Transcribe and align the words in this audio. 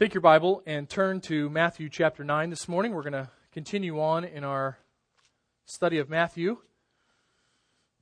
Take 0.00 0.14
your 0.14 0.22
Bible 0.22 0.62
and 0.64 0.88
turn 0.88 1.20
to 1.26 1.50
Matthew 1.50 1.90
chapter 1.90 2.24
9 2.24 2.48
this 2.48 2.68
morning. 2.68 2.94
We're 2.94 3.02
going 3.02 3.12
to 3.12 3.28
continue 3.52 4.00
on 4.00 4.24
in 4.24 4.44
our 4.44 4.78
study 5.66 5.98
of 5.98 6.08
Matthew, 6.08 6.56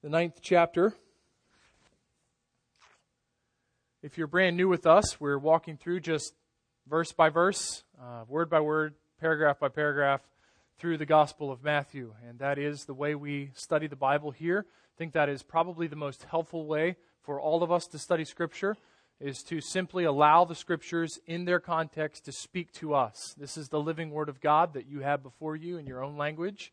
the 0.04 0.08
ninth 0.08 0.38
chapter. 0.40 0.94
If 4.00 4.16
you're 4.16 4.28
brand 4.28 4.56
new 4.56 4.68
with 4.68 4.86
us, 4.86 5.20
we're 5.20 5.38
walking 5.38 5.76
through 5.76 5.98
just 5.98 6.34
verse 6.88 7.10
by 7.10 7.30
verse, 7.30 7.82
uh, 8.00 8.22
word 8.28 8.48
by 8.48 8.60
word, 8.60 8.94
paragraph 9.20 9.58
by 9.58 9.68
paragraph 9.68 10.20
through 10.78 10.98
the 10.98 11.04
Gospel 11.04 11.50
of 11.50 11.64
Matthew. 11.64 12.14
And 12.28 12.38
that 12.38 12.60
is 12.60 12.84
the 12.84 12.94
way 12.94 13.16
we 13.16 13.50
study 13.54 13.88
the 13.88 13.96
Bible 13.96 14.30
here. 14.30 14.66
I 14.68 14.94
think 14.96 15.14
that 15.14 15.28
is 15.28 15.42
probably 15.42 15.88
the 15.88 15.96
most 15.96 16.22
helpful 16.30 16.64
way 16.64 16.94
for 17.22 17.40
all 17.40 17.64
of 17.64 17.72
us 17.72 17.88
to 17.88 17.98
study 17.98 18.24
Scripture 18.24 18.76
is 19.20 19.42
to 19.44 19.60
simply 19.60 20.04
allow 20.04 20.44
the 20.44 20.54
scriptures 20.54 21.18
in 21.26 21.44
their 21.44 21.58
context 21.58 22.24
to 22.24 22.32
speak 22.32 22.72
to 22.72 22.94
us. 22.94 23.34
This 23.36 23.56
is 23.56 23.68
the 23.68 23.80
living 23.80 24.10
word 24.10 24.28
of 24.28 24.40
God 24.40 24.74
that 24.74 24.86
you 24.86 25.00
have 25.00 25.22
before 25.22 25.56
you 25.56 25.76
in 25.76 25.86
your 25.86 26.04
own 26.04 26.16
language. 26.16 26.72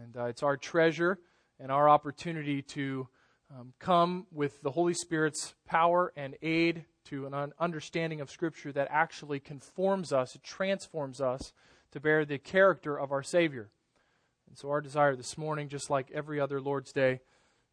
And 0.00 0.16
uh, 0.16 0.26
it's 0.26 0.42
our 0.42 0.56
treasure 0.56 1.18
and 1.58 1.72
our 1.72 1.88
opportunity 1.88 2.62
to 2.62 3.08
um, 3.54 3.72
come 3.78 4.26
with 4.32 4.62
the 4.62 4.70
Holy 4.70 4.94
Spirit's 4.94 5.54
power 5.66 6.12
and 6.16 6.36
aid 6.42 6.84
to 7.06 7.26
an 7.26 7.52
understanding 7.58 8.20
of 8.20 8.30
Scripture 8.30 8.72
that 8.72 8.88
actually 8.90 9.40
conforms 9.40 10.12
us, 10.12 10.34
it 10.34 10.42
transforms 10.42 11.20
us 11.20 11.52
to 11.92 12.00
bear 12.00 12.24
the 12.24 12.38
character 12.38 12.98
of 12.98 13.12
our 13.12 13.22
Savior. 13.22 13.70
And 14.48 14.56
so, 14.56 14.70
our 14.70 14.80
desire 14.80 15.14
this 15.14 15.36
morning, 15.36 15.68
just 15.68 15.90
like 15.90 16.10
every 16.12 16.40
other 16.40 16.60
Lord's 16.60 16.92
Day, 16.92 17.20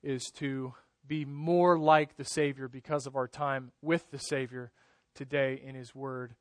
is 0.03 0.31
to 0.31 0.73
be 1.11 1.25
more 1.25 1.77
like 1.77 2.15
the 2.15 2.23
Savior 2.23 2.69
because 2.69 3.05
of 3.05 3.17
our 3.17 3.27
time 3.27 3.73
with 3.81 4.09
the 4.11 4.17
Savior 4.17 4.71
today 5.13 5.61
in 5.61 5.75
His 5.75 5.93
Word 5.93 6.35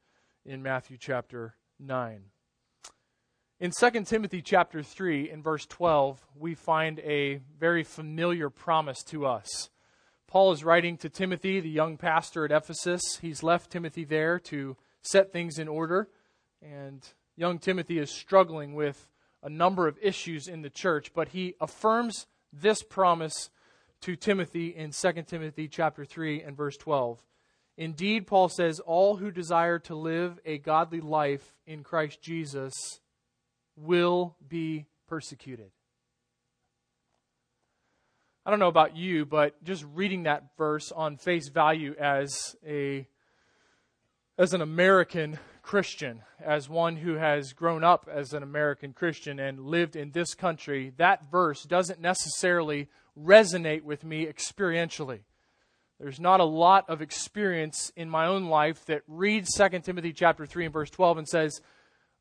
in 0.44 0.62
Matthew 0.62 0.96
chapter 0.96 1.56
9. 1.80 2.20
In 3.58 3.72
2 3.76 3.90
Timothy 4.04 4.40
chapter 4.40 4.80
3, 4.80 5.28
in 5.28 5.42
verse 5.42 5.66
12, 5.66 6.24
we 6.38 6.54
find 6.54 7.00
a 7.00 7.40
very 7.58 7.82
familiar 7.82 8.48
promise 8.48 9.02
to 9.08 9.26
us. 9.26 9.70
Paul 10.28 10.52
is 10.52 10.62
writing 10.62 10.96
to 10.98 11.08
Timothy, 11.08 11.58
the 11.58 11.68
young 11.68 11.96
pastor 11.96 12.44
at 12.44 12.52
Ephesus. 12.52 13.02
He's 13.20 13.42
left 13.42 13.72
Timothy 13.72 14.04
there 14.04 14.38
to 14.38 14.76
set 15.02 15.32
things 15.32 15.58
in 15.58 15.66
order, 15.66 16.08
and 16.62 17.04
young 17.34 17.58
Timothy 17.58 17.98
is 17.98 18.12
struggling 18.12 18.76
with 18.76 19.08
a 19.42 19.50
number 19.50 19.88
of 19.88 19.98
issues 20.00 20.46
in 20.46 20.62
the 20.62 20.70
church, 20.70 21.12
but 21.12 21.30
he 21.30 21.56
affirms 21.60 22.28
this 22.52 22.84
promise 22.84 23.50
to 24.02 24.16
Timothy 24.16 24.68
in 24.68 24.92
2 24.92 25.12
Timothy 25.26 25.68
chapter 25.68 26.04
3 26.04 26.42
and 26.42 26.56
verse 26.56 26.76
12. 26.76 27.22
Indeed, 27.76 28.26
Paul 28.26 28.48
says, 28.48 28.80
all 28.80 29.16
who 29.16 29.30
desire 29.30 29.78
to 29.80 29.94
live 29.94 30.38
a 30.44 30.58
godly 30.58 31.00
life 31.00 31.54
in 31.66 31.82
Christ 31.82 32.20
Jesus 32.20 33.00
will 33.76 34.36
be 34.46 34.86
persecuted. 35.06 35.70
I 38.44 38.50
don't 38.50 38.58
know 38.58 38.68
about 38.68 38.96
you, 38.96 39.26
but 39.26 39.62
just 39.62 39.84
reading 39.94 40.22
that 40.22 40.56
verse 40.56 40.90
on 40.90 41.18
face 41.18 41.48
value 41.48 41.94
as 41.98 42.56
a 42.66 43.06
as 44.38 44.54
an 44.54 44.62
American 44.62 45.38
Christian, 45.60 46.22
as 46.42 46.66
one 46.66 46.96
who 46.96 47.14
has 47.14 47.52
grown 47.52 47.84
up 47.84 48.08
as 48.10 48.32
an 48.32 48.42
American 48.42 48.94
Christian 48.94 49.38
and 49.38 49.66
lived 49.66 49.96
in 49.96 50.12
this 50.12 50.32
country, 50.32 50.94
that 50.96 51.30
verse 51.30 51.64
doesn't 51.64 52.00
necessarily 52.00 52.88
resonate 53.18 53.82
with 53.82 54.04
me 54.04 54.26
experientially. 54.26 55.20
There's 55.98 56.20
not 56.20 56.40
a 56.40 56.44
lot 56.44 56.88
of 56.88 57.02
experience 57.02 57.92
in 57.94 58.08
my 58.08 58.26
own 58.26 58.46
life 58.46 58.86
that 58.86 59.02
reads 59.06 59.54
2 59.54 59.80
Timothy 59.80 60.12
chapter 60.12 60.46
3 60.46 60.64
and 60.64 60.72
verse 60.72 60.90
12 60.90 61.18
and 61.18 61.28
says, 61.28 61.60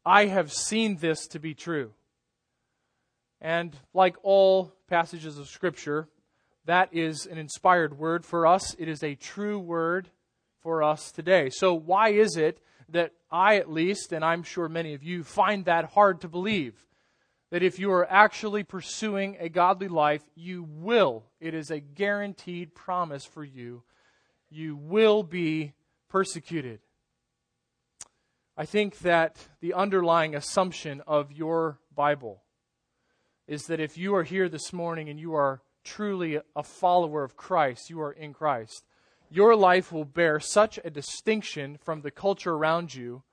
I 0.05 0.25
have 0.25 0.51
seen 0.51 0.97
this 0.97 1.27
to 1.27 1.39
be 1.39 1.53
true. 1.53 1.91
And 3.39 3.75
like 3.93 4.17
all 4.21 4.73
passages 4.87 5.37
of 5.37 5.47
Scripture, 5.47 6.09
that 6.65 6.89
is 6.93 7.25
an 7.25 7.37
inspired 7.37 7.97
word 7.97 8.25
for 8.25 8.45
us. 8.45 8.75
It 8.77 8.89
is 8.89 9.01
a 9.01 9.15
true 9.15 9.59
word 9.59 10.09
for 10.61 10.83
us 10.83 11.11
today. 11.11 11.49
So, 11.49 11.73
why 11.73 12.09
is 12.09 12.35
it 12.35 12.59
that 12.89 13.13
I, 13.31 13.55
at 13.57 13.71
least, 13.71 14.11
and 14.11 14.25
I'm 14.25 14.43
sure 14.43 14.67
many 14.67 14.93
of 14.93 15.03
you, 15.03 15.23
find 15.23 15.65
that 15.65 15.85
hard 15.85 16.21
to 16.21 16.27
believe? 16.27 16.85
That 17.51 17.63
if 17.63 17.79
you 17.79 17.91
are 17.91 18.09
actually 18.11 18.63
pursuing 18.63 19.37
a 19.39 19.49
godly 19.49 19.87
life, 19.87 20.23
you 20.35 20.63
will, 20.63 21.25
it 21.39 21.53
is 21.53 21.71
a 21.71 21.79
guaranteed 21.79 22.75
promise 22.75 23.25
for 23.25 23.43
you, 23.43 23.83
you 24.49 24.75
will 24.75 25.23
be 25.23 25.73
persecuted. 26.09 26.79
I 28.55 28.65
think 28.65 28.99
that 28.99 29.37
the 29.61 29.73
underlying 29.73 30.35
assumption 30.35 31.01
of 31.07 31.31
your 31.31 31.79
Bible 31.95 32.43
is 33.47 33.67
that 33.67 33.79
if 33.79 33.97
you 33.97 34.13
are 34.15 34.23
here 34.23 34.49
this 34.49 34.71
morning 34.71 35.09
and 35.09 35.19
you 35.19 35.33
are 35.33 35.61
truly 35.83 36.39
a 36.55 36.63
follower 36.63 37.23
of 37.23 37.37
Christ, 37.37 37.89
you 37.89 38.01
are 38.01 38.11
in 38.11 38.33
Christ, 38.33 38.85
your 39.29 39.55
life 39.55 39.91
will 39.91 40.05
bear 40.05 40.39
such 40.39 40.79
a 40.83 40.89
distinction 40.89 41.77
from 41.81 42.01
the 42.01 42.11
culture 42.11 42.53
around 42.53 42.93
you 42.93 43.23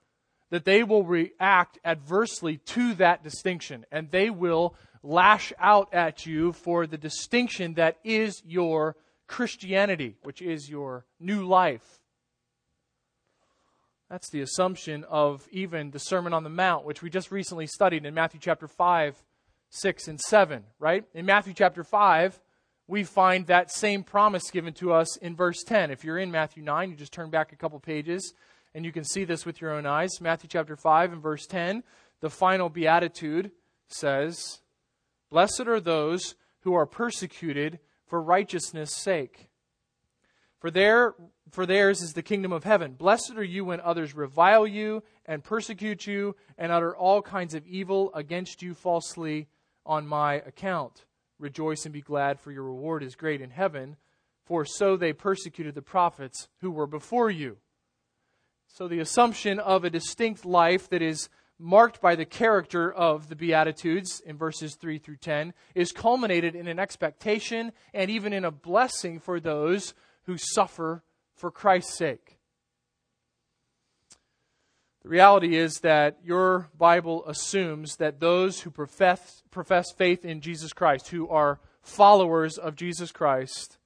that 0.50 0.64
they 0.64 0.82
will 0.82 1.04
react 1.04 1.78
adversely 1.84 2.58
to 2.58 2.94
that 2.94 3.22
distinction 3.22 3.84
and 3.90 4.10
they 4.10 4.30
will 4.30 4.74
lash 5.02 5.52
out 5.58 5.92
at 5.92 6.26
you 6.26 6.52
for 6.52 6.86
the 6.86 6.98
distinction 6.98 7.74
that 7.74 7.98
is 8.04 8.42
your 8.44 8.96
Christianity, 9.26 10.16
which 10.22 10.40
is 10.40 10.68
your 10.68 11.04
new 11.18 11.44
life. 11.46 12.00
That's 14.08 14.30
the 14.30 14.40
assumption 14.40 15.04
of 15.04 15.48
even 15.50 15.90
the 15.90 15.98
Sermon 15.98 16.32
on 16.32 16.44
the 16.44 16.50
Mount, 16.50 16.84
which 16.84 17.02
we 17.02 17.10
just 17.10 17.32
recently 17.32 17.66
studied 17.66 18.06
in 18.06 18.14
Matthew 18.14 18.38
chapter 18.40 18.68
5, 18.68 19.16
6, 19.70 20.08
and 20.08 20.20
7, 20.20 20.62
right? 20.78 21.04
In 21.12 21.26
Matthew 21.26 21.54
chapter 21.54 21.82
5, 21.82 22.40
we 22.86 23.02
find 23.02 23.46
that 23.46 23.72
same 23.72 24.04
promise 24.04 24.48
given 24.52 24.74
to 24.74 24.92
us 24.92 25.16
in 25.16 25.34
verse 25.34 25.64
10. 25.64 25.90
If 25.90 26.04
you're 26.04 26.18
in 26.18 26.30
Matthew 26.30 26.62
9, 26.62 26.90
you 26.90 26.96
just 26.96 27.12
turn 27.12 27.30
back 27.30 27.52
a 27.52 27.56
couple 27.56 27.80
pages 27.80 28.32
and 28.76 28.84
you 28.84 28.92
can 28.92 29.04
see 29.04 29.24
this 29.24 29.46
with 29.46 29.62
your 29.62 29.72
own 29.72 29.86
eyes. 29.86 30.20
Matthew 30.20 30.50
chapter 30.52 30.76
5 30.76 31.14
and 31.14 31.22
verse 31.22 31.46
10, 31.46 31.82
the 32.20 32.28
final 32.28 32.68
beatitude 32.68 33.50
says, 33.88 34.60
Blessed 35.30 35.66
are 35.66 35.80
those 35.80 36.34
who 36.60 36.74
are 36.74 36.84
persecuted 36.84 37.78
for 38.06 38.20
righteousness' 38.20 38.94
sake. 38.94 39.48
For, 40.58 40.70
their, 40.70 41.14
for 41.50 41.64
theirs 41.64 42.02
is 42.02 42.12
the 42.12 42.22
kingdom 42.22 42.52
of 42.52 42.64
heaven. 42.64 42.92
Blessed 42.92 43.32
are 43.36 43.42
you 43.42 43.64
when 43.64 43.80
others 43.80 44.14
revile 44.14 44.66
you 44.66 45.02
and 45.24 45.42
persecute 45.42 46.06
you 46.06 46.36
and 46.58 46.70
utter 46.70 46.94
all 46.94 47.22
kinds 47.22 47.54
of 47.54 47.66
evil 47.66 48.12
against 48.12 48.60
you 48.60 48.74
falsely 48.74 49.48
on 49.86 50.06
my 50.06 50.34
account. 50.34 51.06
Rejoice 51.38 51.86
and 51.86 51.94
be 51.94 52.02
glad, 52.02 52.38
for 52.40 52.52
your 52.52 52.64
reward 52.64 53.02
is 53.02 53.16
great 53.16 53.40
in 53.40 53.50
heaven, 53.50 53.96
for 54.44 54.66
so 54.66 54.98
they 54.98 55.14
persecuted 55.14 55.74
the 55.74 55.80
prophets 55.80 56.48
who 56.60 56.70
were 56.70 56.86
before 56.86 57.30
you. 57.30 57.56
So, 58.68 58.88
the 58.88 59.00
assumption 59.00 59.58
of 59.58 59.84
a 59.84 59.90
distinct 59.90 60.44
life 60.44 60.88
that 60.90 61.02
is 61.02 61.28
marked 61.58 62.00
by 62.00 62.14
the 62.14 62.24
character 62.24 62.92
of 62.92 63.28
the 63.28 63.36
Beatitudes 63.36 64.20
in 64.24 64.36
verses 64.36 64.74
3 64.74 64.98
through 64.98 65.16
10 65.16 65.54
is 65.74 65.92
culminated 65.92 66.54
in 66.54 66.68
an 66.68 66.78
expectation 66.78 67.72
and 67.94 68.10
even 68.10 68.32
in 68.32 68.44
a 68.44 68.50
blessing 68.50 69.18
for 69.18 69.40
those 69.40 69.94
who 70.24 70.36
suffer 70.36 71.02
for 71.34 71.50
Christ's 71.50 71.96
sake. 71.96 72.38
The 75.02 75.08
reality 75.08 75.56
is 75.56 75.80
that 75.80 76.18
your 76.24 76.68
Bible 76.76 77.24
assumes 77.26 77.96
that 77.96 78.18
those 78.18 78.60
who 78.60 78.70
profess, 78.70 79.44
profess 79.50 79.92
faith 79.96 80.24
in 80.24 80.40
Jesus 80.40 80.72
Christ, 80.72 81.08
who 81.08 81.28
are 81.28 81.60
followers 81.80 82.58
of 82.58 82.74
Jesus 82.74 83.12
Christ, 83.12 83.78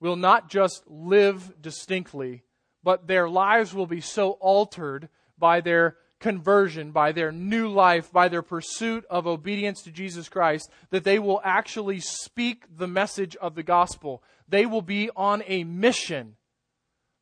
will 0.00 0.16
not 0.16 0.50
just 0.50 0.82
live 0.86 1.54
distinctly 1.62 2.42
but 2.86 3.08
their 3.08 3.28
lives 3.28 3.74
will 3.74 3.88
be 3.88 4.00
so 4.00 4.30
altered 4.38 5.08
by 5.36 5.60
their 5.60 5.96
conversion, 6.20 6.92
by 6.92 7.10
their 7.10 7.32
new 7.32 7.68
life, 7.68 8.12
by 8.12 8.28
their 8.28 8.42
pursuit 8.42 9.04
of 9.10 9.26
obedience 9.26 9.82
to 9.82 9.90
Jesus 9.90 10.28
Christ, 10.28 10.70
that 10.90 11.02
they 11.02 11.18
will 11.18 11.40
actually 11.42 11.98
speak 11.98 12.62
the 12.78 12.86
message 12.86 13.34
of 13.42 13.56
the 13.56 13.64
gospel. 13.64 14.22
They 14.48 14.66
will 14.66 14.82
be 14.82 15.10
on 15.16 15.42
a 15.48 15.64
mission 15.64 16.36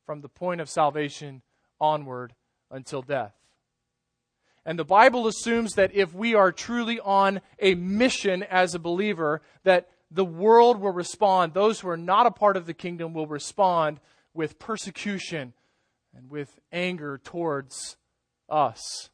from 0.05 0.21
the 0.21 0.29
point 0.29 0.61
of 0.61 0.69
salvation 0.69 1.41
onward 1.81 2.35
until 2.69 3.01
death. 3.01 3.33
And 4.67 4.77
the 4.77 4.85
Bible 4.85 5.25
assumes 5.25 5.73
that 5.73 5.95
if 5.95 6.13
we 6.13 6.35
are 6.35 6.51
truly 6.51 6.99
on 6.99 7.41
a 7.57 7.73
mission 7.73 8.43
as 8.43 8.75
a 8.75 8.79
believer, 8.79 9.41
that 9.63 9.89
the 10.11 10.25
world 10.25 10.79
will 10.79 10.91
respond. 10.91 11.55
Those 11.55 11.79
who 11.79 11.89
are 11.89 11.97
not 11.97 12.27
a 12.27 12.31
part 12.31 12.55
of 12.55 12.67
the 12.67 12.75
kingdom 12.75 13.15
will 13.15 13.25
respond 13.25 13.99
with 14.35 14.59
persecution 14.59 15.53
and 16.15 16.29
with 16.29 16.59
anger 16.71 17.19
towards 17.23 17.97
us, 18.49 19.09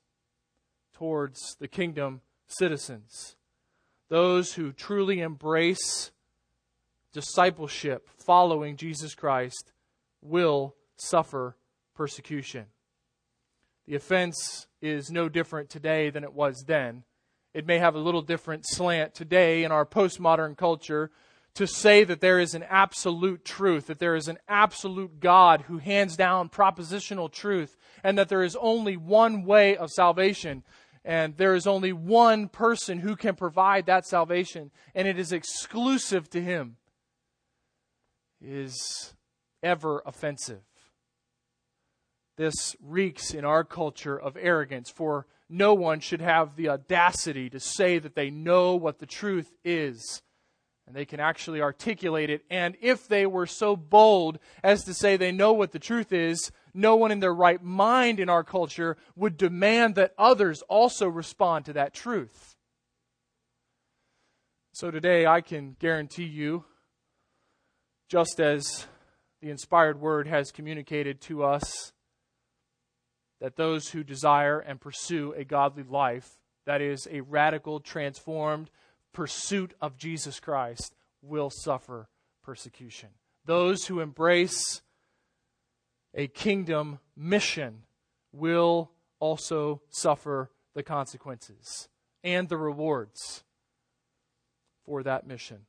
towards 0.94 1.56
the 1.59 1.68
kingdom 1.68 2.21
citizens. 2.48 3.36
Those 4.09 4.53
who 4.53 4.71
truly 4.71 5.21
embrace 5.21 6.12
discipleship, 7.13 8.09
following 8.18 8.77
Jesus 8.77 9.15
Christ, 9.15 9.71
will 10.21 10.75
suffer 10.98 11.56
persecution. 11.95 12.65
The 13.88 13.95
offense 13.95 14.68
is 14.81 15.09
no 15.09 15.27
different 15.27 15.69
today 15.69 16.09
than 16.09 16.24
it 16.24 16.33
was 16.33 16.63
then. 16.68 17.03
It 17.53 17.65
may 17.65 17.80
have 17.80 17.95
a 17.95 18.00
little 18.00 18.21
different 18.21 18.65
slant 18.65 19.13
today 19.13 19.63
in 19.63 19.71
our 19.71 19.86
postmodern 19.86 20.56
culture 20.56 21.12
to 21.56 21.68
say 21.68 22.03
that 22.03 22.21
there 22.21 22.39
is 22.39 22.53
an 22.53 22.63
absolute 22.63 23.44
truth, 23.44 23.88
that 23.88 24.00
there 24.00 24.15
is 24.15 24.27
an 24.27 24.38
absolute 24.48 25.19
God 25.19 25.62
who 25.68 25.80
hands 25.80 26.15
down 26.15 26.50
propositional 26.50 27.31
truth, 27.31 27.75
and 28.03 28.18
that 28.18 28.30
there 28.30 28.44
is 28.44 28.56
only 28.59 28.95
one 28.95 29.44
way 29.44 29.75
of 29.75 29.89
salvation, 29.89 30.63
and 31.03 31.36
there 31.36 31.56
is 31.56 31.68
only 31.68 31.92
one 31.92 32.48
person 32.48 33.00
who 33.00 33.15
can 33.15 33.36
provide 33.36 33.86
that 33.86 34.06
salvation, 34.06 34.71
and 34.95 35.07
it 35.07 35.19
is 35.19 35.33
exclusive 35.33 36.30
to 36.30 36.42
Him, 36.42 36.77
is 38.42 39.13
ever 39.62 40.01
offensive. 40.06 40.62
This 42.38 42.75
reeks 42.81 43.33
in 43.33 43.44
our 43.44 43.65
culture 43.65 44.18
of 44.18 44.38
arrogance, 44.39 44.89
for 44.89 45.27
no 45.50 45.74
one 45.74 46.00
should 46.00 46.21
have 46.21 46.56
the 46.56 46.69
audacity 46.69 47.50
to 47.50 47.59
say 47.59 48.00
that 48.00 48.15
they 48.15 48.30
know 48.30 48.75
what 48.75 49.00
the 49.00 49.06
truth 49.06 49.53
is 49.65 50.21
and 50.88 50.95
they 50.95 51.06
can 51.06 51.19
actually 51.19 51.62
articulate 51.62 52.30
it. 52.30 52.44
And 52.50 52.75
if 52.81 53.07
they 53.07 53.25
were 53.25 53.45
so 53.45 53.75
bold 53.75 54.39
as 54.63 54.83
to 54.86 54.94
say 54.94 55.16
they 55.16 55.31
know 55.31 55.54
what 55.54 55.72
the 55.72 55.80
truth 55.80 56.12
is, 56.12 56.51
no 56.74 56.95
one 56.95 57.12
in 57.12 57.19
their 57.19 57.33
right 57.33 57.62
mind 57.63 58.19
in 58.19 58.30
our 58.30 58.44
culture 58.44 58.98
would 59.16 59.38
demand 59.38 59.95
that 59.95 60.13
others 60.18 60.62
also 60.63 61.07
respond 61.07 61.66
to 61.66 61.74
that 61.74 61.94
truth. 61.94 62.56
So 64.74 64.89
today, 64.89 65.25
I 65.25 65.42
can 65.42 65.75
guarantee 65.80 66.24
you, 66.24 66.63
just 68.10 68.39
as 68.39 68.88
the 69.42 69.50
inspired 69.50 70.00
word 70.00 70.27
has 70.27 70.51
communicated 70.51 71.22
to 71.22 71.44
us, 71.44 71.92
that 73.42 73.57
those 73.57 73.89
who 73.89 74.04
desire 74.04 74.60
and 74.60 74.80
pursue 74.80 75.34
a 75.34 75.44
godly 75.44 75.84
life, 75.84 76.38
that 76.66 76.81
is, 76.81 77.07
a 77.12 77.22
radical, 77.22 77.80
transformed 77.80 78.69
pursuit 79.13 79.74
of 79.81 79.98
Jesus 79.98 80.40
Christ, 80.40 80.96
will 81.22 81.50
suffer 81.50 82.10
persecution. 82.44 83.10
Those 83.46 83.86
who 83.86 84.00
embrace 84.00 84.81
a 86.13 86.28
kingdom 86.28 87.00
mission 87.16 87.84
will 88.31 88.92
also 89.19 89.81
suffer 89.90 90.52
the 90.74 90.84
consequences 90.84 91.90
and 92.24 92.50
the 92.50 92.58
rewards 92.58 93.44
for 94.86 95.04
that 95.04 95.28
mission. 95.28 95.66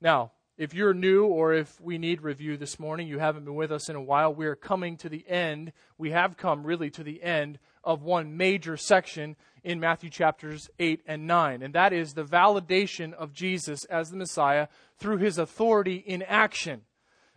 Now, 0.00 0.32
if 0.56 0.72
you're 0.72 0.94
new 0.94 1.26
or 1.26 1.52
if 1.52 1.80
we 1.80 1.98
need 1.98 2.22
review 2.22 2.56
this 2.56 2.78
morning, 2.78 3.08
you 3.08 3.18
haven't 3.18 3.44
been 3.44 3.56
with 3.56 3.72
us 3.72 3.88
in 3.88 3.96
a 3.96 4.02
while, 4.02 4.32
we 4.32 4.46
are 4.46 4.54
coming 4.54 4.96
to 4.98 5.08
the 5.08 5.28
end. 5.28 5.72
We 5.98 6.10
have 6.10 6.36
come 6.36 6.64
really 6.64 6.90
to 6.90 7.02
the 7.02 7.22
end 7.22 7.58
of 7.84 8.02
one 8.02 8.36
major 8.36 8.76
section 8.76 9.36
in 9.62 9.80
Matthew 9.80 10.10
chapters 10.10 10.68
8 10.78 11.02
and 11.06 11.26
9, 11.26 11.62
and 11.62 11.74
that 11.74 11.92
is 11.92 12.14
the 12.14 12.24
validation 12.24 13.12
of 13.14 13.32
Jesus 13.32 13.84
as 13.86 14.10
the 14.10 14.16
Messiah 14.16 14.68
through 14.98 15.18
his 15.18 15.38
authority 15.38 15.96
in 15.96 16.22
action. 16.22 16.82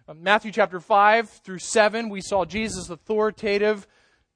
Uh, 0.08 0.14
Matthew 0.14 0.52
chapter 0.52 0.80
5 0.80 1.30
through 1.30 1.60
7, 1.60 2.10
we 2.10 2.22
saw 2.22 2.46
Jesus' 2.46 2.90
authoritative 2.90 3.88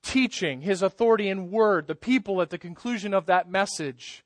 teaching, 0.04 0.62
his 0.62 0.82
authority 0.82 1.30
in 1.30 1.52
word. 1.52 1.88
The 1.88 1.96
people 1.96 2.42
at 2.42 2.50
the 2.50 2.58
conclusion 2.58 3.14
of 3.14 3.26
that 3.28 3.50
message, 3.50 4.24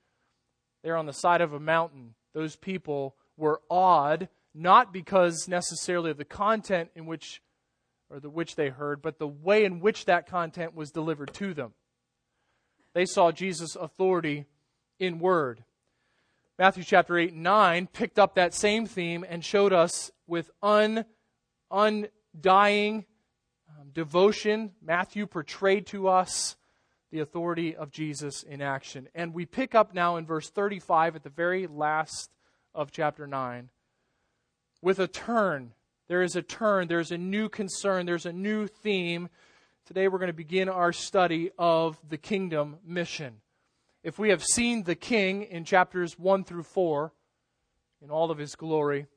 there 0.84 0.98
on 0.98 1.06
the 1.06 1.14
side 1.14 1.42
of 1.42 1.54
a 1.54 1.60
mountain, 1.60 2.16
those 2.34 2.56
people 2.56 3.16
were 3.38 3.62
awed 3.70 4.30
not 4.54 4.94
because 4.94 5.48
necessarily 5.48 6.12
of 6.12 6.18
the 6.18 6.26
content 6.26 6.90
in 6.96 7.06
which 7.06 7.42
or 8.10 8.20
the 8.20 8.30
which 8.30 8.56
they 8.56 8.70
heard, 8.70 9.02
but 9.02 9.20
the 9.20 9.28
way 9.28 9.66
in 9.66 9.80
which 9.80 10.06
that 10.06 10.28
content 10.28 10.76
was 10.76 10.92
delivered 10.92 11.34
to 11.34 11.54
them. 11.54 11.74
They 12.94 13.06
saw 13.06 13.32
Jesus' 13.32 13.76
authority 13.76 14.46
in 15.00 15.20
word. 15.20 15.64
Matthew 16.58 16.84
chapter 16.84 17.18
8 17.18 17.34
and 17.34 17.44
9 17.44 17.88
picked 17.88 18.18
up 18.18 18.36
that 18.36 18.54
same 18.54 18.86
theme 18.86 19.26
and 19.28 19.44
showed 19.44 19.74
us 19.74 20.12
with 20.26 20.50
un, 20.62 21.04
undying 21.70 23.06
um, 23.70 23.90
devotion. 23.94 24.72
Matthew 24.82 25.28
portrayed 25.28 25.86
to 25.88 26.08
us 26.08 26.56
the 27.12 27.20
authority 27.20 27.76
of 27.76 27.92
Jesus 27.92 28.44
in 28.44 28.62
action. 28.62 29.10
And 29.14 29.34
we 29.34 29.46
pick 29.46 29.76
up 29.76 29.94
now 29.94 30.16
in 30.16 30.26
verse 30.26 30.50
35 30.50 31.18
at 31.18 31.24
the 31.24 31.30
very 31.30 31.68
last 31.68 32.30
of 32.74 32.92
chapter 32.92 33.28
9 33.28 33.70
with 34.82 35.00
a 35.00 35.08
turn. 35.08 35.74
There 36.08 36.22
is 36.22 36.36
a 36.36 36.44
turn, 36.44 36.88
there's 36.88 37.12
a 37.12 37.18
new 37.18 37.50
concern, 37.50 38.06
there's 38.06 38.28
a 38.28 38.34
new 38.34 38.68
theme. 38.68 39.28
Today 39.88 40.08
we're 40.08 40.20
going 40.20 40.28
to 40.28 40.34
begin 40.34 40.70
our 40.70 40.94
study 40.94 41.50
of 41.58 42.00
the 42.08 42.18
kingdom 42.18 42.78
mission. 42.86 43.42
If 44.04 44.20
we 44.20 44.30
have 44.30 44.44
seen 44.44 44.84
the 44.84 44.94
king 44.94 45.42
in 45.42 45.66
chapters 45.66 46.20
1 46.20 46.44
through 46.44 46.62
4 46.62 47.12
in 48.04 48.12
all 48.12 48.30
of 48.30 48.38
his 48.38 48.56
glory, 48.56 49.08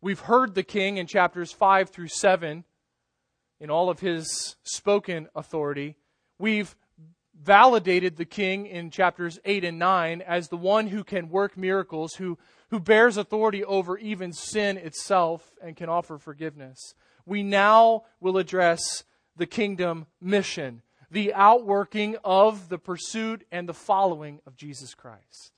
we've 0.00 0.18
heard 0.18 0.56
the 0.56 0.64
king 0.64 0.96
in 0.96 1.06
chapters 1.06 1.52
5 1.52 1.90
through 1.90 2.08
7 2.08 2.64
in 3.60 3.70
all 3.70 3.88
of 3.88 4.00
his 4.00 4.56
spoken 4.64 5.28
authority, 5.36 5.94
we've 6.40 6.74
validated 7.42 8.16
the 8.16 8.24
king 8.24 8.66
in 8.66 8.90
chapters 8.90 9.38
8 9.44 9.64
and 9.64 9.78
9 9.78 10.22
as 10.22 10.48
the 10.48 10.56
one 10.56 10.86
who 10.86 11.02
can 11.04 11.28
work 11.28 11.56
miracles, 11.56 12.14
who 12.14 12.38
who 12.72 12.80
bears 12.80 13.18
authority 13.18 13.62
over 13.62 13.98
even 13.98 14.32
sin 14.32 14.78
itself 14.78 15.52
and 15.62 15.76
can 15.76 15.90
offer 15.90 16.16
forgiveness. 16.16 16.94
We 17.26 17.42
now 17.42 18.04
will 18.18 18.38
address 18.38 19.04
the 19.36 19.44
kingdom 19.44 20.06
mission, 20.22 20.80
the 21.10 21.34
outworking 21.34 22.16
of 22.24 22.70
the 22.70 22.78
pursuit 22.78 23.46
and 23.52 23.68
the 23.68 23.74
following 23.74 24.40
of 24.46 24.56
Jesus 24.56 24.94
Christ. 24.94 25.52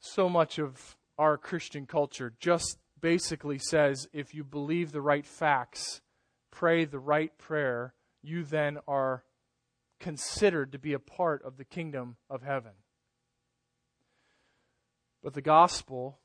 So 0.00 0.30
much 0.30 0.58
of 0.58 0.96
our 1.18 1.36
Christian 1.36 1.84
culture 1.84 2.32
just 2.40 2.78
basically 2.98 3.58
says 3.58 4.08
if 4.14 4.34
you 4.34 4.44
believe 4.44 4.92
the 4.92 5.02
right 5.02 5.26
facts, 5.26 6.00
pray 6.50 6.86
the 6.86 6.98
right 6.98 7.36
prayer, 7.36 7.92
you 8.22 8.44
then 8.44 8.78
are 8.88 9.24
considered 9.98 10.72
to 10.72 10.78
be 10.78 10.92
a 10.92 10.98
part 10.98 11.42
of 11.44 11.56
the 11.56 11.64
kingdom 11.64 12.16
of 12.28 12.42
heaven. 12.42 12.72
But 15.22 15.34
the 15.34 15.42
gospel, 15.42 16.18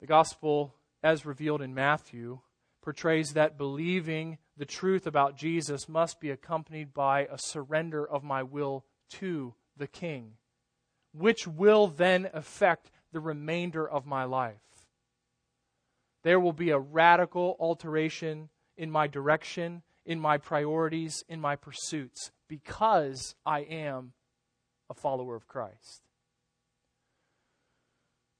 the 0.00 0.06
gospel 0.06 0.74
as 1.02 1.24
revealed 1.26 1.62
in 1.62 1.74
Matthew, 1.74 2.40
portrays 2.82 3.34
that 3.34 3.58
believing 3.58 4.38
the 4.56 4.64
truth 4.64 5.06
about 5.06 5.36
Jesus 5.36 5.88
must 5.88 6.20
be 6.20 6.30
accompanied 6.30 6.92
by 6.92 7.26
a 7.30 7.38
surrender 7.38 8.08
of 8.08 8.24
my 8.24 8.42
will 8.42 8.84
to 9.10 9.54
the 9.76 9.86
King, 9.86 10.32
which 11.12 11.46
will 11.46 11.86
then 11.86 12.28
affect 12.32 12.90
the 13.12 13.20
remainder 13.20 13.88
of 13.88 14.06
my 14.06 14.24
life. 14.24 14.56
There 16.24 16.40
will 16.40 16.52
be 16.52 16.70
a 16.70 16.78
radical 16.78 17.56
alteration 17.60 18.48
in 18.76 18.90
my 18.90 19.06
direction, 19.06 19.82
in 20.04 20.18
my 20.18 20.38
priorities, 20.38 21.22
in 21.28 21.40
my 21.40 21.56
pursuits, 21.56 22.32
because 22.48 23.34
I 23.46 23.60
am 23.60 24.12
a 24.90 24.94
follower 24.94 25.36
of 25.36 25.46
Christ. 25.46 26.02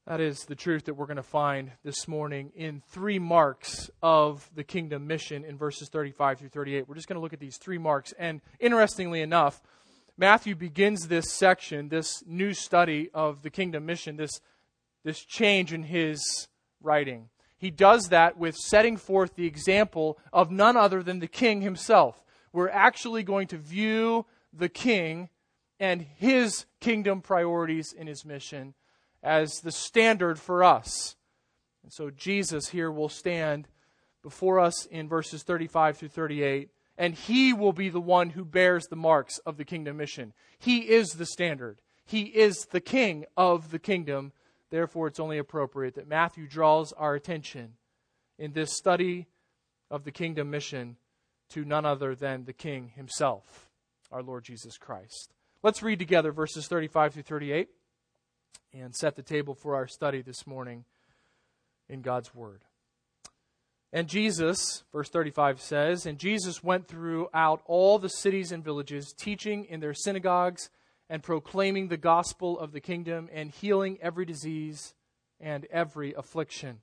That 0.06 0.20
is 0.20 0.46
the 0.46 0.54
truth 0.54 0.86
that 0.86 0.94
we're 0.94 1.04
going 1.04 1.18
to 1.18 1.22
find 1.22 1.72
this 1.84 2.08
morning 2.08 2.50
in 2.56 2.80
three 2.88 3.18
marks 3.18 3.90
of 4.02 4.48
the 4.54 4.64
kingdom 4.64 5.06
mission 5.06 5.44
in 5.44 5.58
verses 5.58 5.90
35 5.90 6.38
through 6.38 6.48
38. 6.48 6.88
We're 6.88 6.94
just 6.94 7.08
going 7.08 7.16
to 7.16 7.20
look 7.20 7.34
at 7.34 7.40
these 7.40 7.58
three 7.58 7.76
marks. 7.76 8.14
And 8.18 8.40
interestingly 8.58 9.20
enough, 9.20 9.60
Matthew 10.16 10.54
begins 10.54 11.08
this 11.08 11.30
section, 11.30 11.90
this 11.90 12.24
new 12.26 12.54
study 12.54 13.10
of 13.12 13.42
the 13.42 13.50
kingdom 13.50 13.84
mission, 13.84 14.16
this, 14.16 14.40
this 15.04 15.22
change 15.22 15.74
in 15.74 15.82
his 15.82 16.48
writing. 16.80 17.28
He 17.58 17.70
does 17.70 18.08
that 18.08 18.38
with 18.38 18.56
setting 18.56 18.96
forth 18.96 19.34
the 19.34 19.46
example 19.46 20.18
of 20.32 20.50
none 20.50 20.76
other 20.78 21.02
than 21.02 21.18
the 21.18 21.26
king 21.26 21.60
himself. 21.60 22.24
We're 22.52 22.70
actually 22.70 23.22
going 23.22 23.48
to 23.48 23.58
view 23.58 24.26
the 24.52 24.68
king 24.68 25.28
and 25.80 26.02
his 26.02 26.66
kingdom 26.80 27.20
priorities 27.20 27.92
in 27.92 28.06
his 28.06 28.24
mission 28.24 28.74
as 29.22 29.60
the 29.60 29.72
standard 29.72 30.38
for 30.38 30.64
us. 30.64 31.16
And 31.82 31.92
so 31.92 32.10
Jesus 32.10 32.68
here 32.68 32.90
will 32.90 33.08
stand 33.08 33.68
before 34.22 34.60
us 34.60 34.86
in 34.86 35.08
verses 35.08 35.42
35 35.42 35.96
through 35.96 36.08
38, 36.08 36.70
and 36.96 37.14
he 37.14 37.52
will 37.52 37.72
be 37.72 37.88
the 37.88 38.00
one 38.00 38.30
who 38.30 38.44
bears 38.44 38.86
the 38.86 38.96
marks 38.96 39.38
of 39.38 39.56
the 39.56 39.64
kingdom 39.64 39.96
mission. 39.96 40.32
He 40.58 40.80
is 40.80 41.10
the 41.10 41.26
standard, 41.26 41.80
he 42.04 42.22
is 42.22 42.66
the 42.70 42.80
king 42.80 43.24
of 43.36 43.70
the 43.70 43.78
kingdom. 43.78 44.32
Therefore, 44.70 45.06
it's 45.06 45.20
only 45.20 45.38
appropriate 45.38 45.94
that 45.94 46.08
Matthew 46.08 46.46
draws 46.46 46.92
our 46.92 47.14
attention 47.14 47.74
in 48.38 48.52
this 48.52 48.76
study 48.76 49.26
of 49.90 50.04
the 50.04 50.12
kingdom 50.12 50.50
mission 50.50 50.98
to 51.50 51.64
none 51.64 51.84
other 51.84 52.14
than 52.14 52.44
the 52.44 52.52
king 52.52 52.92
himself, 52.94 53.68
our 54.10 54.22
Lord 54.22 54.44
Jesus 54.44 54.76
Christ. 54.76 55.32
Let's 55.62 55.82
read 55.82 55.98
together 55.98 56.32
verses 56.32 56.66
35 56.68 57.14
through 57.14 57.22
38 57.22 57.68
and 58.72 58.94
set 58.94 59.16
the 59.16 59.22
table 59.22 59.54
for 59.54 59.74
our 59.74 59.86
study 59.86 60.22
this 60.22 60.46
morning 60.46 60.84
in 61.88 62.02
God's 62.02 62.34
Word. 62.34 62.62
And 63.92 64.06
Jesus, 64.08 64.84
verse 64.92 65.08
35 65.08 65.60
says, 65.60 66.04
And 66.04 66.18
Jesus 66.18 66.62
went 66.62 66.86
throughout 66.86 67.62
all 67.64 67.98
the 67.98 68.10
cities 68.10 68.52
and 68.52 68.62
villages, 68.62 69.14
teaching 69.16 69.64
in 69.64 69.80
their 69.80 69.94
synagogues 69.94 70.68
and 71.08 71.22
proclaiming 71.22 71.88
the 71.88 71.96
gospel 71.96 72.58
of 72.58 72.72
the 72.72 72.80
kingdom 72.80 73.30
and 73.32 73.50
healing 73.50 73.98
every 74.02 74.26
disease 74.26 74.94
and 75.40 75.66
every 75.70 76.12
affliction. 76.12 76.80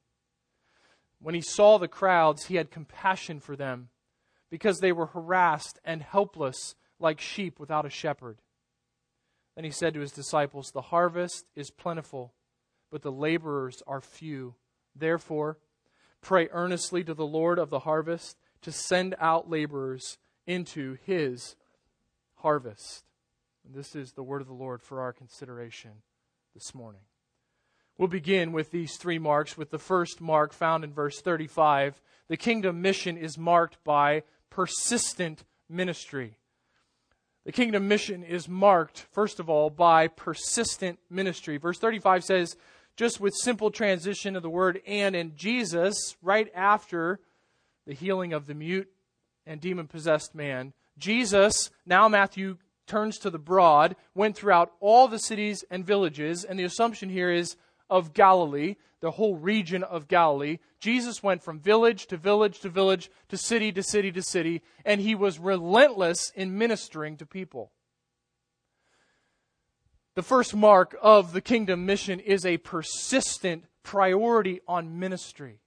When 1.21 1.35
he 1.35 1.41
saw 1.41 1.77
the 1.77 1.87
crowds, 1.87 2.45
he 2.47 2.55
had 2.55 2.71
compassion 2.71 3.39
for 3.39 3.55
them 3.55 3.89
because 4.55 4.79
they 4.79 4.93
were 4.93 5.07
harassed 5.07 5.79
and 5.83 6.01
helpless 6.01 6.75
like 6.97 7.19
sheep 7.19 7.59
without 7.59 7.85
a 7.85 7.89
shepherd. 7.89 8.37
Then 9.53 9.65
he 9.65 9.69
said 9.69 9.93
to 9.93 9.99
his 9.99 10.13
disciples, 10.13 10.71
The 10.71 10.79
harvest 10.79 11.43
is 11.57 11.69
plentiful, 11.71 12.33
but 12.89 13.01
the 13.01 13.11
laborers 13.11 13.83
are 13.85 13.99
few. 13.99 14.55
Therefore, 14.95 15.57
pray 16.21 16.47
earnestly 16.53 17.03
to 17.03 17.13
the 17.13 17.25
Lord 17.25 17.59
of 17.59 17.69
the 17.69 17.79
harvest 17.79 18.37
to 18.61 18.71
send 18.71 19.13
out 19.19 19.49
laborers 19.49 20.17
into 20.47 20.95
his 21.05 21.57
harvest. 22.35 23.03
And 23.65 23.75
this 23.75 23.93
is 23.93 24.13
the 24.13 24.23
word 24.23 24.39
of 24.39 24.47
the 24.47 24.53
Lord 24.53 24.81
for 24.81 25.01
our 25.01 25.11
consideration 25.11 25.91
this 26.53 26.73
morning. 26.73 27.01
We'll 27.97 28.07
begin 28.07 28.53
with 28.53 28.71
these 28.71 28.95
three 28.95 29.19
marks, 29.19 29.57
with 29.57 29.69
the 29.71 29.79
first 29.79 30.21
mark 30.21 30.53
found 30.53 30.85
in 30.85 30.93
verse 30.93 31.19
35. 31.19 32.01
The 32.29 32.37
kingdom 32.37 32.81
mission 32.81 33.17
is 33.17 33.37
marked 33.37 33.83
by 33.83 34.23
persistent 34.49 35.43
ministry. 35.69 36.37
The 37.45 37.51
kingdom 37.51 37.87
mission 37.87 38.23
is 38.23 38.49
marked, 38.49 39.05
first 39.11 39.39
of 39.39 39.49
all, 39.49 39.69
by 39.69 40.07
persistent 40.07 40.99
ministry. 41.09 41.57
Verse 41.57 41.77
35 41.77 42.23
says, 42.23 42.55
just 42.97 43.19
with 43.19 43.35
simple 43.35 43.71
transition 43.71 44.35
of 44.35 44.41
the 44.41 44.49
word 44.49 44.81
and 44.87 45.15
in 45.15 45.35
Jesus, 45.35 46.15
right 46.21 46.49
after 46.55 47.19
the 47.85 47.93
healing 47.93 48.33
of 48.33 48.47
the 48.47 48.55
mute 48.55 48.89
and 49.45 49.61
demon 49.61 49.87
possessed 49.87 50.33
man, 50.33 50.73
Jesus, 50.97 51.69
now 51.85 52.07
Matthew 52.07 52.57
turns 52.87 53.17
to 53.19 53.29
the 53.29 53.39
broad, 53.39 53.95
went 54.13 54.35
throughout 54.35 54.71
all 54.79 55.07
the 55.07 55.19
cities 55.19 55.63
and 55.69 55.85
villages, 55.85 56.43
and 56.43 56.57
the 56.57 56.63
assumption 56.63 57.09
here 57.09 57.31
is 57.31 57.57
of 57.89 58.13
Galilee, 58.13 58.75
the 59.01 59.11
whole 59.11 59.35
region 59.35 59.83
of 59.83 60.07
Galilee. 60.07 60.57
Jesus 60.79 61.21
went 61.21 61.43
from 61.43 61.59
village 61.59 62.07
to 62.07 62.17
village 62.17 62.59
to 62.61 62.69
village 62.69 63.09
to 63.29 63.37
city 63.37 63.71
to 63.71 63.83
city 63.83 64.11
to 64.11 64.21
city, 64.21 64.61
and 64.83 65.01
he 65.01 65.15
was 65.15 65.39
relentless 65.39 66.31
in 66.35 66.57
ministering 66.57 67.17
to 67.17 67.25
people. 67.25 67.71
The 70.15 70.23
first 70.23 70.55
mark 70.55 70.95
of 71.01 71.33
the 71.33 71.41
kingdom 71.41 71.85
mission 71.85 72.19
is 72.19 72.45
a 72.45 72.57
persistent 72.57 73.65
priority 73.83 74.61
on 74.67 74.97
ministry. 74.97 75.59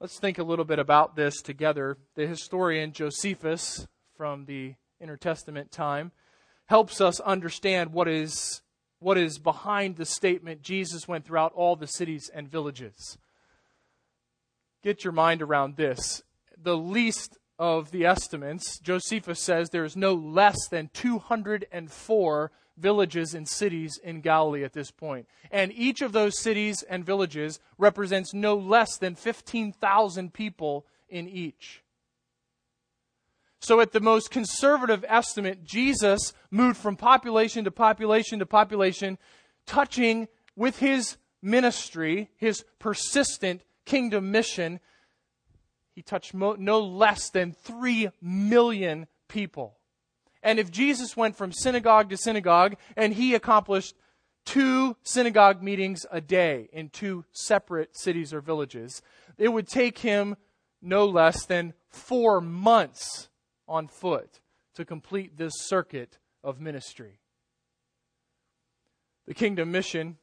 Let's 0.00 0.18
think 0.18 0.38
a 0.38 0.44
little 0.44 0.64
bit 0.64 0.78
about 0.78 1.14
this 1.14 1.40
together. 1.40 1.98
The 2.14 2.26
historian 2.26 2.92
Josephus 2.92 3.86
from 4.16 4.46
the 4.46 4.74
intertestament 5.00 5.70
time 5.70 6.12
helps 6.66 7.00
us 7.00 7.20
understand 7.20 7.92
what 7.92 8.08
is 8.08 8.62
what 8.98 9.18
is 9.18 9.38
behind 9.38 9.96
the 9.96 10.06
statement 10.06 10.62
Jesus 10.62 11.06
went 11.06 11.24
throughout 11.24 11.52
all 11.54 11.76
the 11.76 11.86
cities 11.86 12.30
and 12.32 12.50
villages. 12.50 13.18
Get 14.82 15.04
your 15.04 15.12
mind 15.12 15.42
around 15.42 15.76
this. 15.76 16.22
The 16.56 16.76
least 16.76 17.38
of 17.58 17.90
the 17.90 18.04
estimates, 18.04 18.78
Josephus 18.80 19.40
says 19.40 19.70
there 19.70 19.84
is 19.84 19.96
no 19.96 20.14
less 20.14 20.68
than 20.68 20.90
204 20.92 22.50
villages 22.76 23.34
and 23.34 23.48
cities 23.48 24.00
in 24.02 24.20
Galilee 24.20 24.64
at 24.64 24.72
this 24.72 24.90
point. 24.90 25.28
And 25.50 25.72
each 25.72 26.02
of 26.02 26.12
those 26.12 26.40
cities 26.40 26.82
and 26.82 27.04
villages 27.04 27.60
represents 27.78 28.34
no 28.34 28.56
less 28.56 28.96
than 28.98 29.14
15,000 29.14 30.32
people 30.32 30.86
in 31.08 31.28
each. 31.28 31.83
So, 33.64 33.80
at 33.80 33.92
the 33.92 34.00
most 34.00 34.30
conservative 34.30 35.06
estimate, 35.08 35.64
Jesus 35.64 36.34
moved 36.50 36.76
from 36.76 36.96
population 36.96 37.64
to 37.64 37.70
population 37.70 38.40
to 38.40 38.44
population, 38.44 39.16
touching 39.64 40.28
with 40.54 40.80
his 40.80 41.16
ministry, 41.40 42.28
his 42.36 42.62
persistent 42.78 43.62
kingdom 43.86 44.30
mission. 44.30 44.80
He 45.94 46.02
touched 46.02 46.34
mo- 46.34 46.56
no 46.58 46.78
less 46.78 47.30
than 47.30 47.52
3 47.52 48.10
million 48.20 49.06
people. 49.28 49.78
And 50.42 50.58
if 50.58 50.70
Jesus 50.70 51.16
went 51.16 51.34
from 51.34 51.50
synagogue 51.50 52.10
to 52.10 52.18
synagogue 52.18 52.76
and 52.98 53.14
he 53.14 53.34
accomplished 53.34 53.94
two 54.44 54.94
synagogue 55.04 55.62
meetings 55.62 56.04
a 56.12 56.20
day 56.20 56.68
in 56.70 56.90
two 56.90 57.24
separate 57.32 57.96
cities 57.96 58.34
or 58.34 58.42
villages, 58.42 59.00
it 59.38 59.48
would 59.48 59.68
take 59.68 60.00
him 60.00 60.36
no 60.82 61.06
less 61.06 61.46
than 61.46 61.72
four 61.88 62.42
months 62.42 63.30
on 63.68 63.88
foot 63.88 64.40
to 64.74 64.84
complete 64.84 65.36
this 65.36 65.52
circuit 65.56 66.18
of 66.42 66.60
ministry. 66.60 67.20
The 69.26 69.34
kingdom 69.34 69.70
mission, 69.72 70.18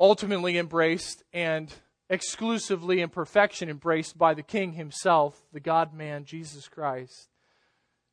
ultimately 0.00 0.56
embraced 0.56 1.22
and 1.32 1.72
exclusively 2.08 3.00
in 3.00 3.10
perfection 3.10 3.68
embraced 3.68 4.16
by 4.16 4.34
the 4.34 4.42
King 4.42 4.72
himself, 4.72 5.46
the 5.52 5.60
God 5.60 5.92
man, 5.92 6.24
Jesus 6.24 6.68
Christ, 6.68 7.28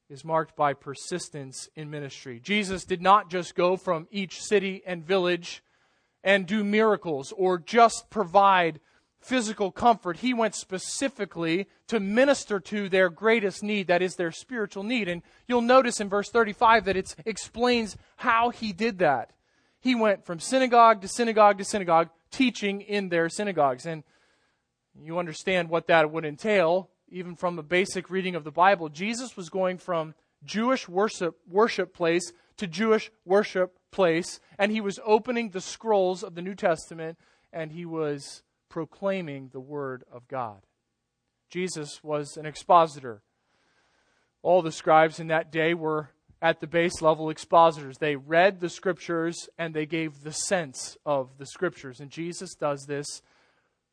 is 0.09 0.25
marked 0.25 0.55
by 0.55 0.73
persistence 0.73 1.69
in 1.75 1.89
ministry. 1.89 2.39
Jesus 2.39 2.83
did 2.83 3.01
not 3.01 3.29
just 3.29 3.55
go 3.55 3.77
from 3.77 4.07
each 4.11 4.41
city 4.41 4.83
and 4.85 5.05
village 5.05 5.63
and 6.23 6.45
do 6.45 6.63
miracles 6.63 7.33
or 7.35 7.57
just 7.57 8.09
provide 8.09 8.79
physical 9.25 9.71
comfort, 9.71 10.17
he 10.17 10.33
went 10.33 10.55
specifically 10.55 11.67
to 11.87 11.99
minister 11.99 12.59
to 12.59 12.87
their 12.89 13.09
greatest 13.09 13.63
need, 13.63 13.87
that 13.87 14.01
is 14.01 14.15
their 14.15 14.31
spiritual 14.31 14.83
need. 14.83 15.07
And 15.07 15.23
you'll 15.47 15.61
notice 15.61 15.99
in 15.99 16.09
verse 16.09 16.29
35 16.29 16.85
that 16.85 16.95
it 16.95 17.15
explains 17.25 17.97
how 18.17 18.51
he 18.51 18.71
did 18.71 18.99
that. 18.99 19.31
He 19.79 19.95
went 19.95 20.25
from 20.25 20.39
synagogue 20.39 21.01
to 21.01 21.07
synagogue 21.07 21.57
to 21.57 21.65
synagogue, 21.65 22.09
teaching 22.31 22.81
in 22.81 23.09
their 23.09 23.29
synagogues. 23.29 23.85
And 23.85 24.03
you 24.99 25.17
understand 25.17 25.69
what 25.69 25.87
that 25.87 26.11
would 26.11 26.25
entail, 26.25 26.89
even 27.09 27.35
from 27.35 27.55
the 27.55 27.63
basic 27.63 28.09
reading 28.09 28.35
of 28.35 28.43
the 28.43 28.51
Bible. 28.51 28.89
Jesus 28.89 29.35
was 29.35 29.49
going 29.49 29.77
from 29.77 30.13
Jewish 30.43 30.87
worship, 30.87 31.37
worship 31.49 31.93
place 31.93 32.31
to 32.57 32.67
Jewish 32.67 33.11
worship 33.25 33.77
place, 33.91 34.39
and 34.57 34.71
he 34.71 34.81
was 34.81 34.99
opening 35.03 35.49
the 35.49 35.61
scrolls 35.61 36.23
of 36.23 36.35
the 36.35 36.41
New 36.41 36.55
Testament, 36.55 37.17
and 37.51 37.71
he 37.71 37.85
was 37.85 38.43
proclaiming 38.75 39.47
the 39.53 39.59
Word 39.61 40.03
of 40.11 40.27
God. 40.27 40.59
Jesus 41.49 42.03
was 42.03 42.35
an 42.35 42.45
expositor. 42.45 43.21
All 44.41 44.61
the 44.61 44.69
scribes 44.69 45.17
in 45.17 45.27
that 45.27 45.49
day 45.49 45.73
were 45.73 46.09
at 46.41 46.59
the 46.59 46.67
base 46.67 47.01
level 47.01 47.29
expositors. 47.29 47.99
They 47.99 48.17
read 48.17 48.59
the 48.59 48.67
scriptures 48.67 49.47
and 49.57 49.73
they 49.73 49.85
gave 49.85 50.23
the 50.23 50.33
sense 50.33 50.97
of 51.05 51.37
the 51.37 51.45
scriptures. 51.45 52.01
And 52.01 52.11
Jesus 52.11 52.53
does 52.53 52.85
this 52.85 53.21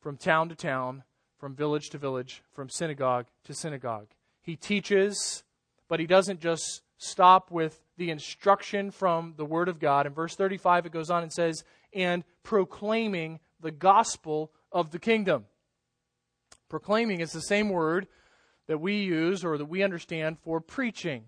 from 0.01 0.17
town 0.17 0.49
to 0.49 0.55
town, 0.55 1.03
from 1.37 1.55
village 1.55 1.89
to 1.91 1.97
village, 1.97 2.43
from 2.51 2.67
synagogue 2.69 3.27
to 3.45 3.53
synagogue. 3.53 4.07
He 4.41 4.57
teaches, 4.57 5.45
but 5.87 6.01
he 6.01 6.07
doesn't 6.07 6.41
just 6.41 6.81
stop 6.97 7.51
with 7.51 7.79
the 7.95 8.09
instruction 8.09 8.91
from 8.91 9.35
the 9.37 9.45
Word 9.45 9.69
of 9.69 9.79
God. 9.79 10.07
In 10.07 10.13
verse 10.13 10.35
35, 10.35 10.87
it 10.87 10.91
goes 10.91 11.09
on 11.09 11.23
and 11.23 11.31
says, 11.31 11.63
and 11.93 12.25
proclaiming 12.43 13.39
the 13.61 13.71
gospel 13.71 14.51
of 14.73 14.91
the 14.91 14.99
kingdom. 14.99 15.45
Proclaiming 16.69 17.21
is 17.21 17.31
the 17.31 17.41
same 17.41 17.69
word 17.69 18.07
that 18.67 18.79
we 18.79 18.95
use 18.95 19.45
or 19.45 19.57
that 19.57 19.65
we 19.65 19.83
understand 19.83 20.37
for 20.39 20.59
preaching. 20.59 21.25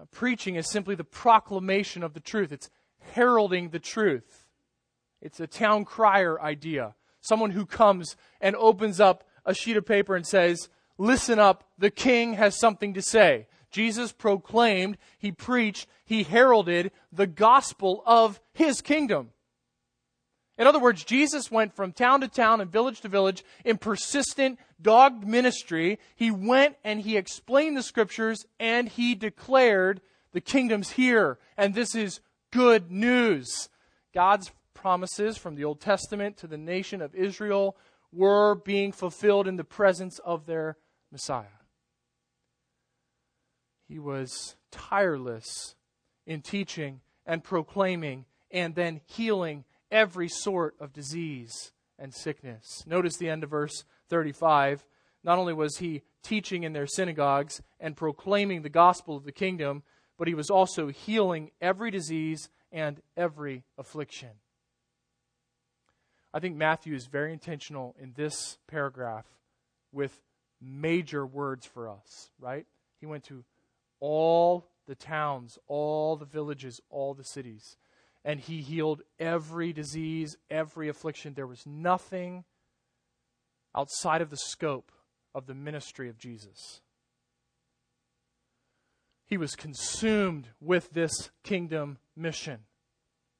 Uh, 0.00 0.04
preaching 0.10 0.56
is 0.56 0.70
simply 0.70 0.94
the 0.94 1.04
proclamation 1.04 2.02
of 2.02 2.14
the 2.14 2.20
truth, 2.20 2.50
it's 2.50 2.70
heralding 3.12 3.70
the 3.70 3.78
truth. 3.78 4.46
It's 5.20 5.40
a 5.40 5.46
town 5.46 5.84
crier 5.84 6.40
idea. 6.40 6.94
Someone 7.20 7.50
who 7.50 7.66
comes 7.66 8.16
and 8.40 8.56
opens 8.56 9.00
up 9.00 9.24
a 9.44 9.54
sheet 9.54 9.76
of 9.76 9.84
paper 9.84 10.16
and 10.16 10.26
says, 10.26 10.68
Listen 10.96 11.38
up, 11.38 11.64
the 11.78 11.90
king 11.90 12.34
has 12.34 12.58
something 12.58 12.94
to 12.94 13.02
say. 13.02 13.46
Jesus 13.70 14.12
proclaimed, 14.12 14.98
he 15.18 15.32
preached, 15.32 15.86
he 16.04 16.24
heralded 16.24 16.90
the 17.12 17.26
gospel 17.26 18.02
of 18.06 18.40
his 18.52 18.80
kingdom. 18.80 19.30
In 20.60 20.66
other 20.66 20.78
words, 20.78 21.04
Jesus 21.04 21.50
went 21.50 21.74
from 21.74 21.90
town 21.90 22.20
to 22.20 22.28
town 22.28 22.60
and 22.60 22.70
village 22.70 23.00
to 23.00 23.08
village 23.08 23.42
in 23.64 23.78
persistent, 23.78 24.58
dogged 24.80 25.26
ministry. 25.26 25.98
He 26.14 26.30
went 26.30 26.76
and 26.84 27.00
he 27.00 27.16
explained 27.16 27.78
the 27.78 27.82
scriptures 27.82 28.44
and 28.60 28.86
he 28.86 29.14
declared 29.14 30.02
the 30.32 30.42
kingdom's 30.42 30.90
here. 30.90 31.38
And 31.56 31.74
this 31.74 31.94
is 31.94 32.20
good 32.50 32.90
news. 32.90 33.70
God's 34.14 34.50
promises 34.74 35.38
from 35.38 35.54
the 35.54 35.64
Old 35.64 35.80
Testament 35.80 36.36
to 36.36 36.46
the 36.46 36.58
nation 36.58 37.00
of 37.00 37.14
Israel 37.14 37.74
were 38.12 38.54
being 38.54 38.92
fulfilled 38.92 39.48
in 39.48 39.56
the 39.56 39.64
presence 39.64 40.18
of 40.18 40.44
their 40.44 40.76
Messiah. 41.10 41.46
He 43.88 43.98
was 43.98 44.56
tireless 44.70 45.74
in 46.26 46.42
teaching 46.42 47.00
and 47.24 47.42
proclaiming 47.42 48.26
and 48.50 48.74
then 48.74 49.00
healing 49.06 49.64
every 49.90 50.28
sort 50.28 50.74
of 50.80 50.92
disease 50.92 51.72
and 51.98 52.14
sickness. 52.14 52.84
Notice 52.86 53.16
the 53.16 53.28
end 53.28 53.44
of 53.44 53.50
verse 53.50 53.84
35, 54.08 54.86
not 55.22 55.38
only 55.38 55.52
was 55.52 55.78
he 55.78 56.02
teaching 56.22 56.62
in 56.62 56.72
their 56.72 56.86
synagogues 56.86 57.62
and 57.78 57.96
proclaiming 57.96 58.62
the 58.62 58.68
gospel 58.68 59.16
of 59.16 59.24
the 59.24 59.32
kingdom, 59.32 59.82
but 60.18 60.28
he 60.28 60.34
was 60.34 60.50
also 60.50 60.88
healing 60.88 61.50
every 61.60 61.90
disease 61.90 62.48
and 62.72 63.00
every 63.16 63.64
affliction. 63.78 64.30
I 66.32 66.40
think 66.40 66.56
Matthew 66.56 66.94
is 66.94 67.06
very 67.06 67.32
intentional 67.32 67.96
in 67.98 68.12
this 68.14 68.58
paragraph 68.68 69.26
with 69.92 70.20
major 70.60 71.26
words 71.26 71.66
for 71.66 71.88
us, 71.88 72.30
right? 72.38 72.66
He 73.00 73.06
went 73.06 73.24
to 73.24 73.44
all 73.98 74.68
the 74.86 74.94
towns, 74.94 75.58
all 75.66 76.16
the 76.16 76.24
villages, 76.24 76.80
all 76.90 77.14
the 77.14 77.24
cities, 77.24 77.76
and 78.24 78.40
he 78.40 78.60
healed 78.60 79.02
every 79.18 79.72
disease, 79.72 80.36
every 80.50 80.88
affliction. 80.88 81.34
There 81.34 81.46
was 81.46 81.66
nothing 81.66 82.44
outside 83.74 84.20
of 84.20 84.30
the 84.30 84.36
scope 84.36 84.92
of 85.34 85.46
the 85.46 85.54
ministry 85.54 86.08
of 86.08 86.18
Jesus. 86.18 86.80
He 89.26 89.36
was 89.36 89.54
consumed 89.54 90.48
with 90.60 90.90
this 90.90 91.30
kingdom 91.44 91.98
mission. 92.16 92.60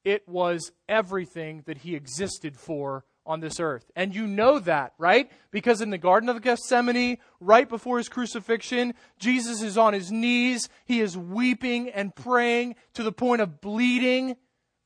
It 0.03 0.27
was 0.27 0.71
everything 0.87 1.63
that 1.65 1.79
he 1.79 1.95
existed 1.95 2.57
for 2.57 3.03
on 3.25 3.39
this 3.39 3.59
earth. 3.59 3.91
And 3.95 4.15
you 4.15 4.25
know 4.25 4.57
that, 4.59 4.93
right? 4.97 5.29
Because 5.51 5.81
in 5.81 5.91
the 5.91 5.97
Garden 5.97 6.29
of 6.29 6.41
Gethsemane, 6.41 7.17
right 7.39 7.69
before 7.69 7.97
his 7.97 8.09
crucifixion, 8.09 8.93
Jesus 9.19 9.61
is 9.61 9.77
on 9.77 9.93
his 9.93 10.11
knees. 10.11 10.69
He 10.85 11.01
is 11.01 11.17
weeping 11.17 11.89
and 11.89 12.15
praying 12.15 12.75
to 12.93 13.03
the 13.03 13.11
point 13.11 13.41
of 13.41 13.61
bleeding 13.61 14.37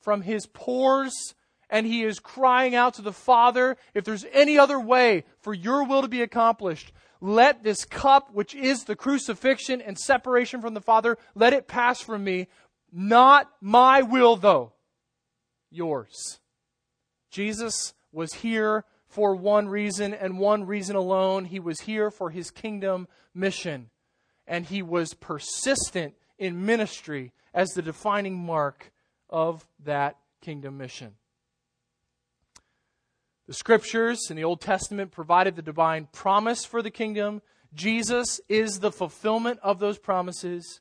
from 0.06 0.22
his 0.22 0.46
pores. 0.46 1.34
And 1.68 1.88
he 1.88 2.04
is 2.04 2.20
crying 2.20 2.76
out 2.76 2.94
to 2.94 3.02
the 3.02 3.12
Father, 3.12 3.76
if 3.96 4.06
there's 4.06 4.26
any 4.32 4.58
other 4.58 4.80
way 4.80 5.26
for 5.42 5.54
your 5.54 5.84
will 5.84 6.04
to 6.04 6.08
be 6.08 6.22
accomplished, 6.22 6.94
let 7.20 7.64
this 7.64 7.86
cup, 7.86 8.32
which 8.32 8.54
is 8.54 8.84
the 8.84 8.96
crucifixion 8.96 9.82
and 9.82 9.98
separation 9.98 10.62
from 10.62 10.76
the 10.76 10.82
Father, 10.82 11.18
let 11.34 11.54
it 11.54 11.68
pass 11.68 12.00
from 12.00 12.24
me. 12.24 12.48
Not 12.94 13.50
my 13.60 14.04
will, 14.04 14.36
though, 14.36 14.74
yours. 15.72 16.40
Jesus 17.32 17.94
was 18.12 18.32
here 18.36 18.86
for 19.08 19.36
one 19.36 19.68
reason 19.68 20.14
and 20.14 20.38
one 20.38 20.66
reason 20.66 20.96
alone. 20.96 21.46
He 21.46 21.60
was 21.60 21.82
here 21.82 22.12
for 22.12 22.30
his 22.30 22.52
kingdom 22.52 23.08
mission. 23.34 23.90
And 24.46 24.66
he 24.66 24.84
was 24.84 25.16
persistent 25.16 26.14
in 26.38 26.64
ministry 26.66 27.34
as 27.56 27.70
the 27.70 27.82
defining 27.82 28.38
mark 28.38 28.92
of 29.36 29.68
that 29.84 30.16
kingdom 30.40 30.78
mission. 30.78 31.12
The 33.48 33.54
scriptures 33.54 34.30
in 34.30 34.38
the 34.38 34.46
Old 34.46 34.62
Testament 34.62 35.12
provided 35.12 35.58
the 35.58 35.62
divine 35.62 36.08
promise 36.14 36.64
for 36.64 36.82
the 36.82 36.90
kingdom. 36.90 37.42
Jesus 37.74 38.40
is 38.48 38.80
the 38.80 38.94
fulfillment 38.94 39.60
of 39.62 39.80
those 39.80 40.00
promises. 40.00 40.80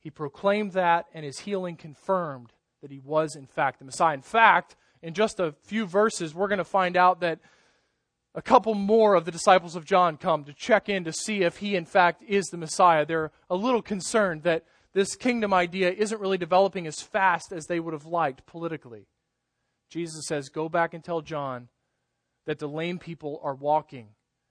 He 0.00 0.10
proclaimed 0.10 0.72
that, 0.72 1.06
and 1.14 1.24
his 1.24 1.38
healing 1.38 1.76
confirmed 1.76 2.52
that 2.82 2.90
he 2.90 2.98
was, 2.98 3.36
in 3.36 3.46
fact, 3.46 3.78
the 3.78 3.84
Messiah. 3.84 4.14
In 4.14 4.22
fact, 4.22 4.74
in 5.00 5.14
just 5.14 5.38
a 5.38 5.54
few 5.62 5.86
verses, 5.86 6.34
we're 6.34 6.48
going 6.48 6.58
to 6.58 6.64
find 6.64 6.96
out 6.96 7.20
that 7.20 7.38
a 8.34 8.42
couple 8.42 8.74
more 8.74 9.14
of 9.14 9.24
the 9.24 9.30
disciples 9.30 9.76
of 9.76 9.84
John 9.84 10.16
come 10.16 10.42
to 10.44 10.52
check 10.52 10.88
in 10.88 11.04
to 11.04 11.12
see 11.12 11.42
if 11.42 11.58
he, 11.58 11.76
in 11.76 11.84
fact, 11.84 12.24
is 12.26 12.46
the 12.46 12.58
Messiah. 12.58 13.06
They're 13.06 13.30
a 13.48 13.54
little 13.54 13.82
concerned 13.82 14.42
that 14.42 14.64
this 14.98 15.14
kingdom 15.14 15.54
idea 15.54 15.92
isn't 15.92 16.20
really 16.20 16.38
developing 16.38 16.84
as 16.88 17.00
fast 17.00 17.52
as 17.52 17.66
they 17.66 17.78
would 17.78 17.94
have 17.94 18.04
liked 18.04 18.44
politically. 18.46 19.06
Jesus 19.88 20.26
says, 20.26 20.48
Go 20.48 20.68
back 20.68 20.92
and 20.92 21.04
tell 21.04 21.20
John 21.20 21.68
that 22.46 22.58
the 22.58 22.66
lame 22.66 22.98
people 22.98 23.40
are 23.44 23.54
walking 23.54 24.08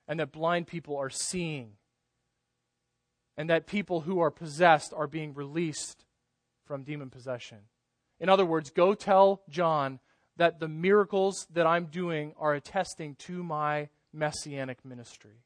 and 0.08 0.18
that 0.18 0.32
blind 0.32 0.66
people 0.66 0.96
are 0.96 1.10
seeing 1.10 1.72
and 3.36 3.50
that 3.50 3.66
people 3.66 4.00
who 4.00 4.20
are 4.20 4.30
possessed 4.30 4.94
are 4.96 5.06
being 5.06 5.34
released 5.34 6.06
from 6.64 6.82
demon 6.82 7.10
possession. 7.10 7.58
In 8.18 8.30
other 8.30 8.46
words, 8.46 8.70
go 8.70 8.94
tell 8.94 9.42
John 9.50 10.00
that 10.38 10.60
the 10.60 10.68
miracles 10.68 11.46
that 11.52 11.66
I'm 11.66 11.88
doing 11.88 12.32
are 12.38 12.54
attesting 12.54 13.16
to 13.26 13.42
my 13.42 13.90
messianic 14.14 14.82
ministry. 14.82 15.42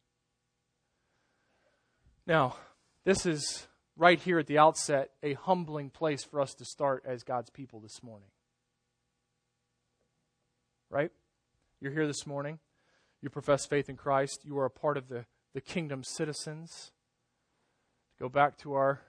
Now, 2.24 2.54
this 3.04 3.26
is 3.26 3.66
right 3.96 4.18
here 4.18 4.38
at 4.38 4.46
the 4.46 4.58
outset 4.58 5.10
a 5.22 5.34
humbling 5.34 5.90
place 5.90 6.24
for 6.24 6.40
us 6.40 6.54
to 6.54 6.64
start 6.64 7.04
as 7.06 7.22
God's 7.22 7.50
people 7.50 7.80
this 7.80 8.02
morning. 8.02 8.28
Right? 10.90 11.10
You're 11.80 11.92
here 11.92 12.06
this 12.06 12.26
morning. 12.26 12.58
You 13.20 13.30
profess 13.30 13.66
faith 13.66 13.88
in 13.88 13.96
Christ. 13.96 14.44
You 14.44 14.58
are 14.58 14.64
a 14.64 14.70
part 14.70 14.96
of 14.96 15.08
the, 15.08 15.24
the 15.54 15.60
kingdom 15.60 16.02
citizens. 16.04 16.92
Go 18.18 18.28
back 18.28 18.58
to 18.58 18.74
our 18.74 19.00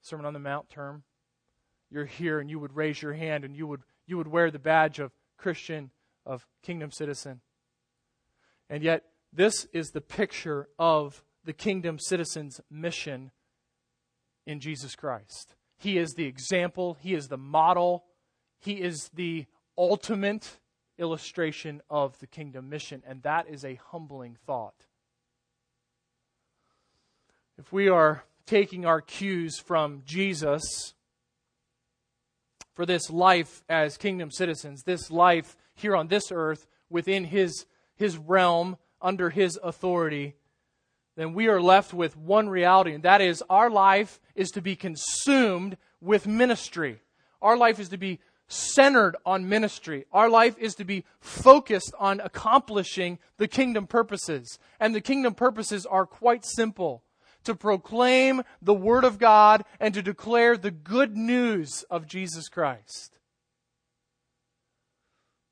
Sermon 0.00 0.26
on 0.26 0.32
the 0.32 0.38
Mount 0.38 0.68
term. 0.70 1.02
You're 1.90 2.04
here 2.04 2.40
and 2.40 2.50
you 2.50 2.58
would 2.58 2.74
raise 2.74 3.00
your 3.00 3.14
hand 3.14 3.44
and 3.44 3.56
you 3.56 3.66
would, 3.66 3.82
you 4.06 4.16
would 4.16 4.28
wear 4.28 4.50
the 4.50 4.58
badge 4.58 4.98
of 4.98 5.12
Christian, 5.38 5.90
of 6.26 6.46
kingdom 6.62 6.90
citizen. 6.90 7.40
And 8.68 8.82
yet, 8.82 9.04
this 9.32 9.66
is 9.72 9.90
the 9.90 10.00
picture 10.00 10.68
of 10.78 11.22
the 11.44 11.52
kingdom 11.52 11.98
citizen's 11.98 12.60
mission 12.70 13.30
in 14.46 14.60
Jesus 14.60 14.94
Christ. 14.94 15.54
He 15.76 15.98
is 15.98 16.14
the 16.14 16.26
example, 16.26 16.96
He 17.00 17.14
is 17.14 17.28
the 17.28 17.36
model, 17.36 18.04
He 18.60 18.80
is 18.80 19.10
the 19.14 19.46
ultimate 19.76 20.58
illustration 20.98 21.82
of 21.90 22.18
the 22.20 22.26
kingdom 22.26 22.68
mission, 22.68 23.02
and 23.06 23.22
that 23.22 23.48
is 23.48 23.64
a 23.64 23.80
humbling 23.90 24.36
thought. 24.46 24.86
If 27.58 27.72
we 27.72 27.88
are 27.88 28.24
taking 28.46 28.84
our 28.84 29.00
cues 29.00 29.58
from 29.58 30.02
Jesus, 30.04 30.94
for 32.74 32.84
this 32.84 33.08
life 33.08 33.62
as 33.68 33.96
kingdom 33.96 34.30
citizens, 34.30 34.82
this 34.82 35.10
life 35.10 35.56
here 35.74 35.96
on 35.96 36.08
this 36.08 36.30
earth 36.32 36.66
within 36.90 37.24
his, 37.24 37.66
his 37.96 38.18
realm, 38.18 38.76
under 39.00 39.30
his 39.30 39.58
authority, 39.62 40.34
then 41.16 41.32
we 41.32 41.48
are 41.48 41.60
left 41.60 41.94
with 41.94 42.16
one 42.16 42.48
reality, 42.48 42.92
and 42.92 43.04
that 43.04 43.20
is 43.20 43.42
our 43.48 43.70
life 43.70 44.20
is 44.34 44.50
to 44.50 44.60
be 44.60 44.74
consumed 44.74 45.76
with 46.00 46.26
ministry. 46.26 47.00
Our 47.40 47.56
life 47.56 47.78
is 47.78 47.88
to 47.90 47.98
be 47.98 48.20
centered 48.48 49.16
on 49.24 49.48
ministry. 49.48 50.06
Our 50.12 50.28
life 50.28 50.56
is 50.58 50.74
to 50.76 50.84
be 50.84 51.04
focused 51.20 51.94
on 51.98 52.20
accomplishing 52.20 53.18
the 53.38 53.48
kingdom 53.48 53.86
purposes. 53.86 54.58
And 54.80 54.94
the 54.94 55.00
kingdom 55.00 55.34
purposes 55.34 55.86
are 55.86 56.06
quite 56.06 56.44
simple 56.44 57.04
to 57.44 57.54
proclaim 57.54 58.42
the 58.60 58.74
Word 58.74 59.04
of 59.04 59.18
God 59.18 59.64
and 59.78 59.94
to 59.94 60.02
declare 60.02 60.56
the 60.56 60.70
good 60.70 61.16
news 61.16 61.84
of 61.90 62.06
Jesus 62.06 62.48
Christ. 62.48 63.18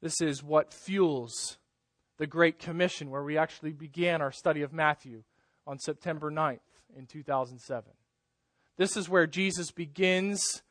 This 0.01 0.21
is 0.21 0.43
what 0.43 0.73
fuels 0.73 1.59
the 2.19 2.27
Great 2.27 2.59
Commission, 2.59 3.11
where 3.11 3.23
we 3.23 3.39
actually 3.39 3.73
began 3.73 4.21
our 4.21 4.33
study 4.33 4.63
of 4.63 4.73
Matthew 4.73 5.23
on 5.67 5.79
September 5.79 6.31
9th 6.31 6.61
in 6.97 7.07
2007. 7.07 7.93
This 8.77 8.97
is 8.97 9.09
where 9.09 9.27
Jesus 9.27 9.71
begins. 9.71 10.63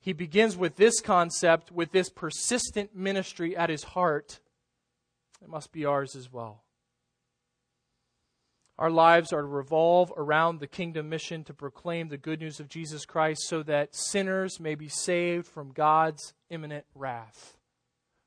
He 0.00 0.12
begins 0.12 0.56
with 0.56 0.76
this 0.76 1.00
concept, 1.00 1.72
with 1.72 1.92
this 1.92 2.08
persistent 2.08 2.94
ministry 2.94 3.56
at 3.56 3.70
his 3.70 3.84
heart. 3.84 4.40
It 5.42 5.48
must 5.48 5.72
be 5.72 5.84
ours 5.84 6.14
as 6.14 6.32
well. 6.32 6.62
Our 8.78 8.90
lives 8.90 9.32
are 9.32 9.40
to 9.40 9.48
revolve 9.48 10.12
around 10.16 10.60
the 10.60 10.68
kingdom 10.68 11.08
mission 11.08 11.42
to 11.44 11.54
proclaim 11.54 12.08
the 12.08 12.16
good 12.16 12.40
news 12.40 12.60
of 12.60 12.68
Jesus 12.68 13.04
Christ 13.04 13.42
so 13.48 13.64
that 13.64 13.96
sinners 13.96 14.60
may 14.60 14.76
be 14.76 14.88
saved 14.88 15.48
from 15.48 15.72
God's 15.72 16.32
imminent 16.48 16.84
wrath. 16.94 17.56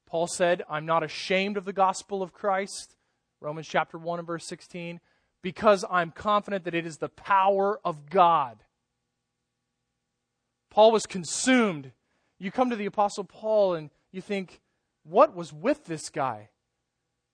Paul 0.05 0.27
said, 0.27 0.61
I'm 0.69 0.85
not 0.85 1.03
ashamed 1.03 1.55
of 1.55 1.63
the 1.63 1.71
gospel 1.71 2.21
of 2.21 2.33
Christ, 2.33 2.97
Romans 3.39 3.65
chapter 3.65 3.97
1 3.97 4.19
and 4.19 4.27
verse 4.27 4.45
16, 4.45 4.99
because 5.41 5.83
I'm 5.89 6.11
confident 6.11 6.65
that 6.65 6.75
it 6.75 6.85
is 6.85 6.97
the 6.97 7.09
power 7.09 7.79
of 7.83 8.09
God. 8.09 8.63
Paul 10.69 10.91
was 10.91 11.05
consumed. 11.05 11.91
You 12.39 12.51
come 12.51 12.69
to 12.69 12.75
the 12.75 12.85
Apostle 12.85 13.23
Paul 13.23 13.73
and 13.73 13.89
you 14.11 14.21
think, 14.21 14.61
what 15.03 15.35
was 15.35 15.51
with 15.51 15.85
this 15.85 16.09
guy? 16.09 16.49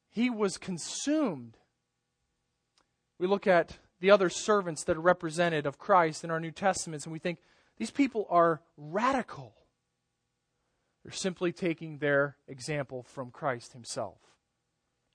He 0.10 0.30
was 0.30 0.58
consumed 0.58 1.58
we 3.20 3.28
look 3.28 3.48
at 3.48 3.78
the 4.00 4.12
other 4.12 4.30
servants 4.30 4.84
that 4.84 4.98
are 4.98 5.02
represented 5.02 5.66
of 5.66 5.80
Christ 5.80 6.24
in 6.24 6.32
our 6.32 6.40
New 6.40 6.52
Testaments, 6.52 7.06
and 7.06 7.14
we 7.14 7.20
think 7.20 7.40
these 7.78 7.92
people 7.92 8.28
are 8.30 8.62
radical. 8.78 9.54
They're 11.04 11.12
simply 11.12 11.52
taking 11.52 11.98
their 11.98 12.38
example 12.48 13.04
from 13.04 13.32
Christ 13.32 13.74
himself, 13.74 14.20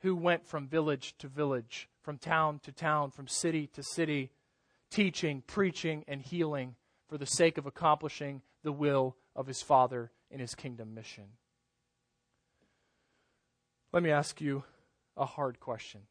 who 0.03 0.15
went 0.15 0.47
from 0.47 0.69
village 0.69 1.15
to 1.19 1.29
village, 1.29 1.89
from 2.03 2.19
town 2.19 2.61
to 2.65 2.73
town, 2.73 3.11
from 3.11 3.27
city 3.27 3.67
to 3.69 3.83
city, 3.83 4.31
teaching, 4.91 5.43
preaching, 5.47 6.05
and 6.07 6.23
healing 6.23 6.75
for 7.09 7.19
the 7.19 7.27
sake 7.27 7.59
of 7.59 7.67
accomplishing 7.67 8.43
the 8.63 8.73
will 8.73 9.17
of 9.35 9.47
his 9.47 9.63
Father 9.63 10.11
in 10.31 10.41
his 10.41 10.55
kingdom 10.55 10.95
mission. 10.95 11.25
Let 13.93 14.03
me 14.03 14.11
ask 14.11 14.41
you 14.41 14.65
a 15.17 15.27
hard 15.27 15.61
question. 15.61 16.03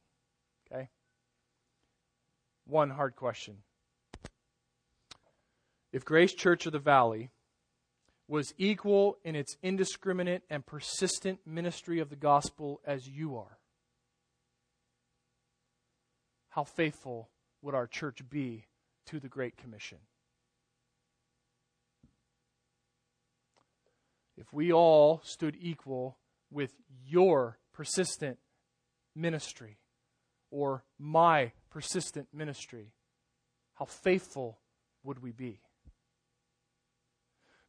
Okay? 0.72 0.90
one 2.72 2.90
hard 2.90 3.16
question. 3.16 3.58
If 5.92 6.06
Grace 6.06 6.34
Church 6.34 6.66
of 6.66 6.72
the 6.72 6.80
Valley 6.80 7.30
was 8.28 8.54
equal 8.58 9.18
in 9.26 9.36
its 9.36 9.58
indiscriminate 9.62 10.44
and 10.50 10.66
persistent 10.66 11.40
ministry 11.46 12.00
of 12.00 12.10
the 12.10 12.16
gospel 12.16 12.80
as 12.86 13.10
you 13.10 13.36
are, 13.36 13.58
how 16.52 16.66
faithful 16.66 17.30
would 17.62 17.74
our 17.74 17.88
church 17.88 18.20
be 18.30 18.66
to 19.08 19.20
the 19.20 19.30
Great 19.30 19.58
Commission? 19.58 19.98
If 24.38 24.54
we 24.54 24.72
all 24.72 25.22
stood 25.24 25.56
equal 25.60 26.18
with 26.52 26.74
your 27.06 27.58
persistent 27.74 28.38
ministry 29.16 29.78
or 30.50 30.84
my 31.00 31.54
persistent 31.70 32.28
ministry, 32.34 32.94
how 33.76 33.86
faithful 33.86 34.60
would 35.04 35.24
we 35.24 35.32
be? 35.32 35.62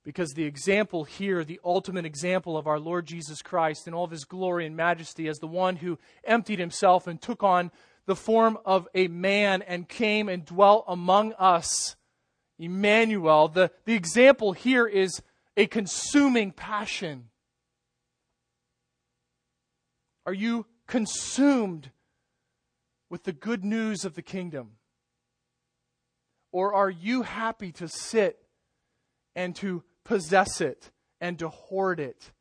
Because 0.05 0.33
the 0.33 0.45
example 0.45 1.05
here, 1.05 1.45
the 1.45 1.61
ultimate 1.65 2.05
example 2.05 2.57
of 2.57 2.67
our 2.67 2.81
Lord 2.81 3.07
Jesus 3.07 3.41
Christ 3.43 3.87
in 3.87 3.95
all 3.95 4.05
of 4.05 4.11
his 4.11 4.25
glory 4.25 4.67
and 4.67 4.77
majesty 4.77 5.29
as 5.29 5.39
the 5.39 5.47
one 5.47 5.77
who 5.77 5.99
emptied 6.25 6.59
himself 6.59 7.07
and 7.07 7.21
took 7.21 7.45
on 7.45 7.71
the 8.07 8.17
form 8.17 8.59
of 8.65 8.89
a 8.95 9.09
man 9.09 9.63
and 9.63 9.89
came 9.89 10.29
and 10.29 10.45
dwelt 10.45 10.85
among 10.89 11.33
us, 11.35 11.97
Emmanuel, 12.59 13.49
the, 13.49 13.71
the 13.85 13.95
example 13.95 14.53
here 14.53 14.87
is 14.87 15.23
a 15.57 15.67
consuming 15.67 16.53
passion. 16.53 17.29
Are 20.27 20.33
you 20.33 20.67
consumed 20.87 21.91
with 23.11 23.25
the 23.25 23.33
good 23.33 23.65
news 23.65 24.05
of 24.05 24.15
the 24.15 24.23
kingdom? 24.23 24.73
Or 26.53 26.75
are 26.75 26.91
you 26.91 27.23
happy 27.23 27.73
to 27.73 27.89
sit 27.89 28.39
and 29.35 29.57
to 29.57 29.83
possess 30.05 30.61
it 30.61 30.91
and 31.21 31.39
to 31.39 31.49
hoard 31.49 31.99
it 31.99 32.33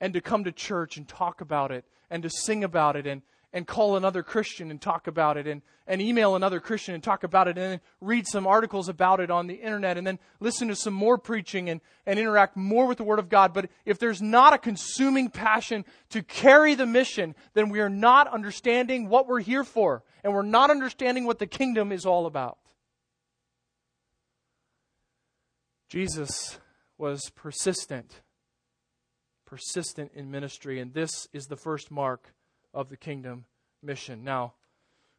and 0.00 0.14
to 0.14 0.20
come 0.20 0.44
to 0.44 0.52
church 0.52 0.96
and 0.96 1.06
talk 1.08 1.40
about 1.40 1.72
it 1.72 1.84
and 2.10 2.22
to 2.22 2.30
sing 2.30 2.62
about 2.62 2.96
it 2.96 3.06
and, 3.06 3.22
and 3.56 3.66
call 3.66 3.96
another 3.96 4.22
Christian 4.22 4.70
and 4.70 4.78
talk 4.78 5.06
about 5.06 5.38
it 5.38 5.46
and, 5.46 5.62
and 5.86 6.02
email 6.02 6.36
another 6.36 6.60
Christian 6.60 6.92
and 6.92 7.02
talk 7.02 7.24
about 7.24 7.48
it 7.48 7.56
and 7.56 7.72
then 7.72 7.80
read 8.02 8.26
some 8.26 8.46
articles 8.46 8.90
about 8.90 9.18
it 9.18 9.30
on 9.30 9.46
the 9.46 9.54
internet 9.54 9.96
and 9.96 10.06
then 10.06 10.18
listen 10.40 10.68
to 10.68 10.76
some 10.76 10.92
more 10.92 11.16
preaching 11.16 11.70
and, 11.70 11.80
and 12.04 12.18
interact 12.18 12.54
more 12.54 12.86
with 12.86 12.98
the 12.98 13.04
Word 13.04 13.18
of 13.18 13.30
God. 13.30 13.54
But 13.54 13.70
if 13.86 13.98
there's 13.98 14.20
not 14.20 14.52
a 14.52 14.58
consuming 14.58 15.30
passion 15.30 15.86
to 16.10 16.22
carry 16.22 16.74
the 16.74 16.84
mission, 16.84 17.34
then 17.54 17.70
we 17.70 17.80
are 17.80 17.88
not 17.88 18.28
understanding 18.28 19.08
what 19.08 19.26
we're 19.26 19.40
here 19.40 19.64
for 19.64 20.02
and 20.22 20.34
we're 20.34 20.42
not 20.42 20.70
understanding 20.70 21.24
what 21.24 21.38
the 21.38 21.46
kingdom 21.46 21.92
is 21.92 22.04
all 22.04 22.26
about. 22.26 22.58
Jesus 25.88 26.58
was 26.98 27.30
persistent, 27.34 28.20
persistent 29.46 30.12
in 30.12 30.30
ministry, 30.30 30.78
and 30.78 30.92
this 30.92 31.26
is 31.32 31.46
the 31.46 31.56
first 31.56 31.90
mark 31.90 32.34
of 32.76 32.90
the 32.90 32.96
kingdom 32.96 33.46
mission. 33.82 34.22
Now, 34.22 34.52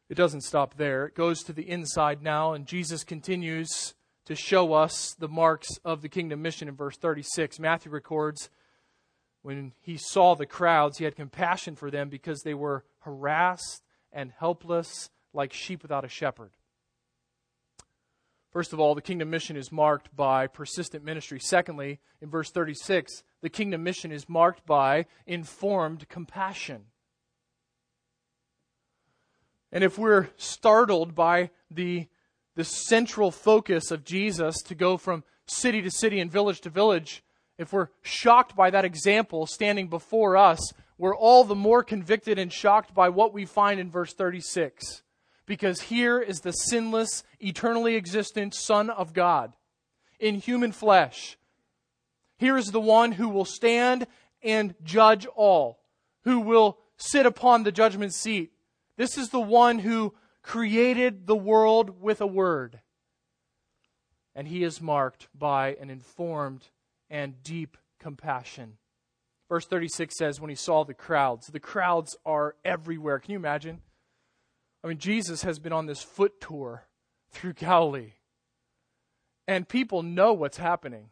it 0.08 0.14
doesn't 0.14 0.42
stop 0.42 0.76
there. 0.76 1.06
It 1.06 1.14
goes 1.14 1.42
to 1.42 1.52
the 1.52 1.68
inside 1.68 2.22
now, 2.22 2.54
and 2.54 2.64
Jesus 2.64 3.04
continues 3.04 3.94
to 4.24 4.34
show 4.34 4.72
us 4.72 5.14
the 5.18 5.28
marks 5.28 5.68
of 5.84 6.00
the 6.00 6.08
kingdom 6.08 6.40
mission 6.40 6.68
in 6.68 6.76
verse 6.76 6.96
36. 6.96 7.58
Matthew 7.58 7.90
records 7.90 8.48
when 9.42 9.72
he 9.80 9.96
saw 9.96 10.34
the 10.34 10.46
crowds, 10.46 10.98
he 10.98 11.04
had 11.04 11.16
compassion 11.16 11.76
for 11.76 11.90
them 11.90 12.08
because 12.08 12.42
they 12.42 12.54
were 12.54 12.84
harassed 13.00 13.82
and 14.12 14.32
helpless 14.38 15.10
like 15.32 15.52
sheep 15.52 15.82
without 15.82 16.04
a 16.04 16.08
shepherd. 16.08 16.52
First 18.50 18.72
of 18.72 18.80
all, 18.80 18.94
the 18.94 19.02
kingdom 19.02 19.30
mission 19.30 19.56
is 19.56 19.70
marked 19.70 20.14
by 20.16 20.46
persistent 20.46 21.04
ministry. 21.04 21.38
Secondly, 21.38 22.00
in 22.20 22.30
verse 22.30 22.50
36, 22.50 23.22
the 23.42 23.50
kingdom 23.50 23.82
mission 23.84 24.10
is 24.10 24.28
marked 24.28 24.66
by 24.66 25.06
informed 25.26 26.08
compassion. 26.08 26.86
And 29.72 29.84
if 29.84 29.98
we're 29.98 30.28
startled 30.36 31.14
by 31.14 31.50
the, 31.70 32.08
the 32.56 32.64
central 32.64 33.30
focus 33.30 33.90
of 33.90 34.04
Jesus 34.04 34.56
to 34.62 34.74
go 34.74 34.96
from 34.96 35.24
city 35.46 35.82
to 35.82 35.90
city 35.90 36.20
and 36.20 36.30
village 36.30 36.60
to 36.62 36.70
village, 36.70 37.22
if 37.58 37.72
we're 37.72 37.88
shocked 38.02 38.56
by 38.56 38.70
that 38.70 38.84
example 38.84 39.46
standing 39.46 39.88
before 39.88 40.36
us, 40.36 40.72
we're 40.96 41.16
all 41.16 41.44
the 41.44 41.54
more 41.54 41.82
convicted 41.82 42.38
and 42.38 42.52
shocked 42.52 42.94
by 42.94 43.08
what 43.08 43.32
we 43.32 43.44
find 43.44 43.78
in 43.78 43.90
verse 43.90 44.14
36. 44.14 45.02
Because 45.46 45.82
here 45.82 46.20
is 46.20 46.40
the 46.40 46.52
sinless, 46.52 47.24
eternally 47.40 47.96
existent 47.96 48.54
Son 48.54 48.90
of 48.90 49.12
God 49.12 49.54
in 50.18 50.36
human 50.36 50.72
flesh. 50.72 51.38
Here 52.38 52.56
is 52.56 52.70
the 52.70 52.80
one 52.80 53.12
who 53.12 53.28
will 53.28 53.44
stand 53.44 54.06
and 54.42 54.74
judge 54.82 55.26
all, 55.34 55.80
who 56.24 56.40
will 56.40 56.78
sit 56.96 57.26
upon 57.26 57.62
the 57.62 57.72
judgment 57.72 58.14
seat, 58.14 58.52
this 58.98 59.16
is 59.16 59.30
the 59.30 59.40
one 59.40 59.78
who 59.78 60.14
created 60.42 61.26
the 61.26 61.36
world 61.36 62.02
with 62.02 62.20
a 62.20 62.26
word. 62.26 62.80
And 64.34 64.46
he 64.46 64.62
is 64.62 64.82
marked 64.82 65.28
by 65.34 65.76
an 65.80 65.88
informed 65.88 66.66
and 67.08 67.42
deep 67.42 67.78
compassion. 67.98 68.76
Verse 69.48 69.66
36 69.66 70.14
says, 70.16 70.40
when 70.40 70.50
he 70.50 70.56
saw 70.56 70.84
the 70.84 70.94
crowds, 70.94 71.46
the 71.46 71.60
crowds 71.60 72.16
are 72.26 72.56
everywhere. 72.64 73.18
Can 73.18 73.32
you 73.32 73.38
imagine? 73.38 73.80
I 74.84 74.88
mean, 74.88 74.98
Jesus 74.98 75.42
has 75.42 75.58
been 75.58 75.72
on 75.72 75.86
this 75.86 76.02
foot 76.02 76.40
tour 76.40 76.84
through 77.30 77.54
Galilee, 77.54 78.12
and 79.46 79.68
people 79.68 80.02
know 80.02 80.32
what's 80.32 80.58
happening. 80.58 81.10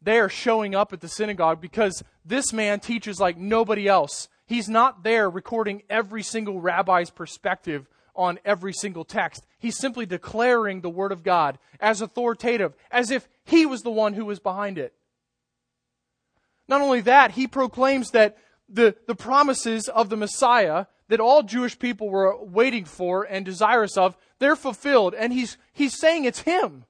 They 0.00 0.18
are 0.18 0.28
showing 0.28 0.74
up 0.74 0.92
at 0.92 1.00
the 1.00 1.08
synagogue 1.08 1.60
because 1.60 2.02
this 2.24 2.52
man 2.52 2.80
teaches 2.80 3.18
like 3.18 3.36
nobody 3.36 3.88
else. 3.88 4.28
He's 4.48 4.68
not 4.68 5.02
there 5.02 5.28
recording 5.28 5.82
every 5.90 6.22
single 6.22 6.58
rabbi's 6.58 7.10
perspective 7.10 7.86
on 8.16 8.38
every 8.46 8.72
single 8.72 9.04
text. 9.04 9.46
He's 9.58 9.76
simply 9.76 10.06
declaring 10.06 10.80
the 10.80 10.88
Word 10.88 11.12
of 11.12 11.22
God 11.22 11.58
as 11.78 12.00
authoritative, 12.00 12.74
as 12.90 13.10
if 13.10 13.28
he 13.44 13.66
was 13.66 13.82
the 13.82 13.90
one 13.90 14.14
who 14.14 14.24
was 14.24 14.40
behind 14.40 14.78
it. 14.78 14.94
Not 16.66 16.80
only 16.80 17.02
that, 17.02 17.32
he 17.32 17.46
proclaims 17.46 18.12
that 18.12 18.38
the, 18.70 18.96
the 19.06 19.14
promises 19.14 19.86
of 19.86 20.08
the 20.08 20.16
Messiah 20.16 20.86
that 21.08 21.20
all 21.20 21.42
Jewish 21.42 21.78
people 21.78 22.08
were 22.08 22.34
waiting 22.42 22.86
for 22.86 23.24
and 23.24 23.44
desirous 23.44 23.98
of, 23.98 24.16
they're 24.38 24.56
fulfilled. 24.56 25.14
And 25.14 25.30
he's, 25.30 25.58
he's 25.74 25.98
saying 25.98 26.24
it's 26.24 26.40
him. 26.40 26.86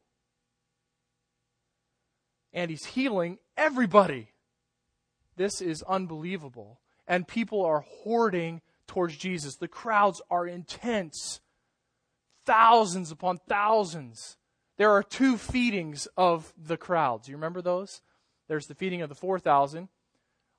And 2.52 2.70
he's 2.70 2.84
healing 2.84 3.38
everybody. 3.56 4.28
This 5.36 5.60
is 5.60 5.82
unbelievable 5.82 6.78
and 7.08 7.26
people 7.26 7.64
are 7.64 7.80
hoarding 7.80 8.60
towards 8.86 9.16
Jesus. 9.16 9.56
The 9.56 9.66
crowds 9.66 10.22
are 10.30 10.46
intense, 10.46 11.40
thousands 12.44 13.10
upon 13.10 13.38
thousands. 13.48 14.36
There 14.76 14.92
are 14.92 15.02
two 15.02 15.36
feedings 15.36 16.06
of 16.16 16.52
the 16.56 16.76
crowds. 16.76 17.28
You 17.28 17.34
remember 17.34 17.62
those? 17.62 18.00
There's 18.46 18.66
the 18.66 18.74
feeding 18.74 19.02
of 19.02 19.08
the 19.08 19.14
4,000. 19.14 19.88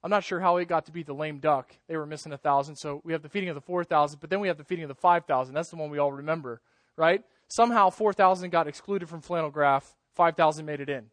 I'm 0.04 0.10
not 0.10 0.24
sure 0.24 0.40
how 0.40 0.58
it 0.58 0.68
got 0.68 0.86
to 0.86 0.92
be 0.92 1.04
the 1.04 1.14
lame 1.14 1.40
duck. 1.40 1.76
They 1.88 1.98
were 1.98 2.06
missing 2.06 2.32
a 2.32 2.38
thousand. 2.38 2.78
So 2.78 3.02
we 3.04 3.14
have 3.14 3.22
the 3.22 3.30
feeding 3.30 3.50
of 3.50 3.56
the 3.56 3.62
4,000, 3.62 4.20
but 4.20 4.30
then 4.30 4.40
we 4.40 4.48
have 4.48 4.58
the 4.58 4.64
feeding 4.64 4.84
of 4.84 4.90
the 4.90 4.96
5,000. 4.96 5.54
That's 5.54 5.70
the 5.70 5.76
one 5.76 5.90
we 5.90 5.98
all 6.00 6.12
remember, 6.12 6.62
right? 6.96 7.24
Somehow 7.48 7.90
4,000 7.90 8.50
got 8.50 8.68
excluded 8.68 9.10
from 9.10 9.22
flannel 9.22 9.50
graph, 9.50 9.96
5,000 10.16 10.66
made 10.66 10.82
it 10.82 10.90
in. 10.90 11.06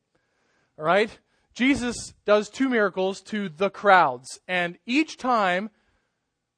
All 0.78 0.84
right? 0.84 1.18
Jesus 1.56 2.12
does 2.26 2.50
two 2.50 2.68
miracles 2.68 3.22
to 3.22 3.48
the 3.48 3.70
crowds, 3.70 4.38
and 4.46 4.76
each 4.84 5.16
time 5.16 5.70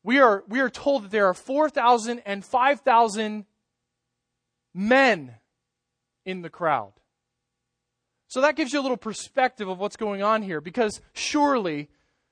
we 0.03 0.19
are, 0.19 0.43
we 0.49 0.59
are 0.59 0.69
told 0.69 1.05
that 1.05 1.13
there 1.13 1.27
are 1.27 1.35
4,000 1.35 2.21
and 2.27 2.45
5,000 2.45 3.45
men 4.75 5.35
in 6.27 6.43
the 6.43 6.51
crowd. 6.51 6.95
So 8.27 8.41
that 8.41 8.57
gives 8.57 8.73
you 8.73 8.81
a 8.81 8.83
little 8.83 8.97
perspective 8.97 9.69
of 9.69 9.79
what's 9.79 9.97
going 9.97 10.21
on 10.21 10.43
here, 10.43 10.61
because 10.61 11.01
surely, 11.13 11.91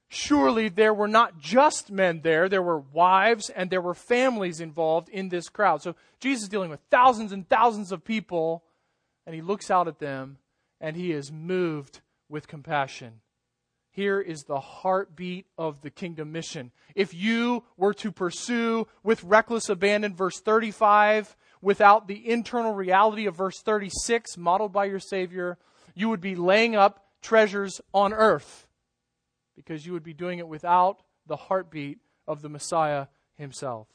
surely 0.08 0.68
there 0.68 0.92
were 0.92 1.06
not 1.06 1.38
just 1.38 1.92
men 1.92 2.22
there, 2.22 2.48
there 2.48 2.62
were 2.62 2.80
wives 2.80 3.48
and 3.48 3.70
there 3.70 3.80
were 3.80 3.94
families 3.94 4.60
involved 4.60 5.08
in 5.08 5.28
this 5.28 5.48
crowd. 5.48 5.82
So 5.82 5.94
Jesus 6.18 6.44
is 6.44 6.48
dealing 6.48 6.70
with 6.70 6.80
thousands 6.90 7.30
and 7.30 7.48
thousands 7.48 7.92
of 7.92 8.04
people, 8.04 8.64
and 9.24 9.36
he 9.36 9.40
looks 9.40 9.70
out 9.70 9.86
at 9.86 10.00
them 10.00 10.38
and 10.80 10.96
he 10.96 11.12
is 11.12 11.30
moved 11.30 12.00
with 12.28 12.48
compassion. 12.48 13.20
Here 13.90 14.20
is 14.20 14.42
the 14.42 14.60
heartbeat 14.60 15.46
of 15.56 15.80
the 15.80 15.90
kingdom 15.90 16.30
mission. 16.30 16.70
If 16.94 17.14
you 17.14 17.64
were 17.78 17.94
to 17.94 18.12
pursue 18.12 18.88
with 19.02 19.24
reckless 19.24 19.70
abandon 19.70 20.14
verse 20.14 20.38
35 20.40 21.34
without 21.62 22.06
the 22.06 22.28
internal 22.28 22.74
reality 22.74 23.26
of 23.26 23.36
verse 23.36 23.62
36 23.62 24.36
modeled 24.36 24.72
by 24.72 24.84
your 24.84 25.00
Savior, 25.00 25.56
you 25.94 26.10
would 26.10 26.20
be 26.20 26.34
laying 26.34 26.76
up 26.76 27.06
treasures 27.22 27.80
on 27.94 28.12
earth 28.12 28.66
because 29.56 29.86
you 29.86 29.94
would 29.94 30.04
be 30.04 30.12
doing 30.12 30.38
it 30.38 30.46
without 30.46 31.02
the 31.26 31.36
heartbeat 31.36 31.98
of 32.28 32.42
the 32.42 32.50
Messiah 32.50 33.06
himself. 33.34 33.88